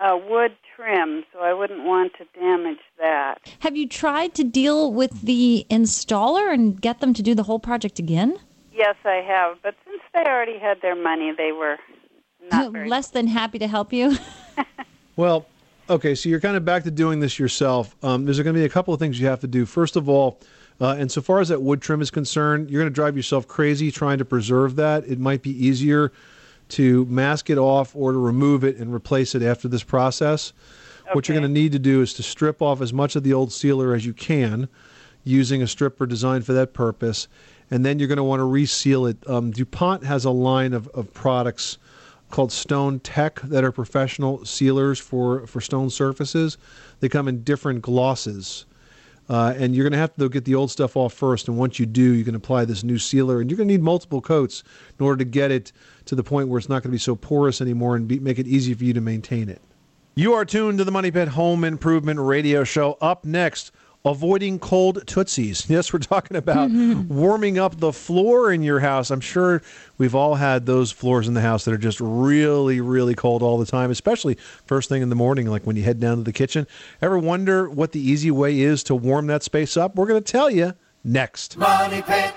uh, 0.00 0.18
wood 0.28 0.52
trim, 0.76 1.24
so 1.32 1.40
I 1.40 1.52
wouldn't 1.52 1.84
want 1.84 2.12
to 2.18 2.24
damage 2.38 2.78
that. 2.98 3.40
Have 3.60 3.76
you 3.76 3.88
tried 3.88 4.34
to 4.34 4.44
deal 4.44 4.92
with 4.92 5.22
the 5.22 5.66
installer 5.70 6.52
and 6.52 6.80
get 6.80 7.00
them 7.00 7.14
to 7.14 7.22
do 7.22 7.34
the 7.34 7.42
whole 7.42 7.58
project 7.58 7.98
again? 7.98 8.38
Yes, 8.72 8.96
I 9.04 9.16
have, 9.26 9.58
but 9.62 9.74
since 9.84 10.00
they 10.14 10.24
already 10.24 10.58
had 10.58 10.80
their 10.82 10.94
money, 10.94 11.32
they 11.36 11.52
were 11.52 11.78
not 12.50 12.72
very. 12.72 12.88
Less 12.88 13.08
than 13.08 13.26
happy 13.26 13.58
to 13.58 13.66
help 13.66 13.92
you. 13.92 14.16
Well, 15.18 15.46
okay, 15.90 16.14
so 16.14 16.28
you're 16.28 16.38
kind 16.38 16.56
of 16.56 16.64
back 16.64 16.84
to 16.84 16.92
doing 16.92 17.18
this 17.18 17.40
yourself. 17.40 17.96
Um, 18.04 18.24
there's 18.24 18.38
going 18.38 18.54
to 18.54 18.60
be 18.60 18.64
a 18.64 18.68
couple 18.68 18.94
of 18.94 19.00
things 19.00 19.18
you 19.18 19.26
have 19.26 19.40
to 19.40 19.48
do. 19.48 19.66
First 19.66 19.96
of 19.96 20.08
all, 20.08 20.38
uh, 20.80 21.04
far 21.08 21.40
as 21.40 21.48
that 21.48 21.60
wood 21.60 21.82
trim 21.82 22.00
is 22.00 22.08
concerned, 22.08 22.70
you're 22.70 22.80
going 22.80 22.88
to 22.88 22.94
drive 22.94 23.16
yourself 23.16 23.48
crazy 23.48 23.90
trying 23.90 24.18
to 24.18 24.24
preserve 24.24 24.76
that. 24.76 25.04
It 25.08 25.18
might 25.18 25.42
be 25.42 25.50
easier 25.50 26.12
to 26.70 27.04
mask 27.06 27.50
it 27.50 27.58
off 27.58 27.94
or 27.96 28.12
to 28.12 28.18
remove 28.18 28.64
it 28.64 28.76
and 28.76 28.92
replace 28.92 29.34
it 29.34 29.42
after 29.42 29.68
this 29.68 29.82
process. 29.82 30.52
What 31.12 31.26
you're 31.26 31.38
going 31.38 31.48
to 31.48 31.60
need 31.60 31.72
to 31.72 31.78
do 31.78 32.02
is 32.02 32.12
to 32.14 32.22
strip 32.22 32.60
off 32.60 32.82
as 32.82 32.92
much 32.92 33.16
of 33.16 33.22
the 33.22 33.32
old 33.32 33.50
sealer 33.50 33.94
as 33.94 34.04
you 34.04 34.12
can 34.12 34.68
using 35.24 35.62
a 35.62 35.66
stripper 35.66 36.06
designed 36.06 36.44
for 36.44 36.52
that 36.52 36.74
purpose. 36.74 37.28
And 37.70 37.84
then 37.84 37.98
you're 37.98 38.08
going 38.08 38.18
to 38.18 38.24
want 38.24 38.40
to 38.40 38.44
reseal 38.44 39.06
it. 39.06 39.16
Um, 39.28 39.50
DuPont 39.50 40.04
has 40.04 40.24
a 40.24 40.30
line 40.30 40.72
of, 40.72 40.88
of 40.88 41.12
products 41.12 41.78
called 42.30 42.50
StoneTech 42.50 43.40
that 43.48 43.64
are 43.64 43.72
professional 43.72 44.44
sealers 44.44 44.98
for, 44.98 45.46
for 45.46 45.60
stone 45.60 45.90
surfaces. 45.90 46.58
They 47.00 47.08
come 47.08 47.28
in 47.28 47.42
different 47.42 47.82
glosses. 47.82 48.66
Uh, 49.30 49.52
and 49.58 49.74
you're 49.74 49.84
going 49.84 49.92
to 49.92 49.98
have 49.98 50.14
to 50.16 50.28
get 50.30 50.46
the 50.46 50.54
old 50.54 50.70
stuff 50.70 50.96
off 50.96 51.12
first. 51.12 51.48
And 51.48 51.58
once 51.58 51.78
you 51.78 51.84
do, 51.84 52.14
you 52.14 52.24
can 52.24 52.34
apply 52.34 52.64
this 52.64 52.82
new 52.82 52.98
sealer. 52.98 53.40
And 53.40 53.50
you're 53.50 53.58
going 53.58 53.68
to 53.68 53.74
need 53.74 53.82
multiple 53.82 54.22
coats 54.22 54.64
in 54.98 55.04
order 55.04 55.18
to 55.18 55.30
get 55.30 55.50
it 55.50 55.72
to 56.08 56.14
the 56.14 56.24
point 56.24 56.48
where 56.48 56.58
it's 56.58 56.68
not 56.68 56.82
going 56.82 56.90
to 56.90 56.94
be 56.94 56.98
so 56.98 57.14
porous 57.14 57.60
anymore 57.60 57.94
and 57.94 58.08
be, 58.08 58.18
make 58.18 58.38
it 58.38 58.46
easy 58.46 58.72
for 58.72 58.84
you 58.84 58.94
to 58.94 59.00
maintain 59.00 59.48
it. 59.48 59.60
You 60.14 60.32
are 60.32 60.44
tuned 60.44 60.78
to 60.78 60.84
the 60.84 60.90
Money 60.90 61.10
Pit 61.10 61.28
Home 61.28 61.64
Improvement 61.64 62.18
Radio 62.18 62.64
Show. 62.64 62.96
Up 63.00 63.26
next, 63.26 63.72
avoiding 64.06 64.58
cold 64.58 65.06
tootsies. 65.06 65.68
Yes, 65.70 65.92
we're 65.92 65.98
talking 65.98 66.36
about 66.38 66.70
warming 67.08 67.58
up 67.58 67.78
the 67.78 67.92
floor 67.92 68.50
in 68.50 68.62
your 68.62 68.80
house. 68.80 69.10
I'm 69.10 69.20
sure 69.20 69.60
we've 69.98 70.14
all 70.14 70.34
had 70.34 70.64
those 70.64 70.90
floors 70.90 71.28
in 71.28 71.34
the 71.34 71.42
house 71.42 71.66
that 71.66 71.74
are 71.74 71.78
just 71.78 72.00
really, 72.00 72.80
really 72.80 73.14
cold 73.14 73.42
all 73.42 73.58
the 73.58 73.66
time, 73.66 73.90
especially 73.90 74.38
first 74.64 74.88
thing 74.88 75.02
in 75.02 75.10
the 75.10 75.14
morning, 75.14 75.46
like 75.46 75.66
when 75.66 75.76
you 75.76 75.82
head 75.82 76.00
down 76.00 76.16
to 76.16 76.22
the 76.22 76.32
kitchen. 76.32 76.66
Ever 77.02 77.18
wonder 77.18 77.68
what 77.68 77.92
the 77.92 78.00
easy 78.00 78.30
way 78.30 78.58
is 78.60 78.82
to 78.84 78.94
warm 78.94 79.26
that 79.26 79.42
space 79.42 79.76
up? 79.76 79.94
We're 79.94 80.06
going 80.06 80.22
to 80.24 80.32
tell 80.32 80.50
you 80.50 80.72
next. 81.04 81.58
Money 81.58 82.00
Pit. 82.00 82.32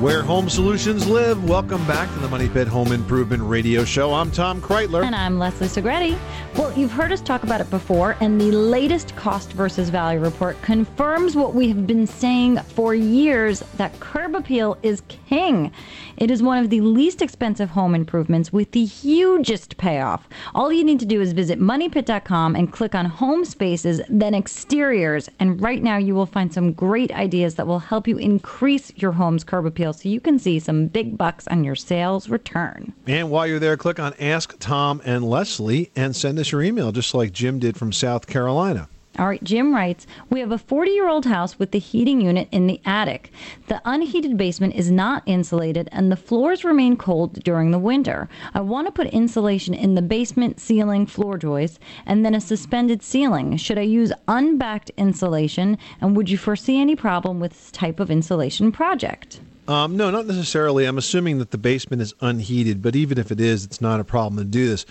Where 0.00 0.22
home 0.22 0.50
solutions 0.50 1.06
live. 1.06 1.48
Welcome 1.48 1.82
back 1.86 2.12
to 2.12 2.18
the 2.18 2.28
Money 2.28 2.50
Pit 2.50 2.68
Home 2.68 2.92
Improvement 2.92 3.42
Radio 3.42 3.82
Show. 3.82 4.12
I'm 4.12 4.30
Tom 4.30 4.60
Kraeutler. 4.60 5.02
And 5.02 5.14
I'm 5.14 5.38
Leslie 5.38 5.68
Segrete. 5.68 6.18
Well, 6.54 6.76
you've 6.76 6.92
heard 6.92 7.12
us 7.12 7.22
talk 7.22 7.44
about 7.44 7.62
it 7.62 7.70
before, 7.70 8.14
and 8.20 8.38
the 8.38 8.50
latest 8.50 9.16
cost 9.16 9.52
versus 9.54 9.88
value 9.88 10.20
report 10.20 10.60
confirms 10.60 11.34
what 11.34 11.54
we 11.54 11.68
have 11.68 11.86
been 11.86 12.06
saying 12.06 12.58
for 12.58 12.94
years 12.94 13.60
that 13.78 13.98
curb 13.98 14.34
appeal 14.34 14.76
is 14.82 15.02
king. 15.08 15.72
It 16.18 16.30
is 16.30 16.42
one 16.42 16.58
of 16.58 16.70
the 16.70 16.80
least 16.82 17.20
expensive 17.22 17.70
home 17.70 17.94
improvements 17.94 18.52
with 18.52 18.72
the 18.72 18.84
hugest 18.84 19.76
payoff. 19.76 20.28
All 20.54 20.72
you 20.72 20.84
need 20.84 21.00
to 21.00 21.06
do 21.06 21.20
is 21.20 21.32
visit 21.32 21.58
moneypit.com 21.58 22.54
and 22.54 22.72
click 22.72 22.94
on 22.94 23.06
home 23.06 23.44
spaces, 23.44 24.00
then 24.08 24.34
exteriors. 24.34 25.28
And 25.38 25.60
right 25.60 25.82
now, 25.82 25.96
you 25.96 26.14
will 26.14 26.26
find 26.26 26.52
some 26.52 26.72
great 26.72 27.12
ideas 27.12 27.54
that 27.56 27.66
will 27.66 27.78
help 27.78 28.06
you 28.06 28.18
increase 28.18 28.92
your 28.96 29.12
home's 29.12 29.44
curb 29.44 29.66
appeal 29.66 29.85
so 29.92 30.08
you 30.08 30.20
can 30.20 30.38
see 30.38 30.58
some 30.58 30.86
big 30.86 31.16
bucks 31.16 31.46
on 31.48 31.64
your 31.64 31.74
sales 31.74 32.28
return. 32.28 32.92
And 33.06 33.30
while 33.30 33.46
you're 33.46 33.58
there, 33.58 33.76
click 33.76 33.98
on 33.98 34.14
Ask 34.20 34.58
Tom 34.58 35.00
and 35.04 35.24
Leslie 35.24 35.90
and 35.96 36.14
send 36.14 36.38
us 36.38 36.52
your 36.52 36.62
email, 36.62 36.92
just 36.92 37.14
like 37.14 37.32
Jim 37.32 37.58
did 37.58 37.76
from 37.76 37.92
South 37.92 38.26
Carolina. 38.26 38.88
All 39.18 39.28
right, 39.28 39.42
Jim 39.42 39.74
writes 39.74 40.06
We 40.28 40.40
have 40.40 40.52
a 40.52 40.58
40 40.58 40.90
year 40.90 41.08
old 41.08 41.24
house 41.24 41.58
with 41.58 41.70
the 41.70 41.78
heating 41.78 42.20
unit 42.20 42.48
in 42.52 42.66
the 42.66 42.82
attic. 42.84 43.30
The 43.68 43.80
unheated 43.86 44.36
basement 44.36 44.74
is 44.74 44.90
not 44.90 45.22
insulated, 45.24 45.88
and 45.90 46.12
the 46.12 46.16
floors 46.16 46.64
remain 46.64 46.98
cold 46.98 47.42
during 47.42 47.70
the 47.70 47.78
winter. 47.78 48.28
I 48.52 48.60
want 48.60 48.88
to 48.88 48.92
put 48.92 49.06
insulation 49.06 49.72
in 49.72 49.94
the 49.94 50.02
basement 50.02 50.60
ceiling 50.60 51.06
floor 51.06 51.38
joists 51.38 51.78
and 52.04 52.26
then 52.26 52.34
a 52.34 52.40
suspended 52.42 53.02
ceiling. 53.02 53.56
Should 53.56 53.78
I 53.78 53.82
use 53.82 54.12
unbacked 54.28 54.90
insulation, 54.98 55.78
and 56.02 56.14
would 56.14 56.28
you 56.28 56.36
foresee 56.36 56.78
any 56.78 56.94
problem 56.94 57.40
with 57.40 57.52
this 57.52 57.70
type 57.70 58.00
of 58.00 58.10
insulation 58.10 58.70
project? 58.70 59.40
Um, 59.68 59.96
no, 59.96 60.10
not 60.10 60.26
necessarily. 60.26 60.84
I'm 60.84 60.98
assuming 60.98 61.38
that 61.38 61.50
the 61.50 61.58
basement 61.58 62.00
is 62.00 62.14
unheated, 62.20 62.82
but 62.82 62.94
even 62.94 63.18
if 63.18 63.32
it 63.32 63.40
is, 63.40 63.64
it's 63.64 63.80
not 63.80 63.98
a 63.98 64.04
problem 64.04 64.38
to 64.38 64.44
do 64.44 64.68
this. 64.68 64.84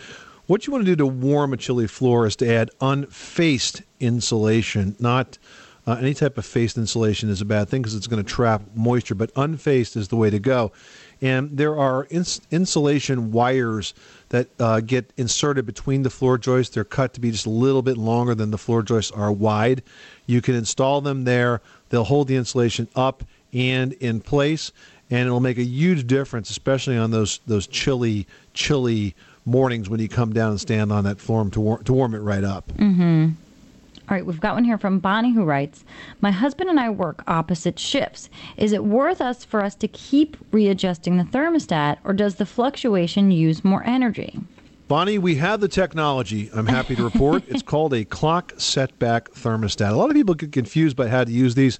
What 0.47 0.67
you 0.67 0.73
want 0.73 0.85
to 0.85 0.91
do 0.91 0.95
to 0.97 1.07
warm 1.07 1.53
a 1.53 1.57
chilly 1.57 1.87
floor 1.87 2.27
is 2.27 2.35
to 2.37 2.53
add 2.53 2.69
unfaced 2.81 3.81
insulation. 3.99 4.95
Not 4.99 5.37
uh, 5.87 5.93
any 5.93 6.13
type 6.13 6.37
of 6.37 6.45
faced 6.45 6.77
insulation 6.77 7.29
is 7.29 7.41
a 7.41 7.45
bad 7.45 7.69
thing 7.69 7.81
because 7.81 7.95
it's 7.95 8.07
going 8.07 8.23
to 8.23 8.29
trap 8.29 8.61
moisture, 8.75 9.15
but 9.15 9.31
unfaced 9.35 9.95
is 9.95 10.09
the 10.09 10.15
way 10.15 10.29
to 10.29 10.39
go. 10.39 10.71
And 11.21 11.57
there 11.57 11.77
are 11.77 12.05
ins- 12.09 12.41
insulation 12.51 13.31
wires 13.31 13.93
that 14.29 14.49
uh, 14.59 14.81
get 14.81 15.13
inserted 15.15 15.65
between 15.65 16.03
the 16.03 16.09
floor 16.09 16.37
joists. 16.37 16.75
They're 16.75 16.83
cut 16.83 17.13
to 17.13 17.21
be 17.21 17.31
just 17.31 17.45
a 17.45 17.51
little 17.51 17.81
bit 17.81 17.97
longer 17.97 18.35
than 18.35 18.51
the 18.51 18.57
floor 18.57 18.83
joists 18.83 19.11
are 19.11 19.31
wide. 19.31 19.81
You 20.25 20.41
can 20.41 20.55
install 20.55 21.01
them 21.01 21.23
there. 21.23 21.61
They'll 21.89 22.03
hold 22.03 22.27
the 22.27 22.35
insulation 22.35 22.87
up 22.95 23.23
and 23.55 23.93
in 23.93 24.19
place, 24.19 24.71
and 25.09 25.25
it'll 25.25 25.39
make 25.39 25.57
a 25.57 25.63
huge 25.63 26.05
difference, 26.05 26.49
especially 26.49 26.97
on 26.97 27.11
those 27.11 27.39
those 27.47 27.65
chilly, 27.65 28.27
chilly 28.53 29.15
mornings 29.45 29.89
when 29.89 29.99
you 29.99 30.09
come 30.09 30.33
down 30.33 30.51
and 30.51 30.59
stand 30.59 30.91
on 30.91 31.05
that 31.05 31.19
floor 31.19 31.49
to 31.49 31.59
war- 31.59 31.83
to 31.83 31.93
warm 31.93 32.13
it 32.13 32.19
right 32.19 32.43
up. 32.43 32.67
Mm-hmm. 32.73 33.29
All 34.07 34.15
right, 34.15 34.25
we've 34.25 34.39
got 34.39 34.53
one 34.53 34.65
here 34.65 34.77
from 34.77 34.99
Bonnie 34.99 35.33
who 35.33 35.43
writes 35.43 35.83
My 36.21 36.29
husband 36.29 36.69
and 36.69 36.79
I 36.79 36.91
work 36.91 37.23
opposite 37.25 37.79
shifts. 37.79 38.29
Is 38.55 38.71
it 38.71 38.83
worth 38.83 39.19
us 39.19 39.43
for 39.43 39.63
us 39.63 39.73
to 39.75 39.87
keep 39.87 40.37
readjusting 40.51 41.17
the 41.17 41.23
thermostat, 41.23 41.97
or 42.03 42.13
does 42.13 42.35
the 42.35 42.45
fluctuation 42.45 43.31
use 43.31 43.63
more 43.63 43.83
energy? 43.83 44.39
Bonnie, 44.87 45.17
we 45.17 45.35
have 45.35 45.59
the 45.59 45.67
technology. 45.67 46.51
I'm 46.53 46.67
happy 46.67 46.95
to 46.95 47.03
report. 47.03 47.43
it's 47.47 47.63
called 47.63 47.95
a 47.95 48.05
clock 48.05 48.53
setback 48.57 49.31
thermostat. 49.31 49.89
A 49.89 49.95
lot 49.95 50.11
of 50.11 50.15
people 50.15 50.35
get 50.35 50.51
confused 50.51 50.95
by 50.95 51.07
how 51.07 51.23
to 51.23 51.31
use 51.31 51.55
these, 51.55 51.79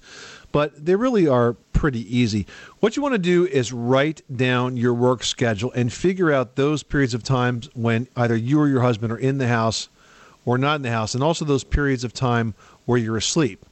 but 0.56 0.86
they 0.86 0.96
really 0.96 1.28
are 1.28 1.52
pretty 1.74 2.00
easy. 2.16 2.46
What 2.80 2.96
you 2.96 3.02
want 3.02 3.12
to 3.12 3.18
do 3.18 3.44
is 3.44 3.74
write 3.74 4.22
down 4.34 4.78
your 4.78 4.94
work 4.94 5.22
schedule 5.22 5.70
and 5.72 5.92
figure 5.92 6.32
out 6.32 6.56
those 6.56 6.82
periods 6.82 7.12
of 7.12 7.22
times 7.22 7.68
when 7.74 8.08
either 8.16 8.34
you 8.34 8.58
or 8.58 8.66
your 8.66 8.80
husband 8.80 9.12
are 9.12 9.18
in 9.18 9.36
the 9.36 9.48
house 9.48 9.90
or 10.46 10.56
not 10.56 10.76
in 10.76 10.80
the 10.80 10.90
house, 10.90 11.14
and 11.14 11.22
also 11.22 11.44
those 11.44 11.62
periods 11.62 12.04
of 12.04 12.14
time 12.14 12.54
where 12.86 12.96
you're 12.96 13.18
asleep. 13.18 13.66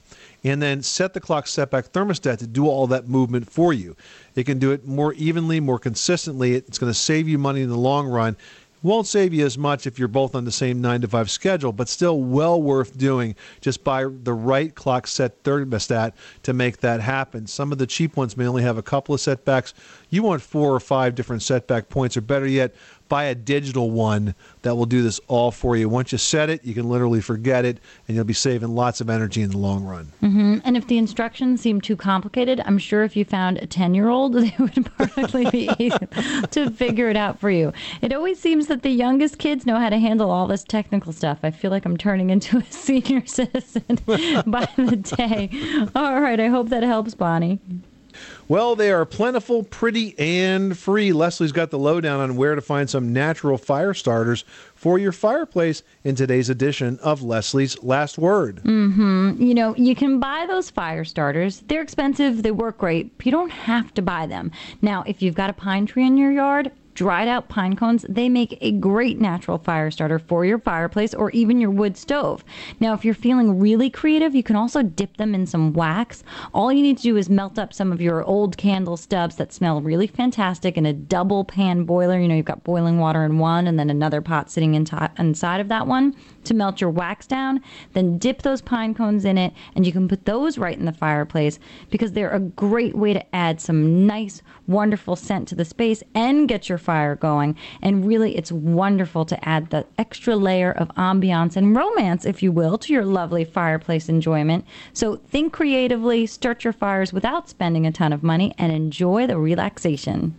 And 0.45 0.61
then 0.61 0.83
set 0.83 1.15
the 1.15 1.21
clock 1.21 1.47
setback 1.47 1.87
thermostat 1.87 2.37
to 2.41 2.47
do 2.47 2.69
all 2.69 2.87
that 2.89 3.09
movement 3.09 3.51
for 3.51 3.73
you. 3.73 3.97
It 4.35 4.45
can 4.45 4.59
do 4.59 4.71
it 4.71 4.87
more 4.87 5.15
evenly, 5.15 5.61
more 5.61 5.79
consistently. 5.79 6.53
It's 6.55 6.79
going 6.79 6.93
to 6.93 6.99
save 6.99 7.27
you 7.27 7.39
money 7.39 7.63
in 7.63 7.71
the 7.71 7.79
long 7.79 8.09
run 8.09 8.37
won't 8.85 9.07
save 9.07 9.35
you 9.35 9.45
as 9.45 9.59
much 9.59 9.87
if 9.87 9.99
you're 9.99 10.09
both 10.09 10.35
on 10.35 10.45
the 10.45 10.53
same 10.53 10.81
9 10.81 11.01
to 11.01 11.09
5 11.09 11.31
schedule, 11.31 11.73
but 11.73 11.89
still 11.89 12.21
well 12.21 12.61
worth 12.61 12.97
doing. 12.97 13.35
Just 13.61 13.83
buy 13.83 14.05
the 14.05 14.35
right 14.35 14.75
clock 14.75 15.07
set 15.07 15.43
thermostat 15.43 16.13
to 16.43 16.53
make 16.53 16.79
that 16.81 17.01
happen. 17.01 17.47
Some 17.47 17.73
of 17.73 17.79
the 17.79 17.87
cheap 17.87 18.17
ones 18.17 18.37
may 18.37 18.47
only 18.47 18.63
have 18.63 18.79
a 18.79 18.83
couple 18.83 19.15
of 19.15 19.21
setbacks. 19.21 19.75
You 20.11 20.23
want 20.23 20.43
four 20.43 20.73
or 20.73 20.81
five 20.81 21.15
different 21.15 21.43
setback 21.43 21.89
points, 21.89 22.17
or 22.17 22.21
better 22.21 22.47
yet, 22.47 22.75
buy 23.09 23.25
a 23.25 23.35
digital 23.35 23.91
one 23.91 24.35
that 24.63 24.77
will 24.77 24.87
do 24.87 25.03
this 25.03 25.21
all 25.29 25.51
for 25.51 25.77
you. 25.77 25.89
Once 25.89 26.13
you 26.13 26.19
set 26.19 26.51
it, 26.51 26.65
you 26.65 26.75
can 26.75 26.89
literally 26.89 27.21
forget 27.21 27.65
it, 27.65 27.79
and 28.09 28.15
you'll 28.15 28.25
be 28.25 28.33
saving 28.33 28.75
lots 28.75 29.01
of 29.01 29.11
energy 29.11 29.43
in 29.43 29.51
the 29.51 29.59
long 29.59 29.85
run. 29.85 30.07
hmm 30.21 30.59
And 30.65 30.77
if 30.77 30.87
the 30.87 30.99
instructions 30.99 31.61
seem 31.61 31.81
too 31.81 31.97
complicated, 31.97 32.63
I'm 32.65 32.79
sure 32.79 33.05
if 33.05 33.17
you 33.17 33.25
found 33.25 33.59
a 33.59 33.67
10 33.67 33.95
year 33.95 34.09
old, 34.09 34.33
they 34.35 34.55
would 34.59 34.87
probably 34.97 35.51
be 35.51 35.71
easy 35.79 36.07
to 36.51 36.71
figure 36.71 37.09
it 37.09 37.17
out 37.17 37.39
for 37.41 37.51
you. 37.51 37.73
It 38.03 38.13
always 38.13 38.39
seems 38.41 38.67
that 38.69 38.83
the 38.83 38.91
youngest 38.91 39.39
kids 39.39 39.67
know 39.67 39.79
how 39.79 39.91
to 39.91 39.99
handle 39.99 40.31
all 40.31 40.47
this 40.47 40.65
technical 40.65 41.13
stuff. 41.13 41.39
I 41.43 41.51
feel 41.51 41.71
like 41.71 41.85
I'm 41.85 41.97
turning 41.97 42.31
into 42.31 42.59
a 42.59 42.65
senior 42.71 43.27
citizen 43.27 43.99
by 44.07 44.69
the 44.77 44.97
day. 45.17 45.51
All 45.95 46.21
right, 46.21 46.41
I 46.41 46.49
hope 46.49 46.69
that 46.71 46.83
helps, 46.83 47.15
Bonnie. 47.15 47.61
Well, 48.47 48.77
they 48.77 48.93
are 48.93 49.07
plentiful, 49.07 49.63
pretty, 49.63 50.19
and 50.19 50.77
free. 50.77 51.13
Leslie's 51.13 51.53
got 51.53 51.71
the 51.71 51.79
lowdown 51.79 52.21
on 52.21 52.37
where 52.37 52.55
to 52.55 52.61
find 52.61 52.91
some 52.91 53.13
natural 53.13 53.57
fire 53.57 53.95
starters 53.95 54.45
for 54.75 54.99
your 54.99 55.13
fireplace 55.13 55.83
in 56.05 56.15
today's 56.15 56.51
edition 56.51 56.99
of 57.03 57.23
Leslie's 57.23 57.83
Last 57.83 58.19
Word. 58.19 58.57
Mm-hmm. 58.65 59.43
You 59.43 59.55
know, 59.55 59.75
you 59.77 59.95
can 59.95 60.21
buy 60.21 60.45
those 60.47 60.69
fire 60.69 61.05
starters. 61.05 61.61
They're 61.69 61.81
expensive, 61.81 62.43
they 62.43 62.51
work 62.51 62.77
great, 62.77 63.17
but 63.17 63.25
you 63.25 63.33
don't 63.33 63.51
have 63.51 63.95
to 63.95 64.03
buy 64.03 64.27
them. 64.27 64.53
Now, 64.83 65.05
if 65.07 65.23
you've 65.23 65.35
got 65.35 65.49
a 65.49 65.55
pine 65.55 65.87
tree 65.87 66.07
in 66.07 66.19
your 66.19 66.33
yard, 66.33 66.71
dried 66.95 67.29
out 67.29 67.49
pine 67.49 67.77
cones, 67.77 68.07
they 68.09 68.29
make 68.29 68.57
a 68.61 68.73
great 68.73 69.21
natural 69.21 69.59
fire 69.59 69.91
starter 69.91 70.19
for 70.19 70.45
your 70.45 70.59
fireplace 70.59 71.15
or 71.15 71.31
even 71.31 71.61
your 71.61 71.71
wood 71.71 71.97
stove. 71.97 72.45
Now, 72.81 72.95
if 72.95 73.05
you're 73.05 73.15
feeling 73.15 73.59
really 73.59 73.91
creative, 73.91 74.35
you 74.35 74.43
can 74.43 74.57
also 74.57 74.83
dip 74.83 75.17
them 75.17 75.35
in 75.35 75.47
some 75.47 75.73
wax. 75.73 76.23
All 76.53 76.73
you 76.73 76.83
need 76.83 76.97
to 76.99 77.03
do 77.03 77.17
is 77.17 77.29
melt 77.29 77.59
up 77.59 77.73
some 77.73 77.93
of 77.93 78.01
your 78.01 78.23
old 78.25 78.57
candle 78.57 78.97
stubs 78.97 79.37
that 79.37 79.53
smell 79.53 79.81
really 79.81 80.07
fantastic 80.07 80.77
in 80.77 80.87
a 80.87 80.93
double 80.93 81.45
pan 81.45 81.85
boiler. 81.85 82.19
You 82.19 82.29
know, 82.29 82.35
you've 82.35 82.45
got 82.45 82.65
boiling 82.65 82.99
water 82.99 83.25
in 83.25 83.39
one 83.39 83.67
and 83.67 83.79
then 83.79 83.91
another 83.91 84.21
pot 84.21 84.51
sitting 84.51 84.75
into, 84.75 85.11
inside 85.19 85.61
of 85.61 85.69
that 85.69 85.87
one 85.87 86.15
to 86.45 86.55
melt 86.55 86.81
your 86.81 86.91
wax 86.91 87.27
down. 87.27 87.61
Then 87.93 88.19
dip 88.19 88.43
those 88.43 88.63
pine 88.63 88.95
cones 88.95 89.25
in 89.25 89.39
it 89.39 89.53
and 89.75 89.87
you 89.87 89.93
can 89.93 90.09
put 90.09 90.25
those 90.25 90.59
right 90.59 90.79
in 90.79 90.85
the 90.85 90.93
fireplace 90.93 91.59
because 91.91 92.13
they're 92.13 92.31
a 92.31 92.41
great 92.41 92.95
way 92.95 93.13
to 93.13 93.35
add 93.35 93.61
some 93.61 94.07
nice, 94.07 94.43
wonderful 94.67 95.17
scent 95.17 95.49
to 95.49 95.55
the 95.55 95.65
space 95.65 96.03
and 96.15 96.49
get 96.49 96.69
your 96.69 96.79
fire 96.85 97.17
going. 97.17 97.57
And 97.83 98.07
really, 98.07 98.37
it's 98.37 98.53
wonderful 98.53 99.25
to 99.25 99.49
add 99.49 99.71
the 99.71 99.87
extra 99.99 100.37
layer 100.37 100.71
of 100.73 100.89
ambiance 100.97 101.57
and 101.57 101.75
romance, 101.75 102.25
if 102.25 102.43
you 102.43 102.53
will, 102.53 102.79
to 102.79 102.93
your 102.93 103.05
lovely 103.05 103.45
fireplace 103.45 104.09
enjoyment. 104.09 104.65
So 104.93 105.17
think 105.17 105.53
creatively, 105.53 106.27
start 106.27 106.63
your 106.63 106.73
fires 106.73 107.13
without 107.13 107.49
spending 107.49 107.87
a 107.87 107.93
ton 107.93 108.13
of 108.13 108.23
money, 108.23 108.55
and 108.59 108.71
enjoy 108.73 109.27
the 109.27 109.39
relaxation. 109.39 110.35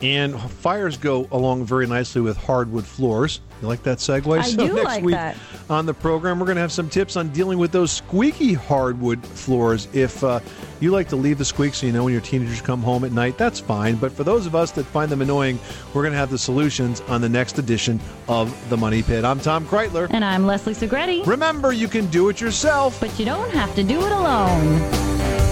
And 0.00 0.40
fires 0.40 0.96
go 0.96 1.26
along 1.32 1.64
very 1.64 1.86
nicely 1.86 2.20
with 2.20 2.36
hardwood 2.36 2.86
floors. 2.86 3.40
You 3.60 3.66
like 3.66 3.82
that 3.82 3.98
segue? 3.98 4.38
I 4.38 4.50
do 4.50 4.74
next 4.74 4.84
like 4.84 5.02
week 5.02 5.14
that. 5.14 5.36
on 5.68 5.84
the 5.84 5.94
program, 5.94 6.38
we're 6.38 6.46
going 6.46 6.56
to 6.56 6.60
have 6.60 6.70
some 6.70 6.88
tips 6.88 7.16
on 7.16 7.30
dealing 7.30 7.58
with 7.58 7.72
those 7.72 7.90
squeaky 7.90 8.54
hardwood 8.54 9.24
floors. 9.26 9.88
If 9.92 10.22
uh, 10.22 10.38
you 10.78 10.92
like 10.92 11.08
to 11.08 11.16
leave 11.16 11.38
the 11.38 11.44
squeak 11.44 11.74
so 11.74 11.86
you 11.86 11.92
know 11.92 12.04
when 12.04 12.12
your 12.12 12.22
teenagers 12.22 12.60
come 12.60 12.80
home 12.80 13.02
at 13.04 13.10
night, 13.10 13.36
that's 13.36 13.58
fine. 13.58 13.96
But 13.96 14.12
for 14.12 14.22
those 14.22 14.46
of 14.46 14.54
us 14.54 14.70
that 14.72 14.84
find 14.84 15.10
them 15.10 15.22
annoying, 15.22 15.58
we're 15.92 16.02
going 16.02 16.12
to 16.12 16.18
have 16.18 16.30
the 16.30 16.38
solutions 16.38 17.00
on 17.02 17.20
the 17.20 17.28
next 17.28 17.58
edition 17.58 17.98
of 18.28 18.54
The 18.70 18.76
Money 18.76 19.02
Pit. 19.02 19.24
I'm 19.24 19.40
Tom 19.40 19.66
Kraeutler. 19.66 20.06
And 20.10 20.24
I'm 20.24 20.46
Leslie 20.46 20.74
Segrete. 20.74 21.26
Remember, 21.26 21.72
you 21.72 21.88
can 21.88 22.06
do 22.06 22.28
it 22.28 22.40
yourself. 22.40 23.00
But 23.00 23.18
you 23.18 23.24
don't 23.24 23.50
have 23.50 23.74
to 23.74 23.82
do 23.82 24.00
it 24.00 24.12
alone. 24.12 25.47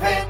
Hey. 0.00 0.29